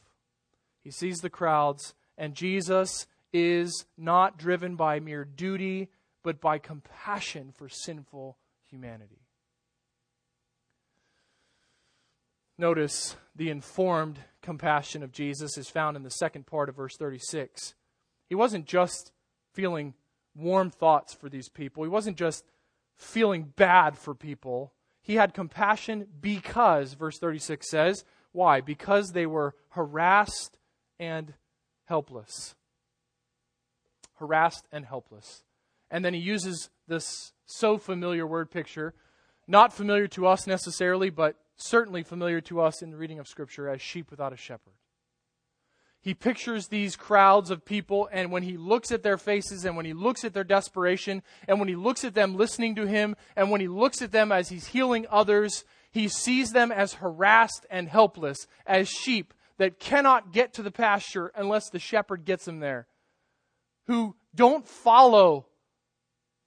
He 0.84 0.90
sees 0.90 1.20
the 1.20 1.30
crowds, 1.30 1.94
and 2.18 2.34
Jesus, 2.34 3.06
is 3.32 3.86
not 3.98 4.38
driven 4.38 4.76
by 4.76 5.00
mere 5.00 5.24
duty, 5.24 5.90
but 6.24 6.42
by 6.42 6.58
compassion 6.58 7.52
for 7.52 7.70
sinful 7.70 8.38
humanity. 8.70 9.28
Notice 12.58 13.16
the 13.36 13.50
informed 13.50 14.20
compassion 14.42 15.02
of 15.02 15.12
Jesus 15.12 15.58
is 15.58 15.70
found 15.70 15.98
in 15.98 16.04
the 16.04 16.12
second 16.12 16.46
part 16.46 16.70
of 16.70 16.76
verse 16.76 16.96
36. 16.96 17.74
He 18.30 18.36
wasn't 18.36 18.66
just 18.66 19.12
feeling 19.54 19.96
warm 20.36 20.70
thoughts 20.70 21.14
for 21.14 21.28
these 21.28 21.50
people, 21.50 21.84
he 21.84 21.90
wasn't 21.90 22.18
just 22.18 22.46
feeling 22.96 23.52
bad 23.56 23.98
for 23.98 24.14
people. 24.14 24.74
He 25.02 25.16
had 25.16 25.34
compassion 25.34 26.06
because, 26.22 26.94
verse 26.94 27.18
36 27.18 27.68
says, 27.68 28.06
why? 28.32 28.62
Because 28.62 29.12
they 29.12 29.26
were 29.26 29.56
harassed 29.70 30.60
and 31.00 31.34
helpless. 31.86 32.56
Harassed 34.20 34.68
and 34.72 34.86
helpless. 34.86 35.44
And 35.92 36.04
then 36.04 36.14
he 36.14 36.20
uses 36.20 36.70
this 36.88 37.34
so 37.46 37.78
familiar 37.78 38.26
word 38.26 38.50
picture, 38.50 38.96
not 39.48 39.74
familiar 39.74 40.08
to 40.08 40.26
us 40.26 40.48
necessarily, 40.48 41.10
but 41.10 41.36
certainly 41.58 42.02
familiar 42.02 42.42
to 42.42 42.62
us 42.62 42.82
in 42.82 42.90
the 42.90 42.98
reading 42.98 43.20
of 43.20 43.28
Scripture 43.28 43.70
as 43.70 43.82
sheep 43.82 44.10
without 44.10 44.34
a 44.34 44.38
shepherd. 44.38 44.74
He 46.00 46.16
pictures 46.16 46.68
these 46.68 46.96
crowds 46.96 47.52
of 47.52 47.64
people, 47.64 48.10
and 48.12 48.32
when 48.32 48.42
he 48.42 48.58
looks 48.58 48.92
at 48.92 49.04
their 49.04 49.18
faces, 49.18 49.66
and 49.66 49.76
when 49.76 49.86
he 49.86 49.94
looks 49.94 50.24
at 50.24 50.34
their 50.34 50.44
desperation, 50.44 51.22
and 51.48 51.60
when 51.60 51.68
he 51.68 51.76
looks 51.76 52.04
at 52.04 52.16
them 52.16 52.34
listening 52.34 52.74
to 52.76 52.88
him, 52.88 53.16
and 53.36 53.52
when 53.52 53.62
he 53.62 53.68
looks 53.68 54.02
at 54.02 54.12
them 54.12 54.32
as 54.32 54.50
he's 54.50 54.68
healing 54.68 55.06
others, 55.12 55.64
he 55.92 56.08
sees 56.08 56.52
them 56.52 56.72
as 56.72 56.96
harassed 56.96 57.68
and 57.70 57.88
helpless, 57.88 58.48
as 58.66 58.90
sheep 58.90 59.34
that 59.60 59.80
cannot 59.80 60.34
get 60.34 60.54
to 60.54 60.64
the 60.64 60.72
pasture 60.72 61.32
unless 61.36 61.70
the 61.70 61.78
shepherd 61.78 62.26
gets 62.26 62.46
them 62.46 62.62
there, 62.62 62.88
who 63.86 64.16
don't 64.34 64.68
follow. 64.68 65.46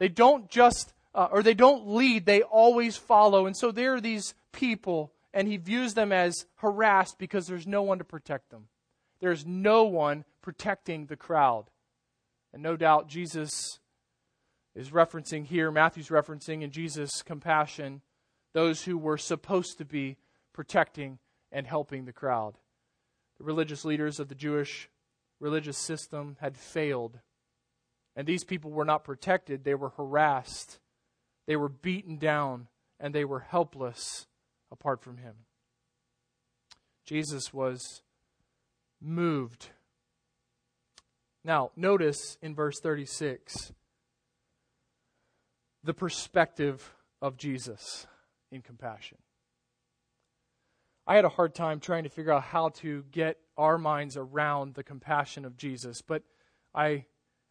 They 0.05 0.11
don't 0.11 0.51
just, 0.51 0.93
uh, 1.15 1.29
or 1.33 1.43
they 1.43 1.55
don't 1.55 1.89
lead, 1.89 2.27
they 2.27 2.43
always 2.43 2.99
follow. 2.99 3.47
And 3.47 3.57
so 3.57 3.73
there 3.73 3.95
are 3.95 4.03
these 4.03 4.35
people, 4.53 5.15
and 5.33 5.49
he 5.49 5.57
views 5.57 5.95
them 5.95 6.13
as 6.13 6.45
harassed 6.57 7.19
because 7.19 7.47
there's 7.47 7.67
no 7.67 7.83
one 7.83 7.97
to 7.97 8.05
protect 8.05 8.51
them. 8.51 8.69
There's 9.21 9.47
no 9.47 9.85
one 9.85 10.27
protecting 10.43 11.07
the 11.07 11.17
crowd. 11.17 11.71
And 12.53 12.63
no 12.63 12.77
doubt 12.77 13.09
Jesus 13.09 13.79
is 14.75 14.91
referencing 14.91 15.47
here, 15.47 15.71
Matthew's 15.71 16.11
referencing 16.11 16.61
in 16.61 16.71
Jesus' 16.71 17.23
compassion, 17.23 18.03
those 18.53 18.83
who 18.83 18.99
were 18.99 19.17
supposed 19.17 19.79
to 19.79 19.87
be 19.87 20.19
protecting 20.53 21.19
and 21.51 21.67
helping 21.67 22.05
the 22.05 22.13
crowd. 22.13 22.59
The 23.39 23.45
religious 23.45 23.87
leaders 23.87 24.21
of 24.21 24.29
the 24.29 24.35
Jewish 24.35 24.91
religious 25.41 25.79
system 25.79 26.37
had 26.43 26.59
failed. 26.59 27.21
And 28.17 28.27
these 28.27 28.45
people 28.45 28.71
were 28.71 28.85
not 28.85 29.05
protected, 29.05 29.65
they 29.65 29.75
were 29.75 29.91
harassed, 29.91 30.79
they 31.47 31.57
were 31.57 31.69
beaten 31.69 32.17
down, 32.17 32.69
and 33.01 33.15
they 33.15 33.25
were 33.25 33.41
helpless 33.41 34.27
apart 34.71 35.03
from 35.03 35.19
him. 35.19 35.35
Jesus 37.05 37.53
was 37.53 38.03
moved. 39.01 39.69
Now, 41.45 41.71
notice 41.77 42.39
in 42.41 42.55
verse 42.55 42.81
36 42.81 43.73
the 45.83 45.93
perspective 45.95 46.95
of 47.21 47.37
Jesus 47.37 48.07
in 48.51 48.63
compassion. 48.63 49.19
I 51.07 51.17
had 51.17 51.27
a 51.27 51.31
hard 51.31 51.55
time 51.55 51.81
trying 51.81 52.05
to 52.05 52.09
figure 52.09 52.33
out 52.33 52.45
how 52.45 52.71
to 52.81 53.05
get 53.11 53.37
our 53.59 53.77
minds 53.77 54.17
around 54.17 54.75
the 54.75 54.83
compassion 54.83 55.45
of 55.45 55.59
Jesus, 55.59 56.01
but 56.01 56.23
I, 56.75 57.05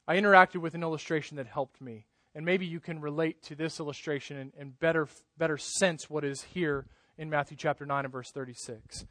I 0.08 0.16
interacted 0.18 0.58
with 0.58 0.76
an 0.76 0.84
illustration 0.84 1.38
that 1.38 1.48
helped 1.48 1.82
me. 1.82 2.08
And 2.36 2.46
maybe 2.46 2.66
you 2.66 2.80
can 2.80 3.00
relate 3.00 3.44
to 3.44 3.56
this 3.56 3.80
illustration 3.80 4.38
and, 4.38 4.54
and 4.58 4.80
better, 4.80 5.08
better 5.38 5.58
sense 5.58 6.10
what 6.10 6.24
is 6.24 6.42
here 6.42 6.86
in 7.18 7.30
Matthew 7.30 7.56
chapter 7.56 7.86
9 7.86 8.06
and 8.06 8.12
verse 8.12 8.32
36. 8.32 9.06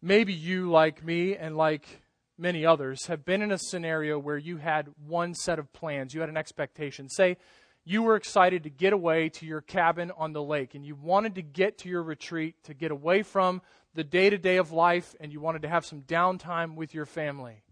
Maybe 0.00 0.32
you, 0.32 0.70
like 0.70 1.04
me 1.04 1.36
and 1.36 1.56
like 1.56 2.02
many 2.38 2.64
others, 2.64 3.06
have 3.06 3.24
been 3.24 3.42
in 3.42 3.52
a 3.52 3.58
scenario 3.58 4.18
where 4.18 4.38
you 4.38 4.56
had 4.56 4.88
one 5.06 5.34
set 5.34 5.58
of 5.58 5.72
plans, 5.72 6.14
you 6.14 6.20
had 6.20 6.30
an 6.30 6.36
expectation. 6.36 7.08
Say, 7.08 7.36
you 7.84 8.02
were 8.02 8.16
excited 8.16 8.62
to 8.62 8.70
get 8.70 8.94
away 8.94 9.28
to 9.28 9.46
your 9.46 9.60
cabin 9.60 10.10
on 10.16 10.32
the 10.32 10.42
lake 10.42 10.74
and 10.74 10.86
you 10.86 10.94
wanted 10.94 11.34
to 11.34 11.42
get 11.42 11.78
to 11.78 11.88
your 11.88 12.02
retreat 12.02 12.56
to 12.64 12.72
get 12.72 12.90
away 12.90 13.22
from 13.22 13.60
the 13.94 14.04
day 14.04 14.30
to 14.30 14.38
day 14.38 14.56
of 14.56 14.72
life 14.72 15.14
and 15.20 15.32
you 15.32 15.40
wanted 15.40 15.62
to 15.62 15.68
have 15.68 15.84
some 15.84 16.00
downtime 16.00 16.76
with 16.76 16.94
your 16.94 17.04
family. 17.04 17.63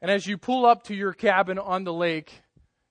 And 0.00 0.10
as 0.10 0.26
you 0.26 0.38
pull 0.38 0.64
up 0.64 0.84
to 0.84 0.94
your 0.94 1.12
cabin 1.12 1.58
on 1.58 1.84
the 1.84 1.92
lake, 1.92 2.42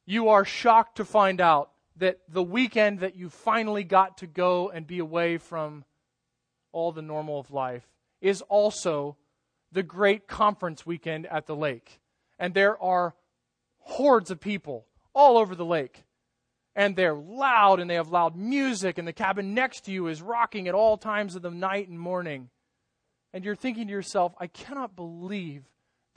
you 0.06 0.30
are 0.30 0.46
shocked 0.46 0.98
to 0.98 1.06
find 1.06 1.40
out 1.40 1.72
that 1.98 2.20
the 2.30 2.44
weekend 2.44 3.00
that 3.00 3.16
you 3.16 3.30
finally 3.30 3.84
got 3.84 4.20
to 4.20 4.28
go 4.28 4.70
and 4.70 4.86
be 4.86 5.00
away 5.00 5.38
from 5.38 5.84
all 6.72 6.92
the 6.92 7.02
normal 7.02 7.40
of 7.40 7.52
life 7.52 7.88
is 8.22 8.42
also 8.44 9.18
the 9.72 9.84
great 9.84 10.28
conference 10.28 10.86
weekend 10.86 11.26
at 11.26 11.46
the 11.48 11.56
lake. 11.56 12.00
And 12.40 12.54
there 12.54 12.82
are 12.82 13.16
hordes 13.80 14.32
of 14.32 14.40
people 14.40 14.86
all 15.14 15.38
over 15.38 15.56
the 15.56 15.66
lake. 15.66 16.04
And 16.76 16.96
they're 16.96 17.16
loud 17.16 17.80
and 17.80 17.90
they 17.90 17.96
have 17.96 18.10
loud 18.10 18.36
music, 18.36 19.00
and 19.00 19.08
the 19.08 19.14
cabin 19.14 19.56
next 19.56 19.86
to 19.86 19.92
you 19.92 20.08
is 20.08 20.22
rocking 20.22 20.68
at 20.68 20.76
all 20.76 20.96
times 20.96 21.36
of 21.36 21.42
the 21.42 21.50
night 21.50 21.90
and 21.90 22.00
morning. 22.00 22.50
And 23.34 23.44
you're 23.44 23.56
thinking 23.56 23.88
to 23.88 23.92
yourself, 23.94 24.36
I 24.40 24.46
cannot 24.46 24.96
believe 24.96 25.64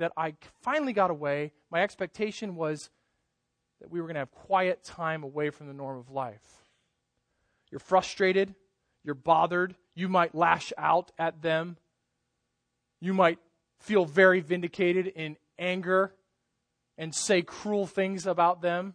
that 0.01 0.13
I 0.17 0.35
finally 0.63 0.93
got 0.93 1.11
away. 1.11 1.53
My 1.71 1.83
expectation 1.83 2.57
was 2.57 2.91
that 3.81 3.91
we 3.91 4.01
were 4.01 4.07
going 4.07 4.15
to 4.15 4.21
have 4.21 4.33
quiet 4.33 4.83
time 4.83 5.23
away 5.23 5.51
from 5.51 5.69
the 5.69 5.75
norm 5.75 5.99
of 5.99 6.11
life. 6.11 6.43
You're 7.71 7.79
frustrated, 7.79 8.55
you're 9.05 9.15
bothered, 9.15 9.77
you 9.95 10.09
might 10.09 10.35
lash 10.35 10.73
out 10.77 11.13
at 11.19 11.43
them, 11.43 11.77
you 13.01 13.15
might 13.15 13.39
feel 13.79 14.05
very 14.05 14.41
vindicated 14.41 15.07
in 15.07 15.37
anger 15.59 16.13
and 16.99 17.15
say 17.15 17.43
cruel 17.43 17.87
things 17.87 18.27
about 18.27 18.61
them 18.61 18.95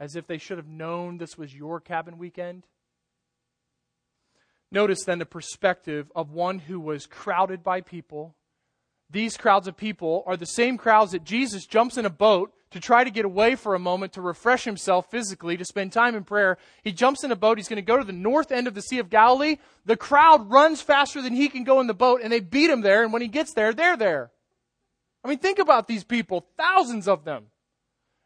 as 0.00 0.16
if 0.16 0.26
they 0.26 0.38
should 0.38 0.58
have 0.58 0.68
known 0.68 1.18
this 1.18 1.36
was 1.36 1.54
your 1.54 1.80
cabin 1.80 2.18
weekend. 2.18 2.66
Notice 4.70 5.04
then 5.04 5.18
the 5.18 5.26
perspective 5.26 6.10
of 6.14 6.30
one 6.30 6.60
who 6.60 6.78
was 6.78 7.06
crowded 7.06 7.62
by 7.62 7.80
people. 7.80 8.34
These 9.10 9.36
crowds 9.36 9.66
of 9.66 9.76
people 9.76 10.22
are 10.26 10.36
the 10.36 10.46
same 10.46 10.76
crowds 10.76 11.12
that 11.12 11.24
Jesus 11.24 11.66
jumps 11.66 11.96
in 11.96 12.04
a 12.04 12.10
boat 12.10 12.52
to 12.70 12.80
try 12.80 13.02
to 13.02 13.10
get 13.10 13.24
away 13.24 13.54
for 13.54 13.74
a 13.74 13.78
moment 13.78 14.12
to 14.12 14.20
refresh 14.20 14.64
himself 14.64 15.10
physically, 15.10 15.56
to 15.56 15.64
spend 15.64 15.92
time 15.92 16.14
in 16.14 16.24
prayer. 16.24 16.58
He 16.84 16.92
jumps 16.92 17.24
in 17.24 17.32
a 17.32 17.36
boat. 17.36 17.56
He's 17.56 17.68
going 17.68 17.76
to 17.76 17.82
go 17.82 17.96
to 17.96 18.04
the 18.04 18.12
north 18.12 18.52
end 18.52 18.66
of 18.66 18.74
the 18.74 18.82
Sea 18.82 18.98
of 18.98 19.08
Galilee. 19.08 19.56
The 19.86 19.96
crowd 19.96 20.50
runs 20.50 20.82
faster 20.82 21.22
than 21.22 21.34
he 21.34 21.48
can 21.48 21.64
go 21.64 21.80
in 21.80 21.86
the 21.86 21.94
boat, 21.94 22.20
and 22.22 22.30
they 22.30 22.40
beat 22.40 22.68
him 22.68 22.82
there. 22.82 23.02
And 23.02 23.12
when 23.12 23.22
he 23.22 23.28
gets 23.28 23.54
there, 23.54 23.72
they're 23.72 23.96
there. 23.96 24.30
I 25.24 25.28
mean, 25.28 25.38
think 25.38 25.58
about 25.58 25.88
these 25.88 26.04
people, 26.04 26.46
thousands 26.58 27.08
of 27.08 27.24
them. 27.24 27.46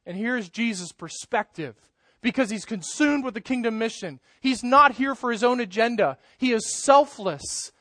And 0.05 0.17
here's 0.17 0.49
Jesus' 0.49 0.91
perspective 0.91 1.77
because 2.21 2.51
he's 2.51 2.65
consumed 2.65 3.25
with 3.25 3.35
the 3.35 3.41
kingdom 3.41 3.79
mission. 3.79 4.21
He's 4.41 4.63
not 4.63 4.93
here 4.93 5.15
for 5.15 5.31
his 5.31 5.45
own 5.45 5.61
agenda, 5.61 6.19
he 6.39 6.53
is 6.53 6.83
selfless 6.83 7.73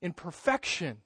in 0.00 0.12
perfection. 0.12 0.98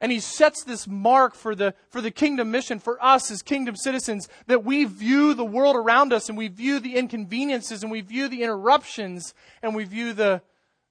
And 0.00 0.12
he 0.12 0.20
sets 0.20 0.64
this 0.64 0.86
mark 0.86 1.34
for 1.34 1.54
the, 1.54 1.74
for 1.88 2.00
the 2.00 2.10
kingdom 2.10 2.50
mission 2.50 2.78
for 2.78 3.02
us 3.02 3.30
as 3.30 3.42
kingdom 3.42 3.76
citizens 3.76 4.28
that 4.46 4.64
we 4.64 4.84
view 4.84 5.34
the 5.34 5.44
world 5.44 5.76
around 5.76 6.12
us 6.12 6.28
and 6.28 6.36
we 6.36 6.48
view 6.48 6.80
the 6.80 6.96
inconveniences 6.96 7.82
and 7.82 7.90
we 7.90 8.00
view 8.00 8.28
the 8.28 8.42
interruptions 8.42 9.34
and 9.62 9.74
we 9.74 9.84
view 9.84 10.12
the, 10.12 10.42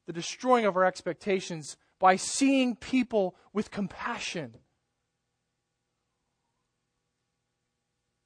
the 0.08 0.14
destroying 0.14 0.66
of 0.66 0.76
our 0.76 0.86
expectations 0.86 1.78
by 2.00 2.16
seeing 2.16 2.76
people 2.76 3.36
with 3.54 3.72
compassion. 3.72 4.56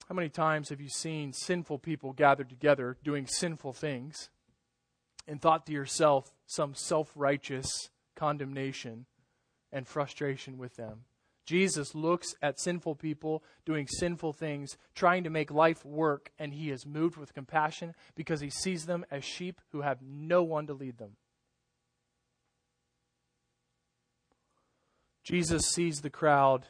How 0.08 0.16
many 0.16 0.30
times 0.30 0.70
have 0.70 0.80
you 0.80 0.90
seen 0.90 1.34
sinful 1.34 1.80
people 1.80 2.13
gathered 2.13 2.50
together 2.50 2.98
doing 3.04 3.28
sinful 3.28 3.74
things 3.74 4.30
and 5.28 5.42
thought 5.42 5.66
to 5.66 5.74
yourself 5.74 6.34
some 6.46 6.74
self 6.76 7.12
righteous 7.13 7.90
condemnation? 8.16 9.06
And 9.71 9.88
frustration 9.88 10.58
with 10.58 10.75
them. 10.75 11.06
Jesus 11.45 11.95
looks 11.95 12.36
at 12.41 12.60
sinful 12.60 12.95
people 12.95 13.41
doing 13.65 13.88
sinful 13.88 14.34
things, 14.34 14.77
trying 14.93 15.23
to 15.23 15.30
make 15.30 15.49
life 15.49 15.86
work, 15.86 16.32
and 16.38 16.53
he 16.53 16.69
is 16.69 16.86
moved 16.86 17.15
with 17.15 17.34
compassion 17.34 17.95
because 18.15 18.41
he 18.41 18.49
sees 18.49 18.86
them 18.86 19.06
as 19.10 19.23
sheep 19.23 19.62
who 19.71 19.82
have 19.82 20.01
no 20.01 20.43
one 20.43 20.67
to 20.67 20.73
lead 20.73 20.97
them. 20.97 21.15
Jesus 25.23 25.63
sees 25.67 26.01
the 26.01 26.10
crowd 26.10 26.67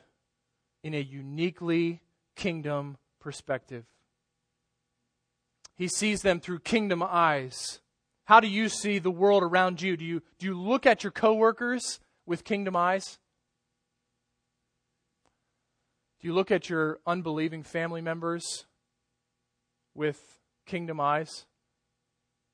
in 0.84 0.94
a 0.94 1.02
uniquely 1.02 2.02
kingdom 2.36 2.98
perspective. 3.20 3.86
He 5.76 5.88
sees 5.88 6.22
them 6.22 6.40
through 6.40 6.60
kingdom 6.60 7.04
eyes. 7.04 7.80
How 8.26 8.40
do 8.40 8.48
you 8.48 8.70
see 8.70 9.00
the 9.00 9.12
world 9.12 9.42
around 9.44 9.82
you? 9.82 9.98
Do 9.98 10.06
you, 10.06 10.22
do 10.38 10.46
you 10.46 10.60
look 10.60 10.86
at 10.86 11.04
your 11.04 11.12
coworkers 11.12 12.00
with 12.28 12.44
kingdom 12.44 12.76
eyes? 12.76 13.18
Do 16.20 16.28
you 16.28 16.34
look 16.34 16.52
at 16.52 16.70
your 16.70 17.00
unbelieving 17.08 17.64
family 17.64 18.02
members 18.02 18.66
with 19.96 20.20
kingdom 20.66 21.00
eyes 21.00 21.46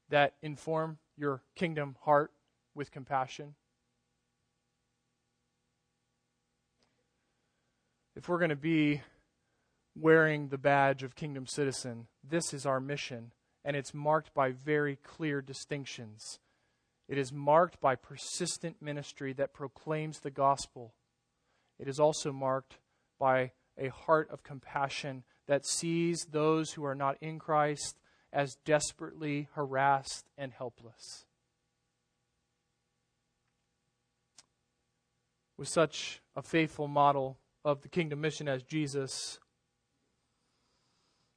that 0.10 0.36
inform 0.42 1.00
your 1.18 1.42
kingdom 1.56 1.96
heart 2.02 2.32
with 2.76 2.92
compassion? 2.92 3.56
If 8.16 8.30
we're 8.30 8.38
going 8.38 8.50
to 8.50 8.56
be 8.56 9.02
wearing 10.00 10.50
the 10.50 10.58
badge 10.58 11.02
of 11.02 11.16
kingdom 11.16 11.48
citizen, 11.48 12.08
this 12.24 12.54
is 12.54 12.66
our 12.66 12.80
mission, 12.80 13.32
and 13.66 13.76
it's 13.76 13.94
marked 13.94 14.34
by 14.36 14.52
very 14.52 14.98
clear 14.98 15.42
distinctions. 15.42 16.40
It 17.14 17.20
is 17.20 17.32
marked 17.32 17.80
by 17.80 17.94
persistent 17.94 18.82
ministry 18.82 19.34
that 19.34 19.54
proclaims 19.54 20.22
the 20.22 20.32
gospel. 20.32 20.96
It 21.78 21.88
is 21.88 22.00
also 22.00 22.32
marked 22.32 22.80
by 23.20 23.52
a 23.78 23.90
heart 23.90 24.32
of 24.32 24.42
compassion 24.42 25.24
that 25.46 25.64
sees 25.64 26.26
those 26.26 26.72
who 26.72 26.84
are 26.84 26.96
not 26.96 27.18
in 27.22 27.38
Christ 27.38 28.00
as 28.32 28.58
desperately 28.66 29.48
harassed 29.54 30.26
and 30.40 30.54
helpless. 30.54 31.28
With 35.56 35.68
such 35.68 36.20
a 36.36 36.42
faithful 36.42 36.88
model 36.88 37.38
of 37.64 37.84
the 37.84 37.90
kingdom 37.90 38.22
mission 38.22 38.48
as 38.48 38.64
Jesus, 38.64 39.38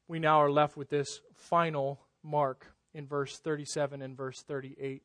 we 0.09 0.21
now 0.21 0.39
are 0.39 0.51
left 0.51 0.79
with 0.79 0.89
this 0.89 1.21
final 1.35 2.01
mark 2.23 2.73
in 2.95 3.07
verse 3.07 3.39
37 3.39 4.01
and 4.01 4.17
verse 4.17 4.41
38. 4.41 5.03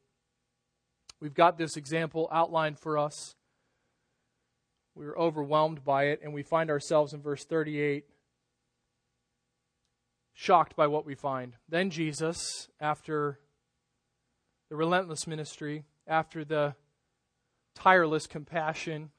We've 1.22 1.34
got 1.34 1.58
this 1.58 1.78
example 1.78 2.28
outlined 2.32 2.80
for 2.80 2.98
us. 2.98 3.36
We 4.96 5.06
are 5.06 5.18
overwhelmed 5.18 5.86
by 5.86 6.06
it, 6.06 6.20
and 6.24 6.34
we 6.34 6.44
find 6.44 6.70
ourselves 6.70 7.14
in 7.14 7.22
verse 7.22 7.46
38 7.46 8.06
shocked 10.34 10.76
by 10.76 10.88
what 10.88 11.06
we 11.06 11.14
find. 11.14 11.54
Then 11.70 11.92
Jesus, 11.92 12.68
after 12.80 13.40
the 14.70 14.76
relentless 14.76 15.28
ministry, 15.28 15.84
after 16.08 16.44
the 16.44 16.76
tireless 17.76 18.26
compassion, 18.26 19.12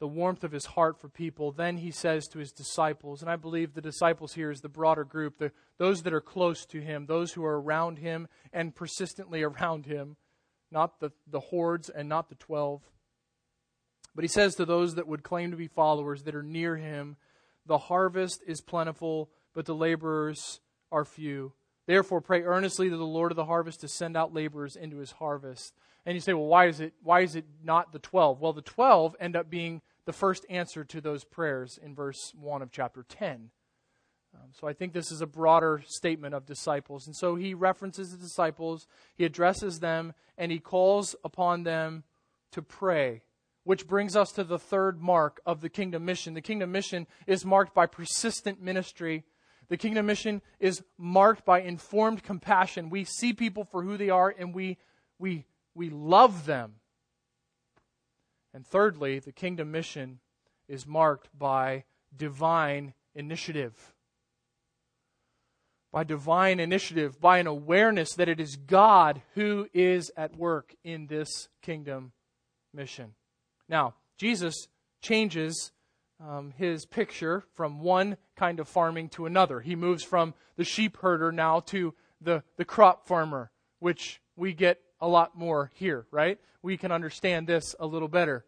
the 0.00 0.08
warmth 0.08 0.44
of 0.44 0.52
his 0.52 0.64
heart 0.64 0.98
for 0.98 1.08
people, 1.08 1.52
then 1.52 1.76
he 1.76 1.90
says 1.90 2.26
to 2.28 2.38
his 2.38 2.52
disciples, 2.52 3.20
and 3.20 3.30
I 3.30 3.36
believe 3.36 3.74
the 3.74 3.80
disciples 3.82 4.32
here 4.32 4.50
is 4.50 4.60
the 4.60 4.68
broader 4.68 5.04
group, 5.04 5.38
the, 5.38 5.52
those 5.76 6.02
that 6.04 6.14
are 6.14 6.20
close 6.20 6.64
to 6.66 6.80
him, 6.80 7.06
those 7.06 7.32
who 7.32 7.44
are 7.44 7.60
around 7.60 7.98
him 7.98 8.28
and 8.52 8.74
persistently 8.74 9.42
around 9.42 9.84
him, 9.86 10.16
not 10.70 11.00
the, 11.00 11.10
the 11.26 11.40
hordes 11.40 11.88
and 11.88 12.08
not 12.08 12.28
the 12.28 12.34
twelve. 12.34 12.82
But 14.14 14.24
he 14.24 14.28
says 14.28 14.56
to 14.56 14.64
those 14.64 14.96
that 14.96 15.06
would 15.06 15.22
claim 15.22 15.50
to 15.50 15.56
be 15.56 15.68
followers 15.68 16.24
that 16.24 16.34
are 16.34 16.42
near 16.42 16.76
him, 16.76 17.16
The 17.66 17.78
harvest 17.78 18.42
is 18.46 18.60
plentiful, 18.60 19.30
but 19.54 19.66
the 19.66 19.74
laborers 19.74 20.60
are 20.90 21.04
few. 21.04 21.52
Therefore, 21.86 22.20
pray 22.20 22.42
earnestly 22.42 22.90
to 22.90 22.96
the 22.96 23.04
Lord 23.04 23.32
of 23.32 23.36
the 23.36 23.44
harvest 23.44 23.80
to 23.80 23.88
send 23.88 24.16
out 24.16 24.34
laborers 24.34 24.76
into 24.76 24.98
his 24.98 25.12
harvest. 25.12 25.74
And 26.04 26.14
you 26.14 26.20
say, 26.20 26.32
well, 26.32 26.46
why 26.46 26.66
is 26.66 26.80
it 26.80 26.94
why 27.02 27.20
is 27.20 27.36
it 27.36 27.44
not 27.62 27.92
the 27.92 27.98
twelve? 27.98 28.40
Well, 28.40 28.52
the 28.52 28.62
twelve 28.62 29.14
end 29.20 29.36
up 29.36 29.50
being 29.50 29.82
the 30.04 30.12
first 30.12 30.46
answer 30.48 30.84
to 30.84 31.00
those 31.00 31.24
prayers 31.24 31.78
in 31.82 31.94
verse 31.94 32.32
one 32.38 32.62
of 32.62 32.70
chapter 32.70 33.04
ten. 33.08 33.50
Um, 34.40 34.50
so 34.52 34.68
I 34.68 34.72
think 34.72 34.92
this 34.92 35.10
is 35.10 35.20
a 35.20 35.26
broader 35.26 35.82
statement 35.86 36.34
of 36.34 36.46
disciples. 36.46 37.06
And 37.06 37.16
so 37.16 37.34
he 37.34 37.54
references 37.54 38.12
the 38.12 38.18
disciples, 38.18 38.86
he 39.16 39.24
addresses 39.24 39.80
them, 39.80 40.12
and 40.36 40.52
he 40.52 40.58
calls 40.58 41.16
upon 41.24 41.64
them 41.64 42.04
to 42.52 42.62
pray. 42.62 43.22
Which 43.64 43.86
brings 43.86 44.16
us 44.16 44.32
to 44.32 44.44
the 44.44 44.58
third 44.58 45.02
mark 45.02 45.40
of 45.44 45.60
the 45.60 45.68
kingdom 45.68 46.04
mission. 46.04 46.34
The 46.34 46.40
kingdom 46.40 46.72
mission 46.72 47.06
is 47.26 47.44
marked 47.44 47.74
by 47.74 47.86
persistent 47.86 48.62
ministry. 48.62 49.24
The 49.68 49.76
kingdom 49.76 50.06
mission 50.06 50.40
is 50.58 50.82
marked 50.96 51.44
by 51.44 51.60
informed 51.60 52.22
compassion. 52.22 52.88
We 52.88 53.04
see 53.04 53.34
people 53.34 53.64
for 53.64 53.82
who 53.82 53.98
they 53.98 54.08
are 54.08 54.34
and 54.38 54.54
we, 54.54 54.78
we 55.18 55.44
we 55.78 55.90
love 55.90 56.44
them. 56.44 56.74
And 58.52 58.66
thirdly, 58.66 59.20
the 59.20 59.30
kingdom 59.30 59.70
mission 59.70 60.18
is 60.66 60.86
marked 60.86 61.28
by 61.38 61.84
divine 62.14 62.94
initiative. 63.14 63.94
By 65.98 66.04
divine 66.04 66.60
initiative, 66.60 67.20
by 67.20 67.38
an 67.38 67.48
awareness 67.48 68.14
that 68.14 68.28
it 68.28 68.38
is 68.38 68.54
God 68.54 69.20
who 69.34 69.66
is 69.74 70.12
at 70.16 70.36
work 70.36 70.76
in 70.84 71.08
this 71.08 71.48
kingdom 71.60 72.12
mission. 72.72 73.16
Now, 73.68 73.94
Jesus 74.16 74.68
changes 75.02 75.72
um, 76.24 76.52
his 76.56 76.86
picture 76.86 77.42
from 77.54 77.80
one 77.80 78.16
kind 78.36 78.60
of 78.60 78.68
farming 78.68 79.08
to 79.08 79.26
another. 79.26 79.58
He 79.58 79.74
moves 79.74 80.04
from 80.04 80.34
the 80.56 80.62
sheep 80.62 80.98
herder 80.98 81.32
now 81.32 81.58
to 81.66 81.94
the, 82.20 82.44
the 82.56 82.64
crop 82.64 83.08
farmer, 83.08 83.50
which 83.80 84.20
we 84.36 84.52
get 84.52 84.78
a 85.00 85.08
lot 85.08 85.36
more 85.36 85.72
here, 85.74 86.06
right? 86.12 86.38
We 86.62 86.76
can 86.76 86.92
understand 86.92 87.48
this 87.48 87.74
a 87.80 87.86
little 87.88 88.06
better. 88.06 88.44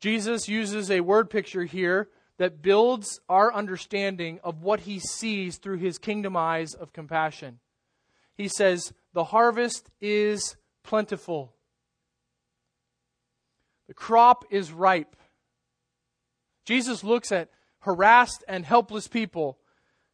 Jesus 0.00 0.48
uses 0.48 0.90
a 0.90 1.02
word 1.02 1.30
picture 1.30 1.66
here 1.66 2.08
that 2.38 2.62
builds 2.62 3.20
our 3.28 3.52
understanding 3.52 4.40
of 4.42 4.62
what 4.62 4.80
he 4.80 4.98
sees 4.98 5.56
through 5.56 5.78
his 5.78 5.98
kingdom 5.98 6.36
eyes 6.36 6.74
of 6.74 6.92
compassion. 6.92 7.60
He 8.36 8.48
says, 8.48 8.92
The 9.12 9.24
harvest 9.24 9.90
is 10.00 10.56
plentiful, 10.82 11.54
the 13.86 13.94
crop 13.94 14.44
is 14.50 14.72
ripe. 14.72 15.16
Jesus 16.64 17.04
looks 17.04 17.30
at 17.30 17.50
harassed 17.80 18.42
and 18.48 18.64
helpless 18.64 19.06
people 19.06 19.58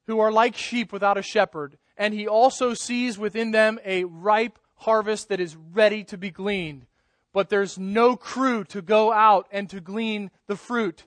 who 0.09 0.19
are 0.19 0.33
like 0.33 0.57
sheep 0.57 0.93
without 0.93 1.17
a 1.17 1.23
shepherd, 1.23 1.79
and 1.97 2.13
he 2.13 2.27
also 2.27 2.75
sees 2.75 3.17
within 3.17 3.53
them 3.53 3.79
a 3.85 4.03
ripe 4.05 4.59
harvest 4.75 5.29
that 5.29 5.39
is 5.39 5.57
ready 5.73 6.03
to 6.03 6.19
be 6.19 6.31
gleaned, 6.31 6.87
but 7.33 7.49
there's 7.49 7.79
no 7.79 8.17
crew 8.17 8.65
to 8.65 8.83
go 8.83 9.13
out 9.13 9.47
and 9.53 9.71
to 9.71 9.81
glean 9.81 10.33
the 10.49 10.57
fruit 10.57 11.05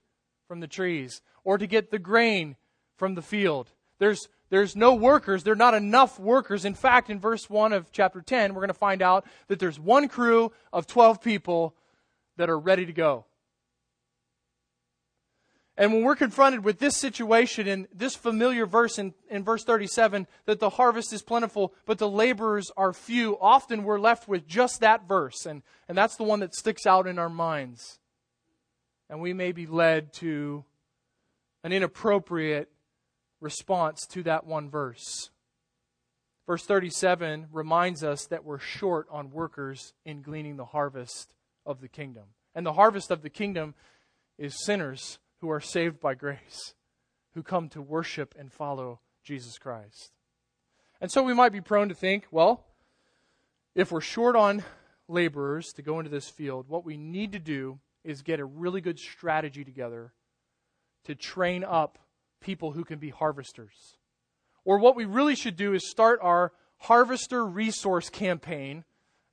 from 0.54 0.60
the 0.60 0.68
trees 0.68 1.24
or 1.44 1.58
to 1.58 1.66
get 1.66 1.90
the 1.90 1.98
grain 1.98 2.56
from 2.96 3.16
the 3.16 3.24
field. 3.24 3.72
There's, 3.98 4.30
there's 4.52 4.76
no 4.76 4.94
workers. 4.94 5.42
There 5.42 5.54
are 5.54 5.56
not 5.56 5.74
enough 5.74 6.20
workers. 6.20 6.64
In 6.64 6.76
fact, 6.76 7.10
in 7.10 7.20
verse 7.20 7.50
1 7.50 7.74
of 7.74 7.92
chapter 7.92 8.22
10, 8.22 8.54
we're 8.54 8.62
going 8.62 8.68
to 8.68 8.76
find 8.76 9.02
out 9.02 9.26
that 9.48 9.58
there's 9.58 9.80
one 9.80 10.08
crew 10.08 10.52
of 10.72 10.86
12 10.86 11.24
people 11.24 11.74
that 12.38 12.52
are 12.52 12.60
ready 12.60 12.86
to 12.86 12.94
go. 12.94 13.26
And 15.76 15.92
when 15.92 16.04
we're 16.04 16.16
confronted 16.16 16.64
with 16.64 16.78
this 16.78 16.98
situation 16.98 17.66
in 17.66 17.88
this 17.92 18.16
familiar 18.16 18.68
verse 18.68 19.00
in, 19.00 19.16
in 19.32 19.44
verse 19.44 19.64
37, 19.64 20.28
that 20.46 20.60
the 20.60 20.70
harvest 20.70 21.12
is 21.14 21.24
plentiful, 21.24 21.74
but 21.88 21.98
the 21.98 22.08
laborers 22.08 22.70
are 22.78 22.94
few, 22.94 23.40
often 23.42 23.84
we're 23.84 24.00
left 24.00 24.28
with 24.28 24.46
just 24.46 24.82
that 24.82 25.08
verse. 25.08 25.48
And, 25.48 25.64
and 25.88 25.98
that's 25.98 26.16
the 26.16 26.22
one 26.22 26.42
that 26.42 26.54
sticks 26.54 26.86
out 26.86 27.08
in 27.08 27.18
our 27.18 27.28
minds. 27.28 27.98
And 29.14 29.22
we 29.22 29.34
may 29.34 29.52
be 29.52 29.68
led 29.68 30.12
to 30.14 30.66
an 31.64 31.72
inappropriate 31.72 32.72
response 33.42 34.08
to 34.08 34.24
that 34.24 34.48
one 34.48 34.72
verse. 34.72 35.30
Verse 36.48 36.66
37 36.66 37.46
reminds 37.52 38.04
us 38.04 38.26
that 38.26 38.44
we're 38.44 38.58
short 38.58 39.06
on 39.12 39.30
workers 39.30 39.94
in 40.04 40.24
gleaning 40.24 40.58
the 40.58 40.66
harvest 40.66 41.36
of 41.64 41.80
the 41.80 41.88
kingdom. 41.88 42.24
And 42.56 42.66
the 42.66 42.74
harvest 42.74 43.12
of 43.12 43.22
the 43.22 43.30
kingdom 43.30 43.76
is 44.40 44.66
sinners 44.66 45.20
who 45.42 45.52
are 45.52 45.62
saved 45.62 46.00
by 46.00 46.16
grace, 46.16 46.74
who 47.36 47.44
come 47.44 47.70
to 47.70 47.84
worship 47.84 48.34
and 48.36 48.52
follow 48.52 49.00
Jesus 49.24 49.60
Christ. 49.60 50.12
And 51.00 51.12
so 51.12 51.22
we 51.22 51.36
might 51.36 51.52
be 51.52 51.62
prone 51.62 51.90
to 51.90 51.96
think, 51.96 52.26
well, 52.32 52.66
if 53.76 53.92
we're 53.92 54.02
short 54.02 54.36
on 54.36 54.64
laborers 55.08 55.68
to 55.76 55.84
go 55.84 56.00
into 56.00 56.10
this 56.10 56.32
field, 56.32 56.68
what 56.68 56.84
we 56.84 56.98
need 56.98 57.32
to 57.34 57.40
do 57.40 57.78
is 58.04 58.22
get 58.22 58.40
a 58.40 58.46
really 58.46 58.82
good 58.82 59.00
strategy 59.00 59.64
together 59.64 60.14
to 61.06 61.16
train 61.16 61.64
up 61.64 62.00
people 62.42 62.72
who 62.72 62.84
can 62.84 63.00
be 63.00 63.10
harvesters. 63.10 63.98
Or 64.66 64.78
what 64.78 64.96
we 64.96 65.06
really 65.06 65.36
should 65.36 65.56
do 65.56 65.74
is 65.74 65.90
start 65.90 66.20
our 66.22 66.54
harvester 66.78 67.46
resource 67.46 68.10
campaign 68.10 68.84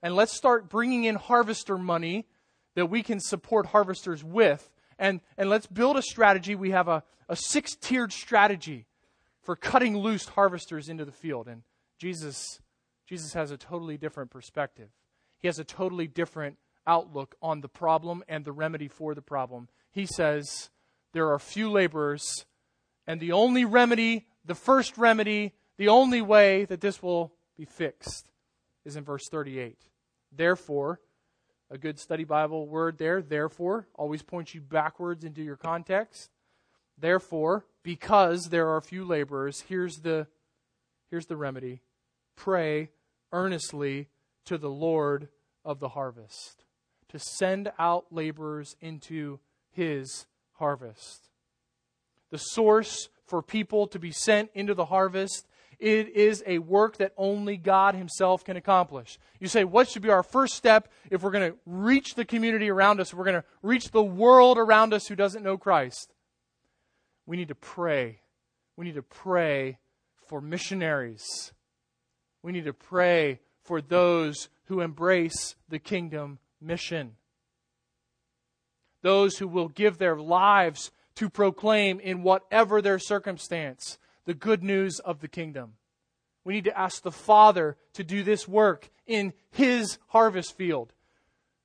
and 0.03 0.15
let's 0.15 0.37
start 0.37 0.69
bringing 0.69 1.05
in 1.05 1.17
harvester 1.17 1.77
money 1.77 2.27
that 2.75 2.87
we 2.87 3.03
can 3.03 3.21
support 3.21 3.67
harvesters 3.67 4.25
with 4.25 4.71
and, 4.99 5.21
and 5.37 5.49
let's 5.49 5.67
build 5.67 5.97
a 5.97 6.03
strategy. 6.03 6.55
We 6.55 6.71
have 6.71 6.89
a, 6.89 7.03
a 7.29 7.37
six 7.37 7.75
tiered 7.75 8.13
strategy 8.13 8.87
for 9.43 9.57
cutting 9.57 9.97
loose 9.97 10.27
harvesters 10.27 10.89
into 10.89 11.05
the 11.05 11.13
field. 11.13 11.49
And 11.49 11.63
Jesus, 11.99 12.61
Jesus 13.07 13.33
has 13.33 13.51
a 13.51 13.57
totally 13.57 13.97
different 13.97 14.31
perspective. 14.31 14.91
He 15.39 15.49
has 15.49 15.59
a 15.59 15.65
totally 15.65 16.07
different 16.07 16.59
outlook 16.91 17.37
on 17.41 17.61
the 17.61 17.69
problem 17.69 18.25
and 18.29 18.45
the 18.45 18.53
remedy 18.53 18.89
for 18.89 19.15
the 19.15 19.23
problem. 19.23 19.69
He 19.93 20.07
says 20.07 20.71
there 21.13 21.31
are 21.33 21.39
few 21.39 21.71
laborers, 21.71 22.45
and 23.07 23.21
the 23.21 23.33
only 23.33 23.65
remedy, 23.65 24.27
the 24.45 24.57
first 24.57 24.99
remedy, 24.99 25.55
the 25.79 25.89
only 25.89 26.21
way 26.21 26.65
that 26.65 26.81
this 26.81 27.01
will 27.01 27.33
be 27.57 27.65
fixed 27.65 28.29
is 28.85 28.97
in 28.97 29.05
verse 29.05 29.29
38. 29.31 29.79
Therefore, 30.37 31.01
a 31.71 31.79
good 31.79 32.01
study 32.01 32.25
Bible 32.25 32.67
word 32.67 32.99
there, 32.99 33.23
therefore, 33.23 33.87
always 33.95 34.23
points 34.23 34.55
you 34.55 34.61
backwards 34.61 35.25
into 35.25 35.43
your 35.43 35.57
context. 35.57 36.31
Therefore, 36.99 37.65
because 37.85 38.49
there 38.49 38.69
are 38.69 38.81
few 38.81 39.05
laborers, 39.05 39.65
here's 39.69 39.99
the, 39.99 40.27
here's 41.09 41.27
the 41.27 41.37
remedy 41.37 41.83
pray 42.35 42.91
earnestly 43.33 44.09
to 44.47 44.59
the 44.59 44.71
Lord 44.71 45.29
of 45.65 45.79
the 45.79 45.91
harvest 45.91 46.65
to 47.11 47.19
send 47.19 47.71
out 47.79 48.07
laborers 48.11 48.77
into 48.81 49.39
his 49.71 50.27
harvest. 50.55 51.29
The 52.31 52.39
source 52.39 53.09
for 53.27 53.43
people 53.43 53.87
to 53.89 53.99
be 53.99 54.11
sent 54.11 54.51
into 54.55 54.75
the 54.75 54.87
harvest 54.87 55.47
it 55.81 56.15
is 56.15 56.45
a 56.47 56.59
work 56.59 56.99
that 56.99 57.15
only 57.17 57.57
God 57.57 57.95
Himself 57.95 58.45
can 58.45 58.59
accomplish. 58.59 59.19
You 59.41 59.49
say, 59.49 59.65
what 59.65 59.89
should 59.89 60.03
be 60.03 60.11
our 60.11 60.23
first 60.23 60.55
step 60.55 60.89
if 61.11 61.23
we're 61.23 61.31
going 61.31 61.53
to 61.53 61.59
reach 61.65 62.15
the 62.15 62.27
community 62.27 62.69
around 62.69 63.01
us, 63.01 63.15
we're 63.15 63.25
going 63.25 63.41
to 63.41 63.45
reach 63.63 63.91
the 63.91 64.03
world 64.03 64.59
around 64.59 64.93
us 64.93 65.07
who 65.07 65.17
doesn't 65.17 65.43
know 65.43 65.57
Christ? 65.57 66.13
We 67.25 67.39
need 67.39 67.49
to 67.49 67.55
pray. 67.55 68.21
We 68.77 68.85
need 68.85 68.97
to 68.97 69.03
pray 69.03 69.79
for 70.27 70.43
missionaries. 70.43 71.25
We 72.43 72.53
need 72.53 72.67
to 72.67 72.75
pray 72.75 73.41
for 73.63 73.81
those 73.81 74.51
who 74.65 74.83
embrace 74.83 75.55
the 75.71 75.79
kingdom 75.79 76.41
mission. 76.61 77.17
Those 79.03 79.39
who 79.39 79.49
will 79.49 79.69
give 79.69 79.99
their 79.99 80.17
lives 80.17 80.91
to 81.17 81.31
proclaim 81.31 82.01
in 82.01 82.23
whatever 82.23 82.81
their 82.81 82.99
circumstance 82.99 83.99
the 84.27 84.35
good 84.35 84.63
news 84.63 84.99
of 85.01 85.21
the 85.21 85.29
kingdom. 85.29 85.75
We 86.45 86.55
need 86.55 86.65
to 86.65 86.79
ask 86.79 87.03
the 87.03 87.13
Father 87.13 87.77
to 87.95 88.05
do 88.05 88.23
this 88.23 88.49
work 88.49 88.91
in 89.07 89.33
His 89.51 89.99
harvest 90.09 90.57
field. 90.57 90.93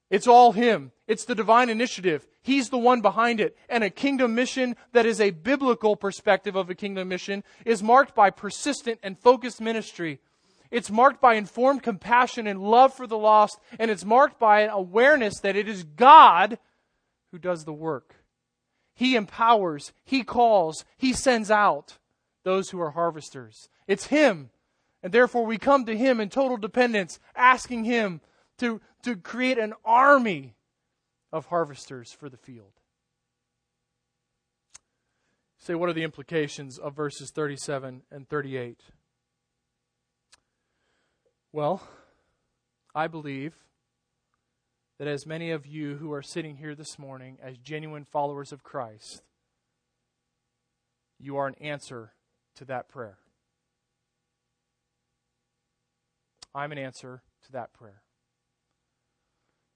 It's 0.10 0.28
all 0.28 0.52
Him. 0.52 0.92
It's 1.08 1.26
the 1.26 1.36
divine 1.36 1.70
initiative. 1.70 2.28
He's 2.42 2.70
the 2.70 2.78
one 2.78 3.02
behind 3.02 3.40
it. 3.40 3.58
And 3.70 3.84
a 3.84 3.90
kingdom 3.90 4.36
mission 4.36 4.76
that 4.92 5.06
is 5.06 5.20
a 5.20 5.32
biblical 5.32 5.96
perspective 5.96 6.56
of 6.56 6.70
a 6.70 6.76
kingdom 6.76 7.08
mission 7.08 7.44
is 7.66 7.82
marked 7.82 8.14
by 8.14 8.30
persistent 8.30 9.00
and 9.02 9.18
focused 9.18 9.62
ministry. 9.62 10.20
It's 10.76 10.92
marked 10.92 11.22
by 11.22 11.36
informed 11.36 11.84
compassion 11.84 12.48
and 12.48 12.62
love 12.62 12.94
for 12.94 13.08
the 13.08 13.18
lost. 13.18 13.58
And 13.80 13.90
it's 13.90 14.04
marked 14.04 14.38
by 14.38 14.60
an 14.60 14.72
awareness 14.72 15.40
that 15.40 15.56
it 15.56 15.70
is 15.70 15.86
God 15.86 16.60
who 17.32 17.40
does 17.40 17.64
the 17.64 17.72
work. 17.72 18.16
He 18.94 19.16
empowers, 19.16 19.94
He 20.04 20.24
calls, 20.24 20.84
He 20.98 21.14
sends 21.14 21.50
out 21.50 21.98
those 22.44 22.72
who 22.72 22.82
are 22.82 22.92
harvesters. 22.92 23.70
It's 23.88 24.08
Him. 24.08 24.50
And 25.02 25.14
therefore, 25.14 25.46
we 25.46 25.58
come 25.58 25.86
to 25.86 25.96
Him 25.96 26.20
in 26.20 26.28
total 26.28 26.58
dependence, 26.58 27.22
asking 27.38 27.86
Him 27.86 28.20
to, 28.58 28.82
to 29.04 29.16
create 29.16 29.58
an 29.58 29.76
army 29.86 30.56
of 31.32 31.46
harvesters 31.46 32.12
for 32.12 32.28
the 32.28 32.36
field. 32.36 32.74
Say, 35.58 35.74
what 35.74 35.88
are 35.88 35.94
the 35.94 36.04
implications 36.04 36.78
of 36.78 36.98
verses 36.98 37.32
37 37.32 38.02
and 38.12 38.28
38? 38.28 38.82
Well, 41.56 41.82
I 42.94 43.08
believe 43.08 43.56
that 45.00 45.08
as 45.08 45.26
many 45.26 45.52
of 45.52 45.66
you 45.66 45.96
who 45.96 46.12
are 46.12 46.22
sitting 46.22 46.58
here 46.58 46.76
this 46.76 47.00
morning 47.00 47.38
as 47.42 47.58
genuine 47.58 48.04
followers 48.04 48.52
of 48.52 48.62
Christ, 48.62 49.24
you 51.18 51.38
are 51.38 51.48
an 51.48 51.56
answer 51.62 52.12
to 52.58 52.66
that 52.66 52.90
prayer. 52.90 53.20
I'm 56.54 56.74
an 56.74 56.78
answer 56.78 57.24
to 57.46 57.52
that 57.54 57.72
prayer. 57.72 58.02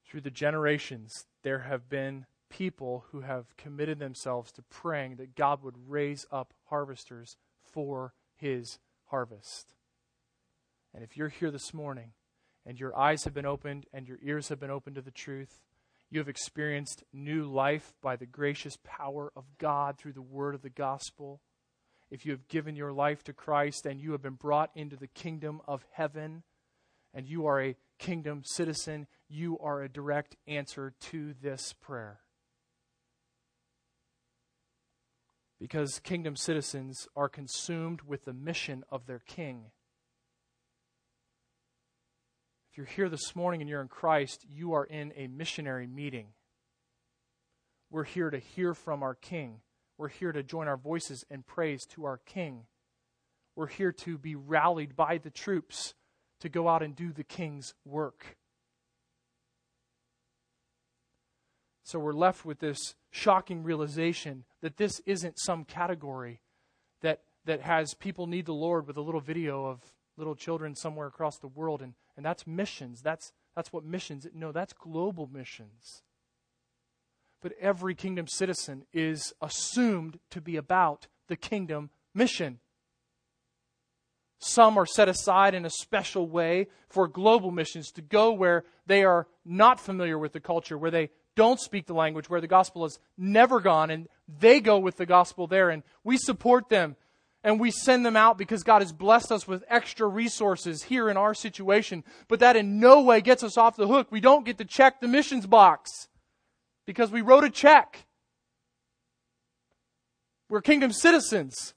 Through 0.06 0.20
the 0.20 0.30
generations, 0.30 1.28
there 1.44 1.60
have 1.60 1.88
been 1.88 2.26
people 2.50 3.06
who 3.14 3.22
have 3.22 3.56
committed 3.56 4.00
themselves 4.00 4.52
to 4.52 4.64
praying 4.64 5.16
that 5.16 5.34
God 5.34 5.64
would 5.64 5.78
raise 5.88 6.26
up 6.30 6.54
harvesters 6.66 7.38
for 7.64 8.16
his 8.36 8.80
harvest. 9.06 9.76
And 10.94 11.04
if 11.04 11.16
you're 11.16 11.30
here 11.30 11.52
this 11.52 11.74
morning 11.74 12.12
and 12.66 12.80
your 12.80 12.98
eyes 12.98 13.24
have 13.24 13.34
been 13.34 13.46
opened 13.46 13.86
and 13.94 14.08
your 14.08 14.20
ears 14.24 14.50
have 14.50 14.60
been 14.60 14.72
opened 14.72 14.96
to 14.96 15.02
the 15.02 15.12
truth, 15.12 15.62
you 16.10 16.20
have 16.20 16.30
experienced 16.30 17.04
new 17.14 17.46
life 17.46 17.94
by 18.02 18.16
the 18.16 18.26
gracious 18.26 18.78
power 18.84 19.32
of 19.36 19.46
God 19.58 19.98
through 19.98 20.14
the 20.14 20.22
word 20.22 20.56
of 20.56 20.62
the 20.62 20.70
gospel 20.70 21.42
if 22.12 22.26
you 22.26 22.32
have 22.32 22.48
given 22.48 22.76
your 22.76 22.92
life 22.92 23.24
to 23.26 23.34
Christ 23.34 23.86
and 23.86 24.02
you 24.02 24.12
have 24.14 24.22
been 24.22 24.34
brought 24.34 24.72
into 24.76 24.96
the 24.96 25.08
kingdom 25.08 25.62
of 25.68 25.86
heaven 25.92 26.44
and 27.14 27.28
you 27.28 27.46
are 27.46 27.62
a 27.62 27.76
kingdom 27.98 28.44
citizen, 28.44 29.08
you 29.28 29.58
are 29.60 29.82
a 29.82 29.90
direct 29.90 30.36
answer 30.48 30.94
to 31.00 31.34
this 31.42 31.74
prayer. 31.74 32.20
Because 35.60 36.00
kingdom 36.00 36.36
citizens 36.36 37.08
are 37.16 37.30
consumed 37.30 38.02
with 38.04 38.26
the 38.26 38.34
mission 38.34 38.84
of 38.90 39.06
their 39.06 39.20
king. 39.20 39.66
If 42.69 42.69
you're 42.80 42.86
here 42.86 43.10
this 43.10 43.36
morning 43.36 43.60
and 43.60 43.70
you're 43.70 43.82
in 43.82 43.90
Christ, 43.90 44.46
you 44.50 44.72
are 44.72 44.86
in 44.86 45.12
a 45.18 45.28
missionary 45.28 45.86
meeting. 45.86 46.28
We're 47.92 48.06
here 48.06 48.30
to 48.30 48.40
hear 48.40 48.74
from 48.74 49.04
our 49.04 49.16
king. 49.16 49.60
We're 49.98 50.08
here 50.08 50.32
to 50.32 50.44
join 50.44 50.70
our 50.70 50.78
voices 50.78 51.26
in 51.30 51.44
praise 51.44 51.86
to 51.88 52.06
our 52.06 52.22
King. 52.26 52.68
We're 53.58 53.68
here 53.68 53.92
to 53.92 54.18
be 54.18 54.36
rallied 54.36 54.96
by 54.96 55.18
the 55.18 55.30
troops 55.30 55.94
to 56.40 56.48
go 56.48 56.70
out 56.70 56.82
and 56.82 56.96
do 56.96 57.12
the 57.12 57.26
King's 57.26 57.74
work. 57.84 58.38
So 61.84 62.00
we're 62.00 62.14
left 62.14 62.46
with 62.46 62.60
this 62.60 62.96
shocking 63.12 63.62
realization 63.62 64.46
that 64.62 64.78
this 64.78 65.02
isn't 65.06 65.38
some 65.38 65.66
category 65.66 66.40
that, 67.02 67.24
that 67.44 67.60
has 67.60 67.94
people 67.94 68.26
need 68.26 68.46
the 68.46 68.54
Lord 68.54 68.88
with 68.88 68.96
a 68.96 69.02
little 69.02 69.20
video 69.20 69.66
of 69.66 69.82
little 70.20 70.36
children 70.36 70.76
somewhere 70.76 71.08
across 71.08 71.38
the 71.40 71.48
world, 71.48 71.82
and, 71.82 71.94
and 72.20 72.26
that's 72.26 72.46
missions. 72.46 73.02
That's, 73.02 73.32
that's 73.56 73.74
what 73.74 73.84
missions, 73.84 74.28
no, 74.36 74.52
that's 74.52 74.74
global 74.74 75.28
missions 75.32 76.04
but 77.42 77.54
every 77.60 77.96
kingdom 77.96 78.28
citizen 78.28 78.86
is 78.94 79.34
assumed 79.42 80.20
to 80.32 80.42
be 80.42 80.56
about 80.56 81.08
the 81.28 81.36
kingdom 81.36 81.90
mission. 82.14 82.60
Some 84.40 84.78
are 84.78 84.86
set 84.86 85.10
aside 85.10 85.54
in 85.54 85.66
a 85.66 85.70
special 85.70 86.28
way 86.28 86.68
for 86.88 87.08
global 87.08 87.52
missions 87.52 87.92
to 87.92 88.02
go 88.02 88.32
where 88.32 88.64
they 88.86 89.04
are 89.04 89.28
not 89.46 89.80
familiar 89.80 90.18
with 90.18 90.34
the 90.34 90.40
culture, 90.40 90.78
where 90.78 90.92
they 90.92 91.10
don't 91.36 91.60
speak 91.60 91.88
the 91.88 91.94
language, 91.94 92.30
where 92.30 92.42
the 92.42 92.48
gospel 92.48 92.84
has 92.84 93.00
never 93.18 93.60
gone, 93.60 93.90
and 93.90 94.08
they 94.40 94.60
go 94.60 94.78
with 94.80 94.98
the 94.98 95.06
gospel 95.06 95.48
there. 95.48 95.70
And 95.70 95.84
we 96.04 96.18
support 96.18 96.70
them 96.70 96.96
and 97.44 97.60
we 97.60 97.72
send 97.72 98.06
them 98.06 98.18
out 98.18 98.38
because 98.38 98.64
God 98.64 98.82
has 98.82 98.92
blessed 98.92 99.32
us 99.32 99.48
with 99.48 99.64
extra 99.70 100.08
resources 100.08 100.84
here 100.84 101.10
in 101.10 101.18
our 101.18 101.34
situation. 101.34 102.04
But 102.28 102.42
that 102.42 102.56
in 102.56 102.80
no 102.80 103.02
way 103.02 103.22
gets 103.22 103.44
us 103.44 103.58
off 103.58 103.78
the 103.78 103.88
hook. 103.88 104.08
We 104.12 104.20
don't 104.20 104.46
get 104.46 104.58
to 104.58 104.66
check 104.66 105.00
the 105.00 105.08
missions 105.08 105.48
box 105.48 106.10
because 106.86 107.12
we 107.12 107.22
wrote 107.22 107.44
a 107.44 107.50
check. 107.50 108.06
We're 110.50 110.62
kingdom 110.62 110.92
citizens. 110.92 111.74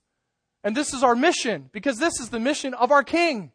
And 0.65 0.77
this 0.77 0.93
is 0.93 1.03
our 1.03 1.15
mission 1.15 1.69
because 1.73 1.99
this 1.99 2.21
is 2.21 2.31
the 2.31 2.41
mission 2.41 2.75
of 2.75 2.91
our 2.91 3.03
king. 3.03 3.53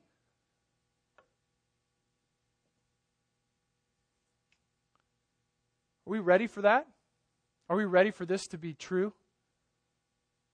Are 6.05 6.11
we 6.11 6.19
ready 6.19 6.47
for 6.47 6.61
that? 6.61 6.87
Are 7.69 7.75
we 7.75 7.83
ready 7.83 8.11
for 8.11 8.25
this 8.25 8.47
to 8.47 8.57
be 8.57 8.73
true? 8.73 9.13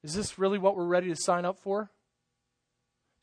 Is 0.03 0.13
this 0.13 0.37
really 0.37 0.57
what 0.57 0.75
we're 0.75 0.85
ready 0.85 1.09
to 1.09 1.15
sign 1.15 1.45
up 1.45 1.59
for? 1.59 1.89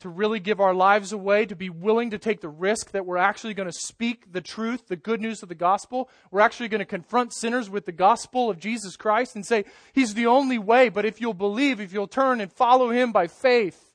to 0.01 0.09
really 0.09 0.39
give 0.39 0.59
our 0.59 0.73
lives 0.73 1.13
away, 1.13 1.45
to 1.45 1.55
be 1.55 1.69
willing 1.69 2.09
to 2.09 2.17
take 2.17 2.41
the 2.41 2.49
risk 2.49 2.91
that 2.91 3.05
we're 3.05 3.17
actually 3.17 3.53
going 3.53 3.69
to 3.69 3.77
speak 3.85 4.31
the 4.31 4.41
truth, 4.41 4.87
the 4.87 4.95
good 4.95 5.21
news 5.21 5.43
of 5.43 5.49
the 5.49 5.55
gospel. 5.55 6.09
We're 6.31 6.41
actually 6.41 6.69
going 6.69 6.79
to 6.79 6.85
confront 6.85 7.33
sinners 7.33 7.69
with 7.69 7.85
the 7.85 7.91
gospel 7.91 8.49
of 8.49 8.59
Jesus 8.59 8.95
Christ 8.95 9.35
and 9.35 9.45
say, 9.45 9.65
He's 9.93 10.15
the 10.15 10.25
only 10.25 10.57
way, 10.57 10.89
but 10.89 11.05
if 11.05 11.21
you'll 11.21 11.35
believe, 11.35 11.79
if 11.79 11.93
you'll 11.93 12.07
turn 12.07 12.41
and 12.41 12.51
follow 12.51 12.89
Him 12.89 13.11
by 13.11 13.27
faith, 13.27 13.93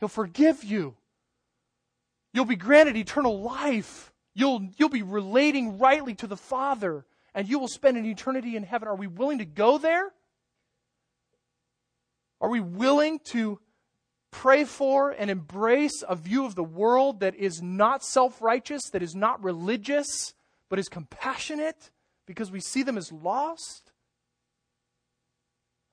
He'll 0.00 0.08
forgive 0.08 0.64
you. 0.64 0.96
You'll 2.32 2.46
be 2.46 2.56
granted 2.56 2.96
eternal 2.96 3.42
life. 3.42 4.12
You'll, 4.34 4.66
you'll 4.78 4.88
be 4.88 5.02
relating 5.02 5.78
rightly 5.78 6.14
to 6.16 6.26
the 6.26 6.38
Father, 6.38 7.04
and 7.34 7.46
you 7.46 7.58
will 7.58 7.68
spend 7.68 7.98
an 7.98 8.06
eternity 8.06 8.56
in 8.56 8.62
heaven. 8.62 8.88
Are 8.88 8.96
we 8.96 9.06
willing 9.08 9.38
to 9.38 9.44
go 9.44 9.76
there? 9.76 10.10
Are 12.40 12.50
we 12.50 12.60
willing 12.60 13.20
to 13.30 13.60
pray 14.30 14.64
for 14.64 15.10
and 15.10 15.30
embrace 15.30 16.02
a 16.08 16.16
view 16.16 16.44
of 16.44 16.56
the 16.56 16.64
world 16.64 17.20
that 17.20 17.36
is 17.36 17.62
not 17.62 18.04
self 18.04 18.42
righteous, 18.42 18.82
that 18.90 19.02
is 19.02 19.14
not 19.14 19.42
religious, 19.42 20.34
but 20.68 20.78
is 20.78 20.88
compassionate 20.88 21.90
because 22.26 22.50
we 22.50 22.60
see 22.60 22.82
them 22.82 22.98
as 22.98 23.12
lost? 23.12 23.92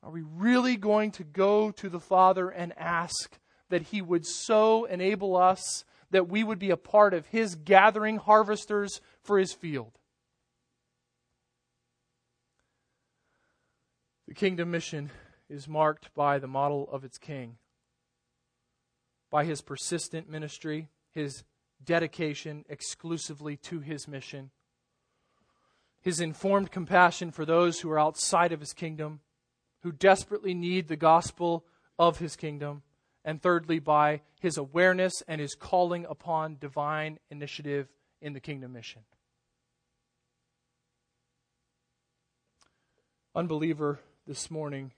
Are 0.04 0.10
we 0.10 0.24
really 0.24 0.76
going 0.76 1.12
to 1.12 1.24
go 1.24 1.70
to 1.72 1.88
the 1.88 2.00
Father 2.00 2.50
and 2.50 2.74
ask 2.78 3.38
that 3.70 3.84
He 3.84 4.02
would 4.02 4.26
so 4.26 4.86
enable 4.86 5.38
us 5.38 5.86
that 6.10 6.28
we 6.28 6.44
would 6.44 6.60
be 6.60 6.72
a 6.72 6.78
part 6.78 7.14
of 7.14 7.28
His 7.28 7.56
gathering 7.56 8.18
harvesters 8.18 9.00
for 9.22 9.38
His 9.38 9.54
field? 9.54 9.92
The 14.28 14.34
kingdom 14.34 14.72
mission 14.72 15.12
is 15.52 15.68
marked 15.68 16.14
by 16.16 16.40
the 16.40 16.48
model 16.48 16.88
of 16.92 17.04
its 17.04 17.18
king, 17.18 17.58
by 19.30 19.44
his 19.44 19.62
persistent 19.62 20.30
ministry, 20.30 20.88
his 21.12 21.44
dedication 21.84 22.64
exclusively 22.70 23.58
to 23.58 23.80
his 23.80 24.08
mission, 24.08 24.52
his 26.02 26.20
informed 26.20 26.72
compassion 26.72 27.32
for 27.32 27.46
those 27.46 27.82
who 27.82 27.92
are 27.92 28.00
outside 28.00 28.52
of 28.52 28.60
his 28.60 28.74
kingdom, 28.74 29.20
who 29.82 29.92
desperately 29.92 30.54
need 30.54 30.88
the 30.88 30.96
gospel 30.96 31.66
of 32.00 32.20
his 32.20 32.36
kingdom, 32.36 32.82
and 33.26 33.42
thirdly, 33.42 33.78
by 33.78 34.22
his 34.40 34.58
awareness 34.58 35.22
and 35.28 35.42
his 35.42 35.54
calling 35.54 36.06
upon 36.10 36.58
divine 36.60 37.20
initiative 37.30 37.88
in 38.22 38.34
the 38.34 38.40
kingdom 38.40 38.74
mission. 38.74 39.02
Unbeliever, 43.36 44.00
this 44.28 44.52
morning, 44.52 44.92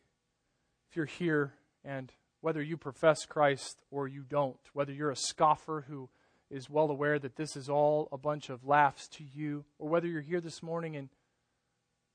if 0.94 0.98
you're 0.98 1.06
here 1.08 1.56
and 1.84 2.12
whether 2.42 2.62
you 2.62 2.78
profess 2.78 3.26
Christ 3.26 3.82
or 3.90 4.08
you 4.08 4.22
don't, 4.22 4.60
whether 4.74 4.94
you're 4.94 5.10
a 5.10 5.16
scoffer 5.16 5.86
who 5.88 6.08
is 6.52 6.70
well 6.70 6.92
aware 6.92 7.18
that 7.18 7.36
this 7.36 7.56
is 7.56 7.68
all 7.68 8.08
a 8.12 8.18
bunch 8.18 8.52
of 8.52 8.64
laughs 8.64 9.08
to 9.08 9.24
you, 9.24 9.66
or 9.80 9.90
whether 9.90 10.06
you're 10.06 10.22
here 10.22 10.40
this 10.40 10.62
morning 10.62 10.96
and 10.96 11.10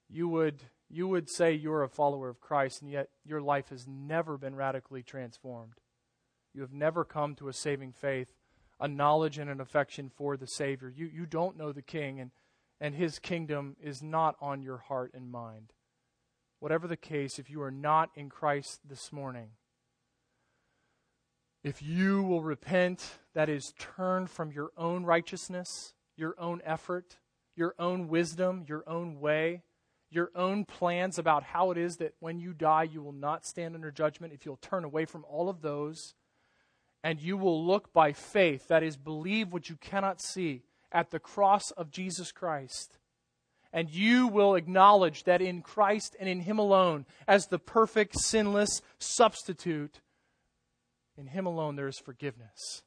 you 0.09 0.29
would 0.29 0.63
you 0.89 1.09
would 1.09 1.29
say 1.29 1.53
you're 1.53 1.83
a 1.83 1.89
follower 1.89 2.29
of 2.29 2.41
Christ 2.41 2.81
and 2.81 2.89
yet 2.89 3.09
your 3.25 3.41
life 3.41 3.71
has 3.71 3.89
never 3.89 4.39
been 4.39 4.55
radically 4.55 5.03
transformed. 5.03 5.81
You 6.55 6.61
have 6.61 6.73
never 6.73 7.05
come 7.05 7.35
to 7.35 7.49
a 7.49 7.53
saving 7.53 7.95
faith, 7.95 8.33
a 8.79 8.87
knowledge 8.87 9.39
and 9.39 9.51
an 9.51 9.61
affection 9.61 10.09
for 10.09 10.37
the 10.37 10.47
Savior. 10.47 10.89
You 10.89 11.07
you 11.07 11.27
don't 11.27 11.59
know 11.59 11.73
the 11.73 11.83
King 11.83 12.21
and 12.21 12.31
and 12.81 12.95
his 12.95 13.19
kingdom 13.19 13.75
is 13.83 14.05
not 14.05 14.37
on 14.41 14.63
your 14.63 14.79
heart 14.79 15.15
and 15.15 15.33
mind. 15.33 15.73
Whatever 16.61 16.87
the 16.87 16.97
case, 16.97 17.39
if 17.39 17.49
you 17.51 17.63
are 17.63 17.71
not 17.71 18.11
in 18.15 18.29
Christ 18.29 18.81
this 18.89 19.13
morning, 19.13 19.51
if 21.63 21.83
you 21.83 22.23
will 22.23 22.43
repent, 22.43 23.19
that 23.35 23.49
is, 23.49 23.75
turn 23.79 24.27
from 24.27 24.53
your 24.53 24.71
own 24.77 25.05
righteousness, 25.05 25.95
your 26.17 26.35
own 26.39 26.61
effort, 26.65 27.19
your 27.55 27.75
own 27.79 28.09
wisdom, 28.09 28.65
your 28.69 28.85
own 28.89 29.21
way, 29.21 29.63
your 30.11 30.31
own 30.35 30.65
plans 30.65 31.19
about 31.19 31.43
how 31.43 31.71
it 31.71 31.79
is 31.79 31.99
that 31.99 32.15
when 32.21 32.39
you 32.39 32.53
die 32.53 32.85
you 32.85 33.03
will 33.03 33.13
not 33.13 33.45
stand 33.45 33.75
under 33.75 33.91
judgment, 33.91 34.33
if 34.33 34.47
you'll 34.47 34.57
turn 34.57 34.85
away 34.85 35.05
from 35.05 35.25
all 35.29 35.49
of 35.49 35.61
those 35.61 36.15
and 37.05 37.21
you 37.21 37.37
will 37.37 37.65
look 37.65 37.93
by 37.93 38.13
faith, 38.13 38.69
that 38.69 38.83
is, 38.83 38.97
believe 38.97 39.53
what 39.53 39.69
you 39.69 39.77
cannot 39.77 40.21
see, 40.21 40.63
at 40.91 41.11
the 41.11 41.21
cross 41.21 41.71
of 41.73 41.91
Jesus 41.91 42.33
Christ, 42.33 42.98
and 43.73 43.91
you 43.91 44.29
will 44.29 44.55
acknowledge 44.55 45.25
that 45.25 45.43
in 45.43 45.63
Christ 45.63 46.17
and 46.19 46.29
in 46.29 46.41
Him 46.41 46.59
alone, 46.59 47.07
as 47.27 47.47
the 47.47 47.59
perfect, 47.59 48.19
sinless 48.19 48.81
substitute, 48.99 50.01
in 51.17 51.27
Him 51.27 51.47
alone 51.47 51.77
there 51.77 51.89
is 51.89 51.99
forgiveness. 51.99 52.83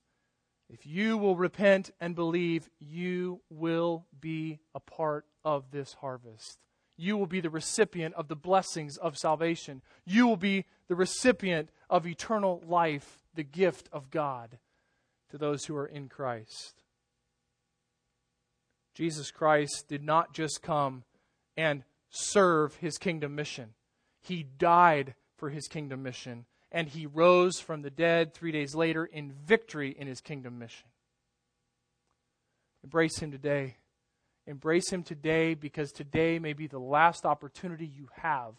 If 0.70 0.86
you 0.86 1.18
will 1.18 1.36
repent 1.36 1.92
and 2.00 2.16
believe, 2.16 2.70
you 2.80 3.42
will 3.50 4.06
be 4.20 4.60
a 4.74 4.80
part 4.80 5.26
of 5.44 5.72
this 5.72 5.94
harvest. 6.00 6.60
You 6.96 7.18
will 7.18 7.28
be 7.28 7.42
the 7.42 7.50
recipient 7.50 8.16
of 8.16 8.28
the 8.28 8.36
blessings 8.36 8.96
of 8.98 9.18
salvation. 9.18 9.82
You 10.06 10.28
will 10.28 10.38
be 10.38 10.66
the 10.88 10.96
recipient 10.96 11.70
of 11.90 12.08
eternal 12.08 12.62
life, 12.66 13.22
the 13.34 13.44
gift 13.44 13.90
of 13.92 14.12
God 14.12 14.60
to 15.32 15.38
those 15.38 15.66
who 15.66 15.76
are 15.76 15.88
in 15.88 16.08
Christ. 16.10 16.81
Jesus 18.94 19.32
Christ 19.32 19.86
did 19.88 20.04
not 20.04 20.34
just 20.34 20.62
come 20.62 21.04
and 21.58 21.84
serve 22.10 22.76
his 22.76 22.98
kingdom 22.98 23.36
mission, 23.36 23.74
he 24.20 24.44
died 24.44 25.16
for 25.38 25.50
his 25.50 25.68
kingdom 25.68 26.04
mission 26.04 26.46
and 26.72 26.88
he 26.88 27.06
rose 27.06 27.60
from 27.60 27.82
the 27.82 27.90
dead 27.90 28.34
three 28.34 28.52
days 28.52 28.74
later 28.74 29.06
in 29.06 29.34
victory 29.46 29.96
in 29.98 30.08
his 30.08 30.22
kingdom 30.22 30.58
mission. 30.58 30.88
Embrace 32.84 33.20
him 33.20 33.32
today. 33.32 33.76
Embrace 34.48 34.90
him 34.92 35.04
today 35.04 35.54
because 35.54 35.92
today 35.92 36.40
may 36.40 36.54
be 36.54 36.68
the 36.68 36.80
last 36.80 37.26
opportunity 37.26 37.86
you 37.86 38.10
have 38.16 38.56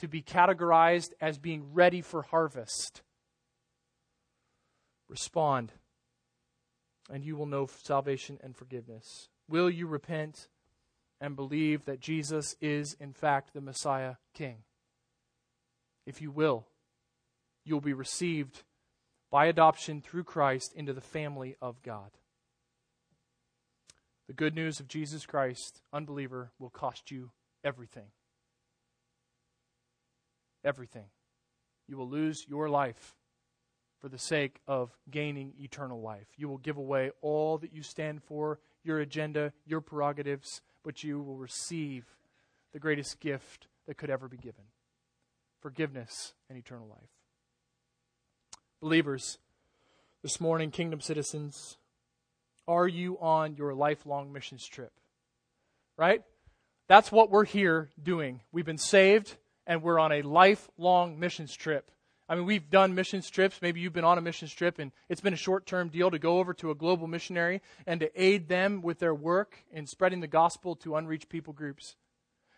to 0.00 0.08
be 0.08 0.20
categorized 0.20 1.12
as 1.20 1.38
being 1.38 1.72
ready 1.72 2.02
for 2.02 2.22
harvest. 2.22 3.02
Respond, 5.08 5.72
and 7.10 7.24
you 7.24 7.36
will 7.36 7.46
know 7.46 7.66
salvation 7.66 8.38
and 8.42 8.56
forgiveness. 8.56 9.28
Will 9.48 9.70
you 9.70 9.86
repent 9.86 10.48
and 11.20 11.36
believe 11.36 11.84
that 11.84 12.00
Jesus 12.00 12.56
is, 12.60 12.94
in 12.98 13.12
fact, 13.12 13.54
the 13.54 13.60
Messiah 13.60 14.14
King? 14.34 14.58
If 16.06 16.20
you 16.20 16.30
will, 16.30 16.66
you'll 17.64 17.80
be 17.80 17.92
received 17.92 18.62
by 19.30 19.46
adoption 19.46 20.00
through 20.00 20.24
Christ 20.24 20.72
into 20.74 20.92
the 20.92 21.00
family 21.00 21.56
of 21.62 21.82
God. 21.82 22.10
The 24.26 24.34
good 24.34 24.54
news 24.54 24.80
of 24.80 24.88
Jesus 24.88 25.26
Christ, 25.26 25.82
unbeliever, 25.92 26.52
will 26.58 26.70
cost 26.70 27.10
you 27.10 27.30
everything. 27.64 28.08
Everything. 30.64 31.06
You 31.88 31.96
will 31.96 32.08
lose 32.08 32.46
your 32.48 32.68
life 32.68 33.14
for 34.00 34.08
the 34.08 34.18
sake 34.18 34.60
of 34.66 34.90
gaining 35.10 35.54
eternal 35.60 36.00
life. 36.00 36.26
You 36.36 36.48
will 36.48 36.58
give 36.58 36.76
away 36.76 37.10
all 37.20 37.58
that 37.58 37.72
you 37.72 37.82
stand 37.82 38.22
for, 38.22 38.58
your 38.84 39.00
agenda, 39.00 39.52
your 39.66 39.80
prerogatives, 39.80 40.60
but 40.82 41.02
you 41.04 41.20
will 41.20 41.36
receive 41.36 42.04
the 42.72 42.78
greatest 42.78 43.20
gift 43.20 43.66
that 43.86 43.96
could 43.96 44.10
ever 44.10 44.28
be 44.28 44.36
given 44.36 44.64
forgiveness 45.60 46.34
and 46.48 46.58
eternal 46.58 46.88
life. 46.88 47.08
Believers, 48.80 49.38
this 50.22 50.40
morning, 50.40 50.72
kingdom 50.72 51.00
citizens, 51.00 51.76
are 52.66 52.88
you 52.88 53.16
on 53.20 53.54
your 53.54 53.72
lifelong 53.72 54.32
missions 54.32 54.66
trip? 54.66 54.92
Right? 55.96 56.22
That's 56.88 57.12
what 57.12 57.30
we're 57.30 57.44
here 57.44 57.90
doing. 58.02 58.40
We've 58.50 58.66
been 58.66 58.76
saved 58.76 59.36
and 59.66 59.82
we're 59.82 60.00
on 60.00 60.10
a 60.10 60.22
lifelong 60.22 61.20
missions 61.20 61.54
trip. 61.54 61.90
I 62.28 62.34
mean, 62.34 62.46
we've 62.46 62.70
done 62.70 62.94
missions 62.94 63.28
trips. 63.28 63.60
Maybe 63.60 63.80
you've 63.80 63.92
been 63.92 64.04
on 64.04 64.16
a 64.16 64.22
missions 64.22 64.52
trip 64.52 64.78
and 64.78 64.92
it's 65.08 65.20
been 65.20 65.34
a 65.34 65.36
short 65.36 65.66
term 65.66 65.88
deal 65.88 66.10
to 66.10 66.18
go 66.18 66.38
over 66.38 66.54
to 66.54 66.70
a 66.70 66.74
global 66.74 67.06
missionary 67.06 67.60
and 67.86 68.00
to 68.00 68.10
aid 68.20 68.48
them 68.48 68.80
with 68.80 69.00
their 69.00 69.14
work 69.14 69.58
in 69.72 69.86
spreading 69.86 70.20
the 70.20 70.26
gospel 70.26 70.76
to 70.76 70.96
unreached 70.96 71.28
people 71.28 71.52
groups. 71.52 71.96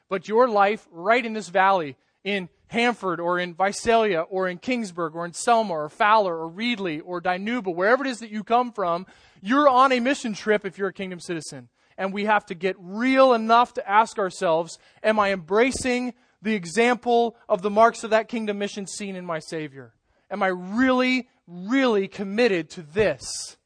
But 0.09 0.29
your 0.29 0.49
life 0.49 0.87
right 0.93 1.25
in 1.25 1.33
this 1.33 1.49
valley 1.49 1.97
in 2.25 2.49
Hanford 2.69 3.21
or 3.21 3.39
in 3.39 3.55
Visalia 3.55 4.21
or 4.21 4.49
in 4.49 4.59
Kingsburg 4.59 5.15
or 5.15 5.25
in 5.25 5.33
Selma 5.33 5.75
or 5.75 5.89
Fowler 5.89 6.37
or 6.37 6.51
Reedley 6.51 7.01
or 7.05 7.21
Dinuba, 7.21 7.75
wherever 7.75 8.05
it 8.05 8.11
is 8.11 8.19
that 8.19 8.31
you 8.31 8.43
come 8.43 8.73
from, 8.73 9.07
you're 9.41 9.69
on 9.69 9.93
a 9.93 10.01
mission 10.01 10.35
trip 10.35 10.65
if 10.65 10.79
you're 10.79 10.89
a 10.89 10.93
kingdom 10.93 11.21
citizen. 11.21 11.69
And 11.97 12.13
we 12.13 12.25
have 12.25 12.45
to 12.47 12.55
get 12.55 12.77
real 12.79 13.35
enough 13.35 13.75
to 13.75 13.89
ask 13.89 14.19
ourselves, 14.19 14.79
am 15.03 15.21
I 15.21 15.33
embracing 15.33 16.15
the 16.45 16.55
example 16.55 17.37
of 17.49 17.63
the 17.63 17.71
marks 17.71 18.05
of 18.05 18.11
that 18.11 18.29
kingdom 18.29 18.59
mission 18.59 18.87
seen 18.87 19.17
in 19.17 19.25
my 19.25 19.39
Savior? 19.39 19.95
Am 20.31 20.43
I 20.43 20.49
really, 20.49 21.29
really 21.47 22.07
committed 22.07 22.71
to 22.71 22.83
this? 22.83 23.57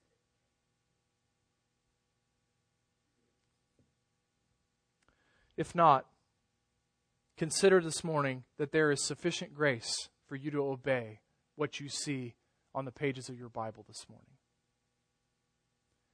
If 5.57 5.75
not, 5.75 6.07
consider 7.37 7.81
this 7.81 8.05
morning 8.05 8.45
that 8.59 8.71
there 8.71 8.93
is 8.93 9.05
sufficient 9.05 9.55
grace 9.55 10.09
for 10.29 10.37
you 10.37 10.53
to 10.53 10.63
obey 10.63 11.19
what 11.57 11.81
you 11.81 11.89
see 11.89 12.37
on 12.77 12.85
the 12.85 12.93
pages 12.93 13.29
of 13.29 13.37
your 13.37 13.49
Bible 13.49 13.85
this 13.89 14.07
morning. 14.09 14.31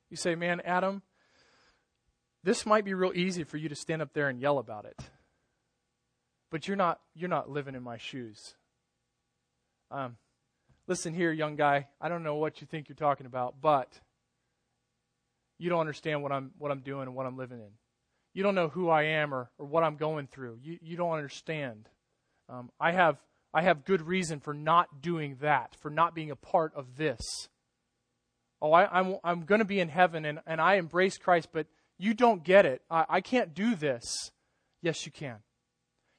You 0.09 0.17
say, 0.17 0.35
man, 0.35 0.63
Adam, 0.65 1.03
this 2.43 2.65
might 2.65 2.87
be 2.87 2.95
real 2.95 3.13
easy 3.15 3.45
for 3.45 3.59
you 3.59 3.69
to 3.69 3.75
stand 3.75 4.01
up 4.01 4.15
there 4.15 4.29
and 4.29 4.41
yell 4.41 4.59
about 4.59 4.87
it. 4.87 4.99
But 6.51 6.69
you're 6.69 6.77
not 6.77 7.01
you're 7.15 7.29
not 7.29 7.51
living 7.51 7.75
in 7.75 7.83
my 7.83 7.99
shoes. 7.99 8.55
Um, 9.91 10.17
listen 10.87 11.15
here, 11.15 11.33
young 11.33 11.57
guy. 11.57 11.89
I 12.01 12.09
don't 12.09 12.23
know 12.23 12.37
what 12.37 12.61
you 12.61 12.67
think 12.67 12.89
you're 12.89 12.97
talking 12.97 13.27
about, 13.27 13.61
but 13.61 14.01
you 15.59 15.71
don't 15.71 15.81
understand 15.81 16.23
what 16.23 16.33
I'm 16.33 16.53
what 16.59 16.71
I'm 16.71 16.81
doing 16.81 17.03
and 17.03 17.15
what 17.15 17.27
I'm 17.27 17.37
living 17.37 17.59
in 17.59 17.71
you 18.35 18.43
don't 18.43 18.57
know 18.57 18.69
who 18.69 18.91
I 18.91 19.05
am 19.05 19.33
or, 19.33 19.49
or 19.59 19.67
what 19.67 19.85
I'm 19.85 19.97
going 19.97 20.27
through. 20.27 20.59
You, 20.61 20.79
you 20.83 20.97
don't 20.97 21.13
understand. 21.13 21.89
Um, 22.49 22.71
I, 22.81 22.93
have, 22.93 23.17
I 23.55 23.63
have 23.63 23.85
good 23.85 24.03
reason 24.03 24.41
for 24.41 24.53
not 24.53 25.01
doing 25.01 25.37
that, 25.41 25.77
for 25.81 25.91
not 25.91 26.15
being 26.15 26.33
a 26.33 26.37
part 26.37 26.75
of 26.75 26.97
this. 26.97 27.49
Oh, 28.61 28.73
I, 28.73 28.99
I'm, 28.99 29.17
I'm 29.23 29.45
going 29.45 29.61
to 29.61 29.65
be 29.65 29.79
in 29.79 29.89
heaven 29.89 30.25
and, 30.25 30.41
and 30.47 30.61
I 30.61 30.75
embrace 30.75 31.17
Christ, 31.17 31.49
but 31.53 31.67
you 31.97 32.13
don't 32.13 32.43
get 32.43 32.67
it. 32.67 32.83
I, 32.91 33.05
I 33.09 33.21
can't 33.21 33.55
do 33.55 33.77
this. 33.77 34.33
Yes, 34.83 35.07
you 35.07 35.13
can. 35.13 35.37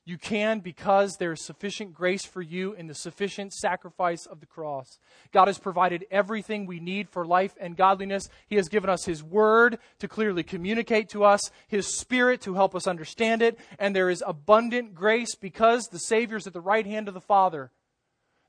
You 0.08 0.20
can 0.20 0.60
because 0.60 1.18
there 1.18 1.32
is 1.32 1.44
sufficient 1.44 1.96
grace 1.96 2.26
for 2.26 2.44
you 2.44 2.74
in 2.74 2.86
the 2.86 2.94
sufficient 2.94 3.54
sacrifice 3.54 4.28
of 4.28 4.40
the 4.40 4.46
cross. 4.46 5.00
God 5.32 5.48
has 5.48 5.58
provided 5.58 6.06
everything 6.12 6.68
we 6.68 6.80
need 6.80 7.10
for 7.10 7.26
life 7.26 7.56
and 7.60 7.76
godliness. 7.76 8.30
He 8.48 8.56
has 8.58 8.70
given 8.70 8.88
us 8.88 9.06
His 9.06 9.24
Word 9.24 9.80
to 9.98 10.08
clearly 10.08 10.44
communicate 10.44 11.10
to 11.10 11.24
us, 11.24 11.50
His 11.68 11.98
Spirit 11.98 12.42
to 12.42 12.54
help 12.54 12.76
us 12.76 12.86
understand 12.86 13.42
it, 13.42 13.60
and 13.80 13.96
there 13.96 14.12
is 14.12 14.24
abundant 14.28 14.94
grace 14.94 15.34
because 15.34 15.88
the 15.88 15.98
Savior 15.98 16.38
is 16.38 16.46
at 16.46 16.54
the 16.54 16.62
right 16.62 16.86
hand 16.86 17.08
of 17.08 17.16
the 17.16 17.22
Father. 17.22 17.72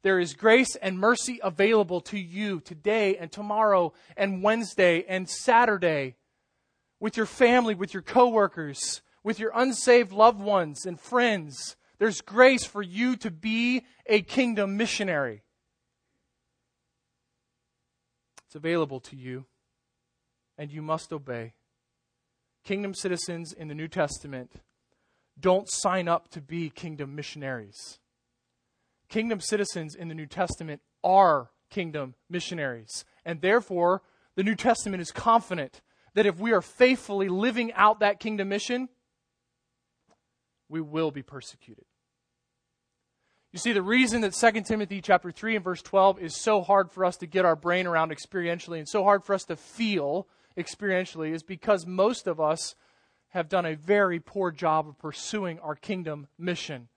There 0.03 0.21
is 0.21 0.35
grace 0.35 0.77
and 0.77 0.99
mercy 0.99 1.41
available 1.43 2.03
to 2.03 2.19
you 2.19 2.61
today 2.61 3.17
and 3.17 3.33
tomorrow 3.33 3.95
and 4.15 4.43
Wednesday 4.43 5.07
and 5.09 5.27
Saturday 5.27 6.17
with 7.01 7.17
your 7.17 7.27
family, 7.27 7.75
with 7.75 7.95
your 7.95 8.03
coworkers 8.03 9.01
with 9.27 9.41
your 9.41 9.51
unsaved 9.57 10.13
loved 10.13 10.41
ones 10.41 10.87
and 10.87 11.01
friends. 11.01 11.75
There's 11.99 12.21
grace 12.21 12.65
for 12.65 12.81
you 12.81 13.17
to 13.17 13.31
be 13.33 13.85
a 14.07 14.23
kingdom 14.23 14.77
missionary. 14.77 15.43
It's 18.47 18.55
available 18.55 19.01
to 19.01 19.17
you, 19.17 19.47
and 20.57 20.71
you 20.71 20.81
must 20.81 21.13
obey. 21.13 21.55
Kingdom 22.63 22.95
citizens 22.95 23.53
in 23.53 23.67
the 23.67 23.75
New 23.75 23.89
Testament 23.89 24.53
don't 25.41 25.69
sign 25.69 26.07
up 26.07 26.29
to 26.29 26.41
be 26.41 26.71
kingdom 26.71 27.17
missionaries. 27.17 27.99
Kingdom 29.09 29.41
citizens 29.41 29.97
in 29.97 30.07
the 30.07 30.15
New 30.15 30.27
Testament 30.27 30.83
are 31.03 31.51
kingdom 31.69 32.15
missionaries. 32.31 33.05
And 33.25 33.41
therefore, 33.41 34.03
the 34.37 34.45
New 34.45 34.55
Testament 34.55 35.01
is 35.01 35.11
confident 35.11 35.83
that 36.15 36.27
if 36.27 36.39
we 36.39 36.53
are 36.53 36.63
faithfully 36.63 37.29
living 37.29 37.73
out 37.73 37.99
that 37.99 38.21
kingdom 38.21 38.51
mission, 38.51 38.89
we 40.69 40.81
will 40.81 41.11
be 41.11 41.23
persecuted. 41.23 41.85
You 43.53 43.59
see, 43.59 43.73
the 43.73 43.83
reason 43.83 44.21
that 44.21 44.35
2 44.35 44.63
Timothy 44.63 45.01
chapter 45.01 45.31
3 45.31 45.57
and 45.57 45.65
verse 45.65 45.81
12 45.81 46.21
is 46.21 46.37
so 46.37 46.63
hard 46.63 46.91
for 46.91 47.05
us 47.05 47.17
to 47.19 47.27
get 47.27 47.45
our 47.45 47.57
brain 47.57 47.87
around 47.87 48.11
experientially 48.11 48.79
and 48.79 48.89
so 48.89 49.03
hard 49.03 49.25
for 49.25 49.35
us 49.35 49.45
to 49.45 49.57
feel 49.57 50.27
experientially 50.59 51.33
is 51.33 51.43
because 51.43 51.87
most 51.87 52.27
of 52.27 52.41
us 52.41 52.75
have 53.29 53.49
done 53.49 53.67
a 53.67 53.77
very 53.77 54.21
poor 54.21 54.51
job 54.51 54.89
of 54.89 54.99
pursuing 54.99 55.59
our 55.61 55.75
kingdom 55.75 56.27
mission. 56.39 56.89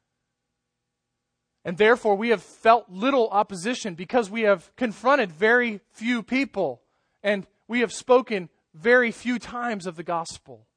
And 1.66 1.78
therefore, 1.78 2.16
we 2.16 2.30
have 2.30 2.42
felt 2.42 2.90
little 2.90 3.30
opposition 3.30 3.94
because 3.94 4.30
we 4.30 4.42
have 4.42 4.74
confronted 4.76 5.32
very 5.32 5.82
few 5.92 6.24
people 6.24 6.82
and 7.22 7.46
we 7.68 7.82
have 7.82 7.92
spoken 7.92 8.50
very 8.74 9.12
few 9.12 9.40
times 9.40 9.86
of 9.86 9.96
the 9.96 10.04
gospel. 10.04 10.68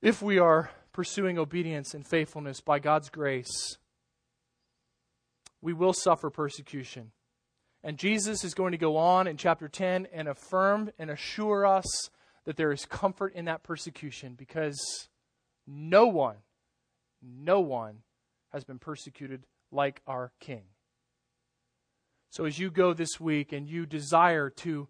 If 0.00 0.22
we 0.22 0.38
are 0.38 0.70
pursuing 0.92 1.38
obedience 1.38 1.92
and 1.92 2.06
faithfulness 2.06 2.60
by 2.60 2.78
God's 2.78 3.10
grace, 3.10 3.78
we 5.60 5.72
will 5.72 5.92
suffer 5.92 6.30
persecution. 6.30 7.10
And 7.82 7.98
Jesus 7.98 8.44
is 8.44 8.54
going 8.54 8.72
to 8.72 8.78
go 8.78 8.96
on 8.96 9.26
in 9.26 9.36
chapter 9.36 9.66
10 9.66 10.06
and 10.12 10.28
affirm 10.28 10.90
and 11.00 11.10
assure 11.10 11.66
us 11.66 12.10
that 12.44 12.56
there 12.56 12.70
is 12.70 12.84
comfort 12.84 13.34
in 13.34 13.46
that 13.46 13.64
persecution 13.64 14.34
because 14.34 15.08
no 15.66 16.06
one, 16.06 16.36
no 17.20 17.60
one 17.60 17.98
has 18.52 18.62
been 18.62 18.78
persecuted 18.78 19.46
like 19.72 20.00
our 20.06 20.32
King. 20.38 20.62
So 22.30 22.44
as 22.44 22.58
you 22.58 22.70
go 22.70 22.94
this 22.94 23.18
week 23.18 23.52
and 23.52 23.68
you 23.68 23.84
desire 23.84 24.48
to 24.50 24.86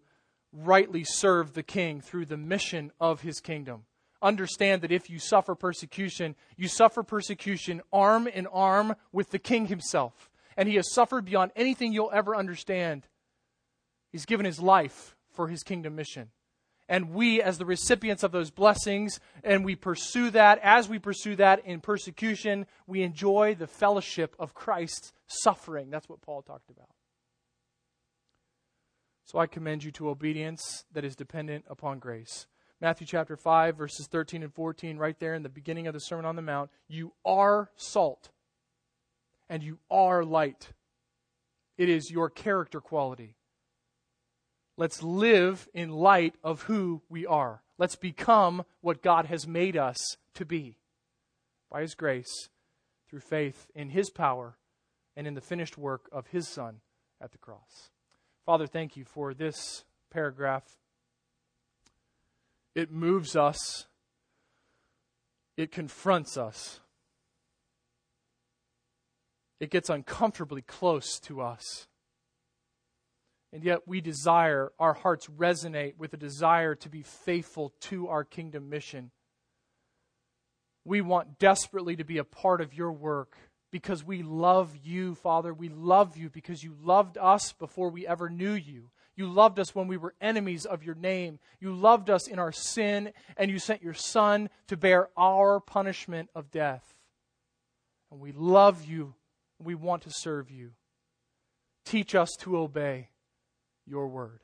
rightly 0.53 1.03
serve 1.03 1.53
the 1.53 1.63
King 1.63 1.99
through 1.99 2.25
the 2.25 2.37
mission 2.37 2.91
of 2.99 3.21
his 3.21 3.39
kingdom, 3.39 3.85
understand 4.21 4.81
that 4.81 4.91
if 4.91 5.09
you 5.09 5.19
suffer 5.19 5.55
persecution, 5.55 6.35
you 6.57 6.67
suffer 6.67 7.03
persecution 7.03 7.81
arm 7.91 8.27
in 8.27 8.47
arm 8.47 8.95
with 9.11 9.31
the 9.31 9.39
king 9.39 9.67
himself. 9.67 10.29
And 10.57 10.67
he 10.67 10.75
has 10.75 10.93
suffered 10.93 11.25
beyond 11.25 11.51
anything 11.55 11.93
you'll 11.93 12.11
ever 12.13 12.35
understand. 12.35 13.07
He's 14.11 14.25
given 14.25 14.45
his 14.45 14.59
life 14.59 15.15
for 15.31 15.47
his 15.47 15.63
kingdom 15.63 15.95
mission. 15.95 16.31
And 16.89 17.11
we, 17.11 17.39
as 17.41 17.59
the 17.59 17.65
recipients 17.65 18.23
of 18.23 18.31
those 18.31 18.49
blessings, 18.49 19.19
and 19.43 19.63
we 19.63 19.75
pursue 19.75 20.31
that, 20.31 20.59
as 20.63 20.89
we 20.89 20.97
pursue 20.97 21.35
that 21.35 21.63
in 21.63 21.81
persecution, 21.81 22.65
we 22.87 23.03
enjoy 23.03 23.55
the 23.57 23.67
fellowship 23.67 24.35
of 24.39 24.55
Christ's 24.55 25.13
suffering. 25.27 25.91
That's 25.91 26.09
what 26.09 26.21
Paul 26.21 26.41
talked 26.41 26.71
about. 26.71 26.89
So 29.23 29.37
I 29.37 29.45
commend 29.45 29.83
you 29.83 29.91
to 29.91 30.09
obedience 30.09 30.85
that 30.91 31.05
is 31.05 31.15
dependent 31.15 31.65
upon 31.69 31.99
grace. 31.99 32.47
Matthew 32.81 33.05
chapter 33.07 33.35
5, 33.35 33.75
verses 33.75 34.07
13 34.07 34.41
and 34.41 34.53
14, 34.53 34.97
right 34.97 35.19
there 35.19 35.33
in 35.33 35.43
the 35.43 35.49
beginning 35.49 35.87
of 35.87 35.93
the 35.93 35.99
Sermon 35.99 36.25
on 36.25 36.37
the 36.37 36.41
Mount. 36.41 36.69
You 36.87 37.11
are 37.25 37.69
salt 37.75 38.29
and 39.49 39.61
you 39.61 39.79
are 39.91 40.23
light. 40.23 40.69
It 41.77 41.89
is 41.89 42.09
your 42.09 42.29
character 42.29 42.79
quality. 42.79 43.35
Let's 44.77 45.03
live 45.03 45.67
in 45.73 45.89
light 45.89 46.35
of 46.41 46.63
who 46.63 47.01
we 47.09 47.25
are. 47.25 47.63
Let's 47.77 47.97
become 47.97 48.63
what 48.79 49.03
God 49.03 49.25
has 49.25 49.45
made 49.45 49.75
us 49.75 50.15
to 50.35 50.45
be 50.45 50.77
by 51.69 51.81
His 51.81 51.95
grace 51.95 52.47
through 53.09 53.19
faith 53.19 53.67
in 53.75 53.89
His 53.89 54.09
power 54.09 54.57
and 55.17 55.27
in 55.27 55.33
the 55.33 55.41
finished 55.41 55.77
work 55.77 56.07
of 56.13 56.27
His 56.27 56.47
Son 56.47 56.79
at 57.19 57.33
the 57.33 57.37
cross. 57.37 57.89
Father, 58.45 58.67
thank 58.67 58.95
you 58.95 59.03
for 59.03 59.33
this 59.33 59.83
paragraph 60.11 60.63
it 62.75 62.91
moves 62.91 63.35
us, 63.35 63.87
it 65.57 65.71
confronts 65.71 66.37
us, 66.37 66.79
it 69.59 69.69
gets 69.69 69.89
uncomfortably 69.89 70.61
close 70.61 71.19
to 71.21 71.41
us. 71.41 71.87
And 73.51 73.63
yet 73.63 73.87
we 73.87 73.99
desire, 73.99 74.71
our 74.79 74.93
hearts 74.93 75.27
resonate 75.27 75.97
with 75.97 76.13
a 76.13 76.17
desire 76.17 76.75
to 76.75 76.89
be 76.89 77.01
faithful 77.01 77.73
to 77.81 78.07
our 78.07 78.23
kingdom 78.23 78.69
mission. 78.69 79.11
We 80.85 81.01
want 81.01 81.39
desperately 81.39 81.95
to 81.95 82.03
be 82.03 82.19
a 82.19 82.23
part 82.23 82.61
of 82.61 82.73
your 82.73 82.91
work 82.91 83.35
because 83.71 84.03
we 84.03 84.23
love 84.23 84.75
you, 84.83 85.15
Father. 85.15 85.53
We 85.53 85.69
love 85.69 86.15
you 86.15 86.29
because 86.29 86.63
you 86.63 86.75
loved 86.81 87.17
us 87.17 87.53
before 87.53 87.89
we 87.89 88.07
ever 88.07 88.29
knew 88.29 88.53
you. 88.53 88.91
You 89.19 89.27
loved 89.27 89.59
us 89.59 89.75
when 89.75 89.87
we 89.87 89.97
were 89.97 90.15
enemies 90.21 90.65
of 90.65 90.81
your 90.81 90.95
name. 90.95 91.39
You 91.59 91.73
loved 91.73 92.09
us 92.09 92.25
in 92.25 92.39
our 92.39 92.53
sin, 92.53 93.11
and 93.35 93.51
you 93.51 93.59
sent 93.59 93.83
your 93.83 93.93
Son 93.93 94.49
to 94.67 94.77
bear 94.77 95.09
our 95.17 95.59
punishment 95.59 96.29
of 96.33 96.51
death. 96.51 96.95
And 98.09 98.21
we 98.21 98.31
love 98.31 98.85
you, 98.85 99.15
and 99.57 99.67
we 99.67 99.75
want 99.75 100.03
to 100.03 100.09
serve 100.09 100.49
you. 100.49 100.71
Teach 101.83 102.15
us 102.15 102.29
to 102.39 102.57
obey 102.57 103.09
your 103.85 104.07
word. 104.07 104.39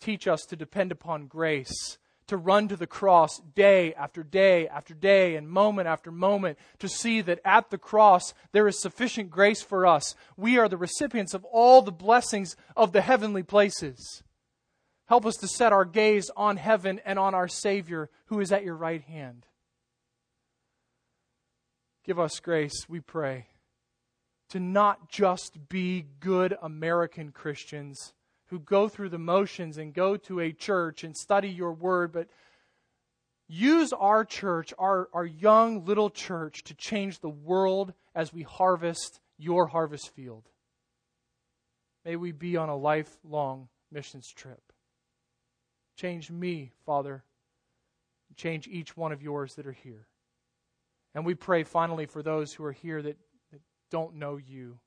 Teach 0.00 0.26
us 0.26 0.46
to 0.46 0.56
depend 0.56 0.90
upon 0.90 1.26
grace 1.26 1.98
to 2.28 2.36
run 2.36 2.68
to 2.68 2.76
the 2.76 2.86
cross 2.86 3.40
day 3.54 3.92
after 3.94 4.22
day 4.22 4.68
after 4.68 4.94
day 4.94 5.34
and 5.34 5.48
moment 5.48 5.88
after 5.88 6.10
moment 6.10 6.58
to 6.78 6.88
see 6.88 7.20
that 7.22 7.40
at 7.44 7.70
the 7.70 7.78
cross 7.78 8.32
there 8.52 8.68
is 8.68 8.80
sufficient 8.80 9.30
grace 9.30 9.62
for 9.62 9.86
us. 9.86 10.14
We 10.36 10.58
are 10.58 10.68
the 10.68 10.76
recipients 10.76 11.34
of 11.34 11.44
all 11.46 11.82
the 11.82 11.92
blessings 11.92 12.56
of 12.76 12.92
the 12.92 13.00
heavenly 13.00 13.42
places. 13.42 14.22
Help 15.06 15.24
us 15.24 15.36
to 15.36 15.48
set 15.48 15.72
our 15.72 15.86
gaze 15.86 16.30
on 16.36 16.58
heaven 16.58 17.00
and 17.04 17.18
on 17.18 17.34
our 17.34 17.48
Savior 17.48 18.10
who 18.26 18.40
is 18.40 18.52
at 18.52 18.64
your 18.64 18.76
right 18.76 19.02
hand. 19.02 19.46
Give 22.04 22.18
us 22.18 22.40
grace, 22.40 22.88
we 22.88 23.00
pray, 23.00 23.46
to 24.50 24.60
not 24.60 25.10
just 25.10 25.68
be 25.68 26.06
good 26.20 26.56
American 26.62 27.32
Christians 27.32 28.12
who 28.48 28.58
go 28.58 28.88
through 28.88 29.10
the 29.10 29.18
motions 29.18 29.78
and 29.78 29.94
go 29.94 30.16
to 30.16 30.40
a 30.40 30.52
church 30.52 31.04
and 31.04 31.16
study 31.16 31.48
your 31.48 31.72
word, 31.72 32.12
but 32.12 32.28
use 33.46 33.92
our 33.92 34.24
church, 34.24 34.72
our, 34.78 35.08
our 35.12 35.26
young 35.26 35.84
little 35.84 36.10
church, 36.10 36.64
to 36.64 36.74
change 36.74 37.20
the 37.20 37.28
world 37.28 37.92
as 38.14 38.32
we 38.32 38.42
harvest 38.42 39.20
your 39.38 39.66
harvest 39.66 40.10
field. 40.14 40.48
May 42.04 42.16
we 42.16 42.32
be 42.32 42.56
on 42.56 42.68
a 42.68 42.76
lifelong 42.76 43.68
missions 43.92 44.28
trip. 44.28 44.72
Change 45.96 46.30
me, 46.30 46.72
Father. 46.86 47.24
Change 48.36 48.68
each 48.68 48.96
one 48.96 49.12
of 49.12 49.22
yours 49.22 49.54
that 49.54 49.66
are 49.66 49.72
here. 49.72 50.06
And 51.14 51.26
we 51.26 51.34
pray 51.34 51.64
finally 51.64 52.06
for 52.06 52.22
those 52.22 52.52
who 52.52 52.64
are 52.64 52.72
here 52.72 53.02
that, 53.02 53.16
that 53.52 53.60
don't 53.90 54.14
know 54.14 54.36
you, 54.36 54.78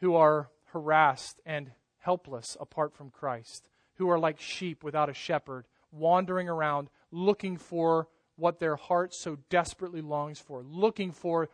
who 0.00 0.16
are 0.16 0.50
harassed 0.72 1.40
and 1.46 1.70
helpless 2.06 2.56
apart 2.60 2.94
from 2.94 3.10
Christ, 3.10 3.68
who 3.96 4.08
are 4.08 4.18
like 4.18 4.38
sheep 4.38 4.84
without 4.84 5.10
a 5.10 5.14
shepherd, 5.14 5.66
wandering 5.90 6.48
around 6.48 6.88
looking 7.10 7.56
for 7.56 8.06
what 8.36 8.60
their 8.60 8.76
heart 8.76 9.12
so 9.12 9.38
desperately 9.50 10.00
longs 10.00 10.38
for, 10.38 10.62
looking 10.62 11.10
for 11.10 11.48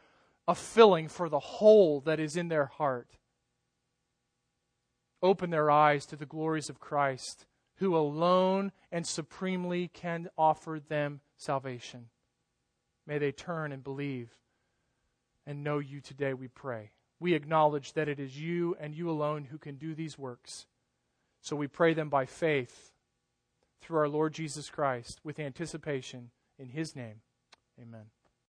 a 0.46 0.54
filling 0.54 1.08
for 1.08 1.30
the 1.30 1.38
hole 1.38 2.02
that 2.02 2.20
is 2.20 2.36
in 2.36 2.48
their 2.48 2.66
heart. 2.66 3.16
Open 5.22 5.48
their 5.48 5.70
eyes 5.70 6.04
to 6.04 6.16
the 6.16 6.26
glories 6.26 6.68
of 6.68 6.80
Christ, 6.80 7.46
who 7.76 7.96
alone 7.96 8.72
and 8.90 9.06
supremely 9.06 9.88
can 9.88 10.28
offer 10.36 10.78
them 10.86 11.22
salvation. 11.38 12.10
May 13.06 13.16
they 13.16 13.32
turn 13.32 13.72
and 13.72 13.82
believe 13.82 14.28
and 15.46 15.64
know 15.64 15.78
you 15.78 16.02
today, 16.02 16.34
we 16.34 16.48
pray. 16.48 16.90
We 17.22 17.34
acknowledge 17.34 17.92
that 17.92 18.08
it 18.08 18.18
is 18.18 18.36
you 18.36 18.76
and 18.80 18.96
you 18.96 19.08
alone 19.08 19.44
who 19.44 19.56
can 19.56 19.76
do 19.76 19.94
these 19.94 20.18
works. 20.18 20.66
So 21.40 21.54
we 21.54 21.68
pray 21.68 21.94
them 21.94 22.08
by 22.08 22.26
faith 22.26 22.90
through 23.80 23.98
our 23.98 24.08
Lord 24.08 24.34
Jesus 24.34 24.68
Christ 24.68 25.20
with 25.22 25.38
anticipation 25.38 26.32
in 26.58 26.70
his 26.70 26.96
name. 26.96 27.20
Amen. 27.80 28.06